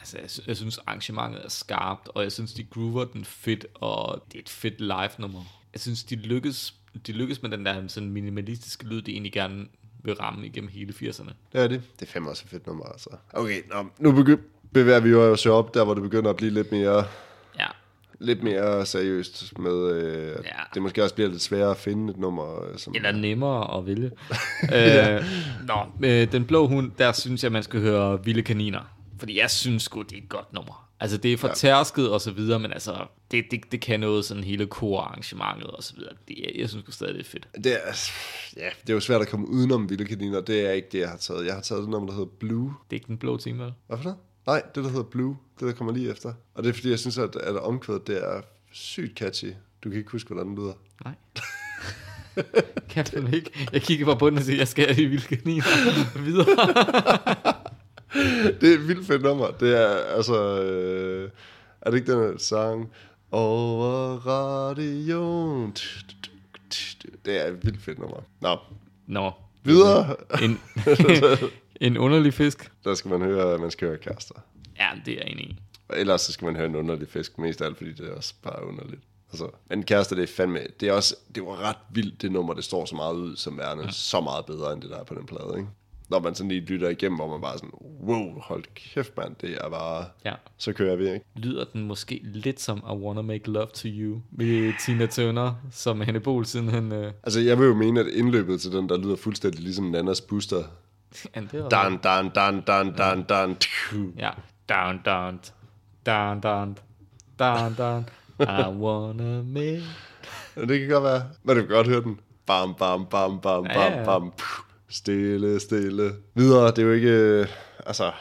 [0.00, 3.66] altså, jeg, sy- jeg synes, arrangementet er skarpt, og jeg synes, de groover den fedt,
[3.74, 5.42] og det er et fedt live-nummer.
[5.72, 6.74] Jeg synes, de lykkes,
[7.06, 9.66] de lykkes med den der sådan minimalistiske lyd, de egentlig gerne
[10.04, 11.30] vil ramme igennem hele 80'erne.
[11.52, 11.82] Det er det.
[12.00, 13.10] Det er fandme også et fedt nummer, altså.
[13.32, 14.40] Okay, nå, nu begy-
[14.72, 17.04] bevæger vi jo os op, der hvor det begynder at blive lidt mere,
[18.20, 20.50] lidt mere seriøst med, øh, Ja.
[20.74, 22.92] det måske også bliver lidt sværere at finde et nummer, øh, som...
[22.96, 24.10] eller nemmere at vælge.
[24.74, 25.24] øh,
[25.66, 28.80] nå, øh, den blå hund, der synes jeg, man skal høre Vilde Kaniner.
[29.18, 30.84] Fordi jeg synes sgu, det er et godt nummer.
[31.00, 32.96] Altså, det er for tærsket og så videre, men altså,
[33.30, 36.12] det, det, det kan noget sådan hele korarrangementet og så videre.
[36.28, 37.48] Det, er- jeg synes sgu stadig, det er fedt.
[37.64, 38.10] Det er,
[38.56, 40.40] ja, det er jo svært at komme udenom Vilde Kaniner.
[40.40, 41.46] Det er ikke det, jeg har taget.
[41.46, 42.74] Jeg har taget det nummer, der hedder Blue.
[42.90, 43.72] Det er ikke den blå time, vel?
[43.86, 44.18] Hvad for noget?
[44.48, 45.36] Nej, det der hedder Blue.
[45.60, 46.32] Det der kommer lige efter.
[46.54, 48.40] Og det er fordi, jeg synes, at, at omkvædet, det er
[48.72, 49.52] sygt catchy.
[49.84, 50.72] Du kan ikke huske, hvordan den lyder.
[51.04, 51.14] Nej.
[52.90, 53.68] kan du ikke?
[53.72, 55.64] Jeg kigger på bunden og siger, jeg skal de vilde kaniner
[56.28, 56.46] videre.
[58.60, 59.50] det er et vildt fedt nummer.
[59.50, 60.62] Det er altså...
[60.62, 61.30] Øh,
[61.80, 62.90] er det ikke den her sang?
[63.30, 65.72] Over radioen.
[67.24, 68.20] Det er et vildt fedt nummer.
[68.40, 68.58] Nå,
[69.06, 69.32] Nå,
[69.64, 70.16] videre.
[70.42, 70.60] en,
[71.80, 72.70] en underlig fisk.
[72.84, 74.34] Der skal man høre, at man skal høre kærester.
[74.78, 75.58] Ja, det er jeg enig i.
[75.88, 78.14] Og ellers så skal man høre en underlig fisk, mest af alt, fordi det er
[78.14, 79.02] også bare underligt.
[79.32, 82.54] Altså, men kærester, det er fandme, det er også, det var ret vildt, det nummer,
[82.54, 83.90] det står så meget ud, som værende ja.
[83.90, 85.68] så meget bedre, end det der er på den plade, ikke?
[86.10, 87.70] Når man sådan lige lytter igennem, hvor man bare sådan,
[88.02, 90.34] wow, hold kæft, mand, det er bare, Ja.
[90.58, 91.24] så kører vi, ikke?
[91.36, 96.00] Lyder den måske lidt som I Wanna Make Love to You med Tina Turner, som
[96.00, 96.92] Henne Bol siden han...
[96.92, 100.20] Øh, Altså, jeg vil jo mene, at indløbet til den, der lyder fuldstændig ligesom Nannas
[100.20, 100.64] Booster.
[101.52, 103.56] det Dan, dan, dan, dan, dan, dan.
[104.16, 104.30] Ja.
[104.68, 105.40] Down, down,
[106.06, 106.76] down, down,
[107.38, 108.06] down, down.
[108.40, 109.82] I wanna make...
[110.54, 111.22] Det kan godt være.
[111.42, 112.20] Men du kan godt høre den.
[112.46, 114.04] Bam, bam, bam, bam, bam, ja.
[114.04, 114.30] bam.
[114.30, 114.64] Puh.
[114.88, 116.12] Stille, stille.
[116.34, 117.08] Videre, det er jo ikke...
[117.08, 117.46] øh,
[117.86, 118.12] Altså,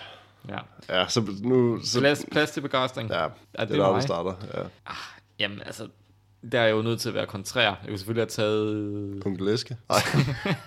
[0.50, 0.58] Ja.
[0.90, 1.80] ja, så nu...
[1.84, 3.10] Så, Plads, plads til begejstring.
[3.10, 4.34] ja, er det er det der, det starter.
[4.54, 4.94] Ja.
[5.40, 5.88] Jamen, altså,
[6.52, 7.62] der er jeg jo nødt til at være kontrær.
[7.62, 9.24] Jeg kunne selvfølgelig have taget...
[9.24, 9.78] Punkelæske.
[9.90, 10.02] Ej.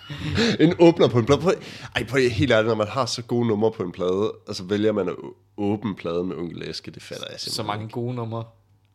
[0.64, 1.40] en åbner på en plade.
[1.40, 1.52] Prøv,
[1.96, 4.64] ej, prøv helt ærligt, når man har så gode numre på en plade, og så
[4.64, 5.14] vælger man at
[5.56, 8.44] åbne pladen med Onkel Eske, det fatter jeg simpelthen Så mange gode numre.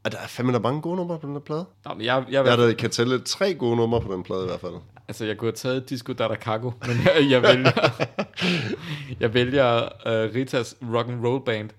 [0.03, 1.65] Og der er fandme der mange gode numre på den her plade.
[1.85, 4.47] Nå, men jeg, jeg, Jeg da kan tælle tre gode numre på den plade i
[4.47, 4.73] hvert fald.
[5.07, 8.05] Altså, jeg kunne have taget Disco Dada Cago, men jeg, jeg vælger,
[9.19, 11.69] jeg vælger uh, Ritas rock and roll band.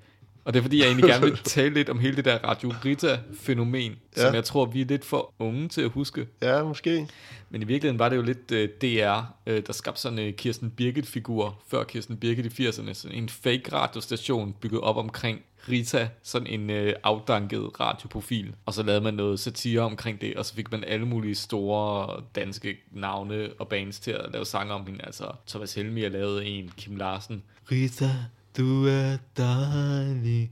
[0.47, 2.73] Og det er fordi, jeg egentlig gerne vil tale lidt om hele det der Radio
[2.85, 4.23] Rita-fænomen, ja.
[4.23, 6.27] som jeg tror, vi er lidt for unge til at huske.
[6.43, 7.09] Ja, måske.
[7.51, 9.21] Men i virkeligheden var det jo lidt uh, DR,
[9.51, 12.93] uh, der skabte sådan en uh, Kirsten Birgit-figur, før Kirsten Birgit i 80'erne.
[12.93, 18.55] Sådan en fake radiostation bygget op omkring Rita, sådan en uh, afdanket radioprofil.
[18.67, 22.23] Og så lavede man noget satire omkring det, og så fik man alle mulige store
[22.35, 25.05] danske navne og bands til at lave sange om hende.
[25.05, 27.43] Altså Thomas Helmi har lavet en, Kim Larsen.
[27.71, 28.11] Rita,
[28.57, 30.51] du er dejlig.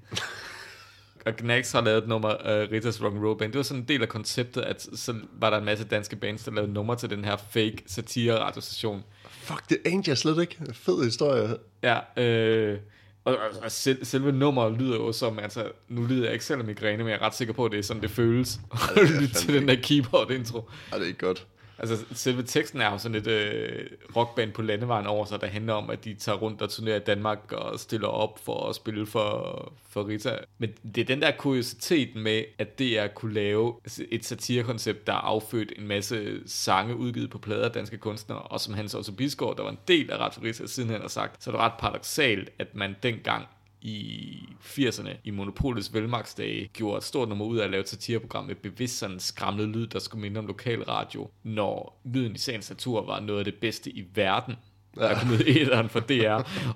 [1.26, 3.52] og Gnax har lavet et nummer, uh, Ritas Rock Roll Band.
[3.52, 6.44] Det var sådan en del af konceptet, at så var der en masse danske bands,
[6.44, 9.02] der lavede numre til den her fake satire radiostation.
[9.30, 10.56] Fuck, det anede jeg slet ikke.
[10.72, 11.56] Fed historie.
[11.82, 12.78] Ja, øh,
[13.24, 16.60] og, og, og sel, selve nummeret lyder jo som, altså, nu lyder jeg ikke selv
[16.60, 19.08] af migræne, men jeg er ret sikker på, at det er sådan, det føles at
[19.20, 20.58] det til den der keyboard-intro.
[20.92, 21.46] Ej, det er ikke godt.
[21.78, 23.86] Altså, selve teksten er jo sådan et øh,
[24.16, 27.04] rockband på landevejen over sig, der handler om, at de tager rundt og turnerer i
[27.04, 30.38] Danmark og stiller op for at spille for, for Rita.
[30.58, 33.74] Men det er den der kuriositet med, at DR kunne lave
[34.10, 38.60] et satirekoncept, der har affødt en masse sange udgivet på plader af danske kunstnere, og
[38.60, 41.44] som Hans Otto Bisgaard, der var en del af Radio Rita, siden han har sagt,
[41.44, 43.46] så er det ret paradoxalt, at man dengang
[43.84, 48.44] i 80'erne i Monopolets velmagtsdage gjorde et stort nummer ud af at lave et satireprogram
[48.44, 52.70] med bevidst sådan skramlet lyd, der skulle minde om lokal radio, når lyden i sagens
[52.70, 54.54] natur var noget af det bedste i verden.
[54.94, 56.30] Der kom ud i æderen for DR.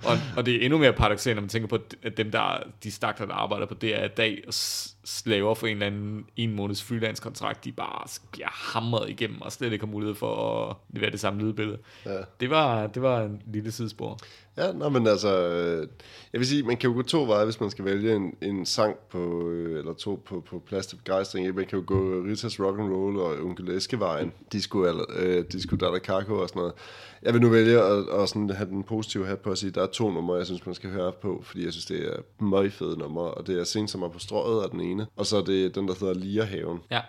[0.05, 2.90] Og, og det er endnu mere paradoxalt, når man tænker på, at dem, der de
[2.90, 6.82] stakler, der arbejder på DR i dag, s- slaver for en eller anden en måneds
[6.82, 10.36] freelance kontrakt, de bare bliver hamret igennem og slet ikke har mulighed for
[10.70, 11.78] at levere det samme lydbillede.
[12.07, 12.19] Ja.
[12.40, 14.19] Det, var, det var en lille sidespor.
[14.57, 15.89] Ja, nå, men altså, øh,
[16.32, 18.66] jeg vil sige, man kan jo gå to veje, hvis man skal vælge en, en
[18.66, 21.55] sang på, øh, eller to på, på plads til begejstring.
[21.55, 25.77] Man kan jo gå Ritas Rock and Roll og Onkel Eskevejen, Disco, eller, øh, Disco
[25.77, 26.74] Dada Kako og sådan noget.
[27.23, 29.74] Jeg vil nu vælge at, at sådan have den positive hat på at sige, at
[29.74, 32.45] der er to numre, jeg synes, man skal høre på, fordi jeg synes, det er
[32.45, 35.43] meget fede numre, og det er Sensommer på strøget af den ene, og så er
[35.45, 36.78] det den, der hedder Lierhaven.
[36.90, 37.01] Ja,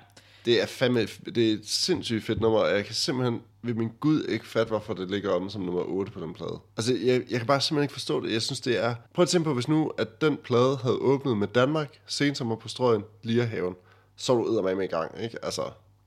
[0.46, 3.90] Det er fandme, det er et sindssygt fedt nummer, og jeg kan simpelthen ved min
[4.00, 6.60] gud ikke fatte, hvorfor det ligger om som nummer 8 på den plade.
[6.78, 8.34] Altså, jeg, jeg kan bare simpelthen ikke forstå det.
[8.34, 8.96] Jeg synes, det er...
[9.14, 12.68] Prøv at tænke på, hvis nu, at den plade havde åbnet med Danmark, sensommer på
[12.68, 13.76] strøgen, Lierhaven,
[14.16, 15.46] så er du med i gang, ikke?
[15.46, 15.62] Altså,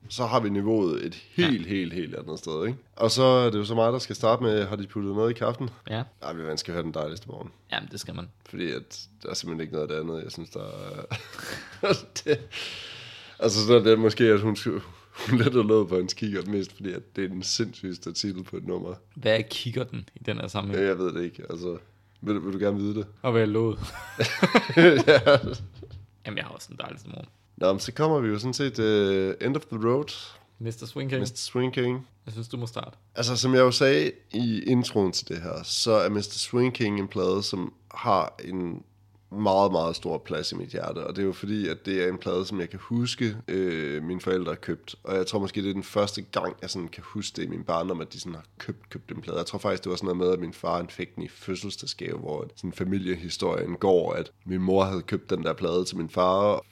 [0.09, 1.67] så har vi niveauet et helt, ja.
[1.67, 2.79] helt, helt andet sted, ikke?
[2.95, 5.31] Og så er det jo så meget, der skal starte med, har de puttet noget
[5.31, 5.69] i kaffen?
[5.89, 6.03] ja.
[6.21, 7.51] Ej, man skal høre den dejligste morgen.
[7.71, 8.29] Jamen, det skal man.
[8.45, 11.05] Fordi at der er simpelthen ikke noget af det andet, jeg synes, der er...
[12.25, 12.39] det,
[13.39, 14.81] altså, så er det måske, at hun, skulle-
[15.29, 18.43] hun let og lå på en kigger mest, fordi at det er den sindssygeste titel
[18.43, 18.93] på et nummer.
[19.15, 20.83] Hvad er kiggerten i den her sammenhæng?
[20.83, 21.77] Ja, jeg ved det ikke, altså...
[22.25, 23.05] Vil, vil du gerne vide det?
[23.21, 23.79] Og hvad er låget?
[24.77, 25.37] ja.
[26.25, 27.27] Jamen, jeg har også en dejlig morgen.
[27.57, 30.13] Nå, men så kommer vi jo sådan set uh, End of the Road,
[30.59, 30.85] Mr.
[30.85, 31.35] Swing King, Mr.
[31.35, 32.07] Swing King.
[32.25, 32.97] jeg synes, du må starte.
[33.15, 36.21] Altså, som jeg jo sagde i introen til det her, så er Mr.
[36.21, 38.83] Swing King en plade, som har en
[39.31, 41.07] meget, meget stor plads i mit hjerte.
[41.07, 44.03] Og det er jo fordi, at det er en plade, som jeg kan huske, øh,
[44.03, 44.95] mine forældre har købt.
[45.03, 47.47] Og jeg tror måske, det er den første gang, jeg sådan kan huske det i
[47.47, 49.37] min barndom, at de sådan har købt, købt en plade.
[49.37, 51.27] Jeg tror faktisk, det var sådan noget med, at min far han fik den i
[51.27, 56.09] fødselsdagsgave, hvor sådan familiehistorien går, at min mor havde købt den der plade til min
[56.09, 56.63] far,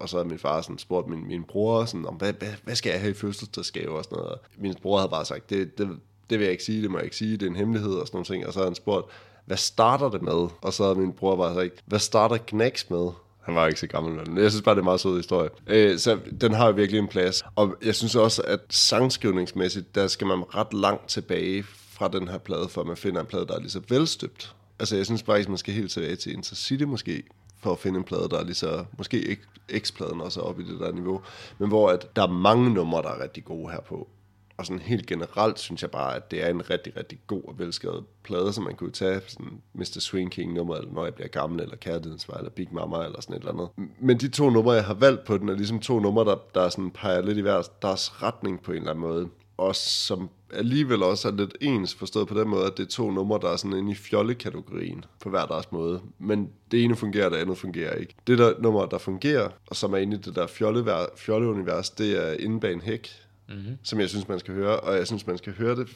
[0.00, 2.74] og så havde min far sådan spurgt min, min bror, sådan, om, hvad, hvad, hvad
[2.74, 4.38] skal jeg have i fødselsdagsgave og sådan noget.
[4.58, 5.88] Min bror havde bare sagt, det, det,
[6.30, 8.06] det vil jeg ikke sige, det må jeg ikke sige, det er en hemmelighed og
[8.06, 8.46] sådan nogle ting.
[8.46, 9.06] Og så havde han spurgt,
[9.46, 10.48] hvad starter det med?
[10.60, 13.08] Og så havde min bror bare sagt, hvad starter Knacks med?
[13.42, 15.50] Han var ikke så gammel, men jeg synes bare, det er en meget sød historie.
[15.66, 17.44] Øh, så den har jo virkelig en plads.
[17.56, 22.38] Og jeg synes også, at sangskrivningsmæssigt, der skal man ret langt tilbage fra den her
[22.38, 24.54] plade, for at man finder en plade, der er lige så velstøbt.
[24.78, 27.22] Altså, jeg synes faktisk, man skal helt tilbage til Intercity måske,
[27.66, 29.42] for at finde en plade, der er lige så, måske ikke
[29.78, 31.20] X-pladen også er oppe i det der niveau,
[31.58, 34.08] men hvor at der er mange numre, der er rigtig gode her på.
[34.56, 37.58] Og sådan helt generelt synes jeg bare, at det er en rigtig, rigtig god og
[37.58, 40.00] velskrevet plade, som man kunne tage sådan Mr.
[40.00, 43.36] Swing King nummer, eller Når jeg bliver gammel, eller Kærlighedsvej, eller Big Mama, eller sådan
[43.36, 43.68] et eller andet.
[44.00, 46.68] Men de to numre, jeg har valgt på den, er ligesom to numre, der, der
[46.68, 49.28] sådan peger lidt i hver deres retning på en eller anden måde.
[49.56, 53.10] Og som alligevel også er lidt ens forstået på den måde, at det er to
[53.10, 56.00] numre, der er sådan inde i fjollekategorien på hver deres måde.
[56.18, 58.14] Men det ene fungerer, det andet fungerer ikke.
[58.26, 62.28] Det der nummer, der fungerer, og som er inde i det der fjolle- fjolleunivers, det
[62.28, 63.10] er Inde bag en hæk,
[63.48, 63.78] mm-hmm.
[63.82, 64.80] som jeg synes, man skal høre.
[64.80, 65.88] Og jeg synes, man skal høre det,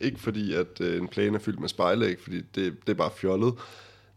[0.00, 3.10] ikke fordi, at øh, en plane er fyldt med spejlæg, fordi det, det er bare
[3.16, 3.54] fjollet.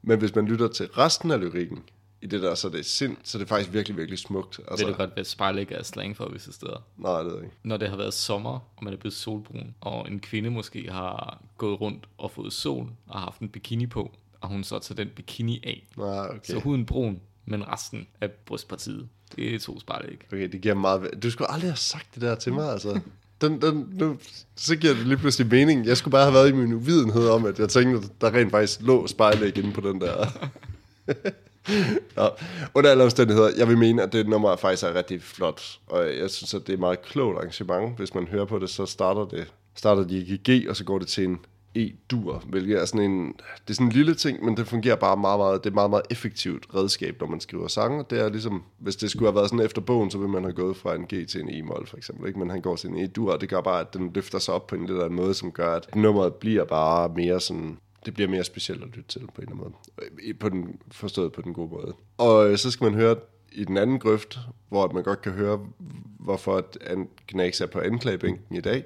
[0.02, 1.80] Men hvis man lytter til resten af lyrikken,
[2.24, 4.60] i det der, så er det sind, så er det faktisk virkelig, virkelig smukt.
[4.68, 6.84] Altså, Ved du godt, hvad spejlæg er slang for visse steder?
[6.98, 7.56] Nej, det ved jeg ikke.
[7.64, 11.42] Når det har været sommer, og man er blevet solbrun, og en kvinde måske har
[11.58, 15.10] gået rundt og fået sol, og haft en bikini på, og hun så tager den
[15.16, 16.40] bikini af, Nej, okay.
[16.44, 20.20] så huden brun, men resten af brystpartiet, det er to spejlæg.
[20.28, 21.24] Okay, det giver meget...
[21.24, 23.00] Du skulle aldrig have sagt det der til mig, altså.
[23.42, 24.18] Den, den, nu,
[24.56, 25.86] så giver det lige pludselig mening.
[25.86, 28.82] Jeg skulle bare have været i min uvidenhed om, at jeg tænkte, der rent faktisk
[28.82, 30.28] lå spejlæg inde på den der.
[32.18, 32.28] ja,
[32.74, 35.62] under alle omstændigheder, jeg vil mene, at det nummer faktisk er rigtig flot.
[35.88, 37.98] Og jeg synes, at det er et meget klogt arrangement.
[37.98, 41.00] Hvis man hører på det, så starter det starter de i G, og så går
[41.00, 41.40] det til en
[41.76, 45.18] E-dur, hvilket er sådan en, det er sådan en lille ting, men det fungerer bare
[45.18, 48.06] meget, meget, det er meget, meget effektivt redskab, når man skriver sange.
[48.10, 50.54] Det er ligesom, hvis det skulle have været sådan efter bogen, så ville man have
[50.54, 52.40] gået fra en G til en E-mol, for eksempel, ikke?
[52.40, 54.68] men han går til en E-dur, og det gør bare, at den løfter sig op
[54.68, 58.30] på en lidt anden måde, som gør, at nummeret bliver bare mere sådan, det bliver
[58.30, 60.06] mere specielt at lytte til på en eller anden måde.
[60.24, 61.94] Øh, på den, forstået på den gode måde.
[62.18, 63.16] Og øh, så skal man høre
[63.52, 64.40] i den anden grøft,
[64.70, 65.68] hvor man godt kan høre,
[66.20, 66.78] hvorfor at
[67.28, 68.86] Gnags er på anklagebænken i dag,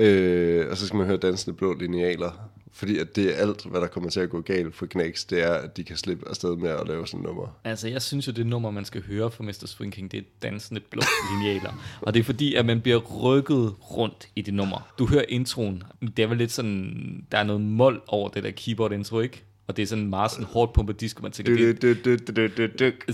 [0.00, 2.50] Øh, og så skal man høre dansende blå linealer.
[2.72, 5.42] Fordi at det er alt, hvad der kommer til at gå galt for Knacks, det
[5.42, 7.46] er, at de kan slippe afsted med at lave sådan et nummer.
[7.64, 9.66] Altså, jeg synes jo, det nummer, man skal høre fra Mr.
[9.66, 11.02] Swing King, det er dansende blå
[11.32, 11.98] linealer.
[12.00, 14.92] og det er fordi, at man bliver rykket rundt i det nummer.
[14.98, 15.82] Du hører introen.
[16.16, 19.42] Det er vel lidt sådan, der er noget mål over det der keyboard intro, ikke?
[19.70, 21.76] Og det er sådan meget sådan hårdt pumpet disco, man tænker, det,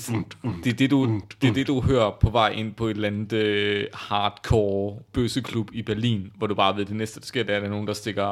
[0.03, 0.25] sådan,
[0.65, 3.09] det, er det, du, det er det, du hører på vej ind på et eller
[3.09, 7.55] andet uh, hardcore bøsseklub i Berlin, hvor du bare ved, det næste, der sker, det
[7.55, 8.23] er, der er nogen, der stikker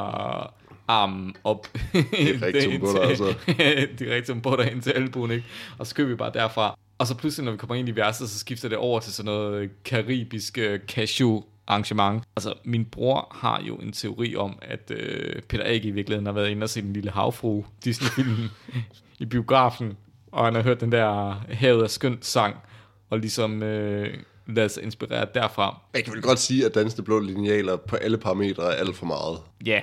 [0.87, 1.67] armen op.
[2.17, 3.33] Direktum på dig, altså.
[3.99, 5.45] Direktum på dig ind til albuen, ikke?
[5.77, 6.77] Og så kører vi bare derfra.
[6.97, 9.25] Og så pludselig, når vi kommer ind i verset, så skifter det over til sådan
[9.25, 12.23] noget karibisk cashew arrangement.
[12.35, 16.33] Altså, min bror har jo en teori om, at øh, Peter Ag i virkeligheden har
[16.33, 18.49] været inde og set en lille havfru Disney-film
[19.19, 19.97] i biografen,
[20.31, 22.55] og han har hørt den der Havet er skønt sang,
[23.09, 24.17] og ligesom øh,
[24.47, 25.81] lade sig inspirere derfra.
[25.93, 29.05] Jeg kan vel godt sige, at dansende blå linealer på alle parametre er alt for
[29.05, 29.37] meget.
[29.65, 29.81] Ja.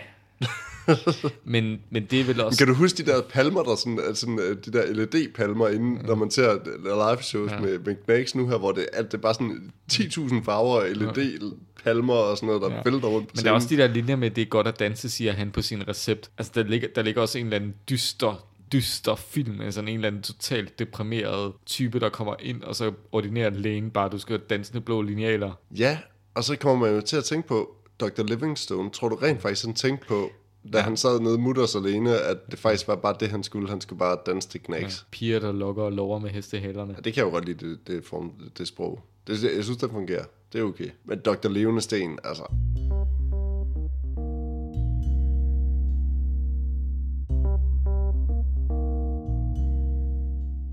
[1.45, 2.59] men, men det er vel også...
[2.59, 6.07] Kan du huske de der palmer, der sådan, altså øh, de der LED-palmer inde, ja.
[6.07, 7.61] når man ser live shows ja.
[7.61, 12.15] med, med Knacks nu her, hvor det, at det er bare sådan 10.000 farver LED-palmer
[12.15, 12.83] og sådan noget, der ja.
[12.85, 14.79] vælter rundt på Men der er også de der linjer med, det er godt at
[14.79, 16.31] danse, siger han på sin recept.
[16.39, 19.95] Altså der ligger, der ligger også en eller anden dyster dyster film med sådan en
[19.95, 24.39] eller anden totalt deprimeret type, der kommer ind, og så ordinerer lægen bare, du skal
[24.39, 25.53] danse blå linealer.
[25.77, 25.99] Ja,
[26.35, 28.23] og så kommer man jo til at tænke på, Dr.
[28.23, 30.31] Livingstone, tror du rent faktisk sådan tænkte på,
[30.73, 33.69] da han sad nede mutters alene, at det faktisk var bare det, han skulle.
[33.69, 34.99] Han skulle bare danse til knæks.
[35.01, 36.93] Ja, piger, der lokker og lover med hestehælerne.
[36.93, 39.01] Ja, det kan jeg jo godt lide, det, det, form, det sprog.
[39.27, 40.25] Det, jeg synes, det fungerer.
[40.53, 40.89] Det er okay.
[41.05, 41.49] Men Dr.
[41.49, 42.43] Levende Sten, altså...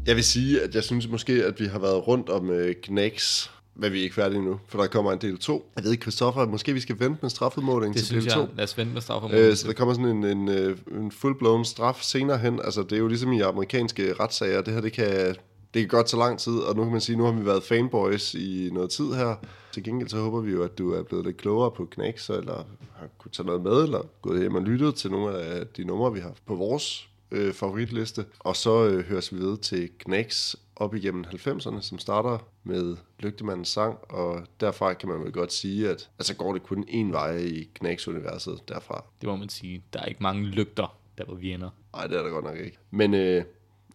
[0.08, 3.52] Jeg vil sige, at jeg synes måske, at vi har været rundt om uh, Knacks
[3.80, 5.72] men vi er ikke færdige nu, for der kommer en del 2.
[5.76, 8.16] Jeg ved ikke, Christoffer, måske vi skal vente med straffeudmålingen til del 2.
[8.16, 9.52] Det synes jeg, lad os vente med straffudmålingen.
[9.52, 12.60] Øh, så der kommer sådan en, en, øh, en full-blown straf senere hen.
[12.64, 14.62] Altså, det er jo ligesom i amerikanske retssager.
[14.62, 15.36] Det her, det kan,
[15.74, 17.64] det kan godt tage lang tid, og nu kan man sige, nu har vi været
[17.64, 19.36] fanboys i noget tid her.
[19.72, 22.66] Til gengæld så håber vi jo, at du er blevet lidt klogere på Knacks, eller
[22.96, 26.14] har kunne tage noget med, eller gået hjem og lyttet til nogle af de numre,
[26.14, 28.26] vi har på vores øh, favoritliste.
[28.40, 33.68] Og så øh, høres vi ved til Knacks op igennem 90'erne, som starter med Lygtemandens
[33.68, 37.38] sang, og derfra kan man vel godt sige, at altså går det kun én vej
[37.38, 39.04] i Knacks-universet derfra.
[39.22, 39.84] Det må man sige.
[39.94, 41.70] Der er ikke mange lygter, der hvor vi ender.
[41.94, 42.78] Nej, det er der godt nok ikke.
[42.92, 43.44] Men øh,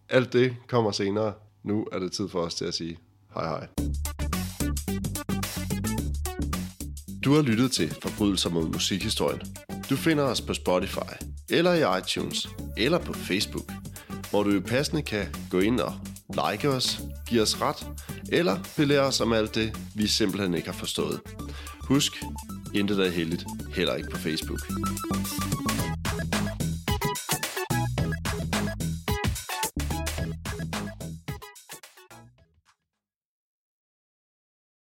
[0.09, 1.33] alt det kommer senere.
[1.63, 2.97] Nu er det tid for os til at sige
[3.33, 3.67] hej hej.
[7.25, 9.41] Du har lyttet til Forbrydelser mod musikhistorien.
[9.89, 11.15] Du finder os på Spotify,
[11.49, 13.71] eller i iTunes, eller på Facebook,
[14.29, 15.93] hvor du passende kan gå ind og
[16.35, 17.87] like os, give os ret,
[18.31, 21.21] eller belære os om alt det, vi simpelthen ikke har forstået.
[21.81, 22.23] Husk,
[22.73, 23.45] intet er heldigt,
[23.75, 24.59] heller ikke på Facebook.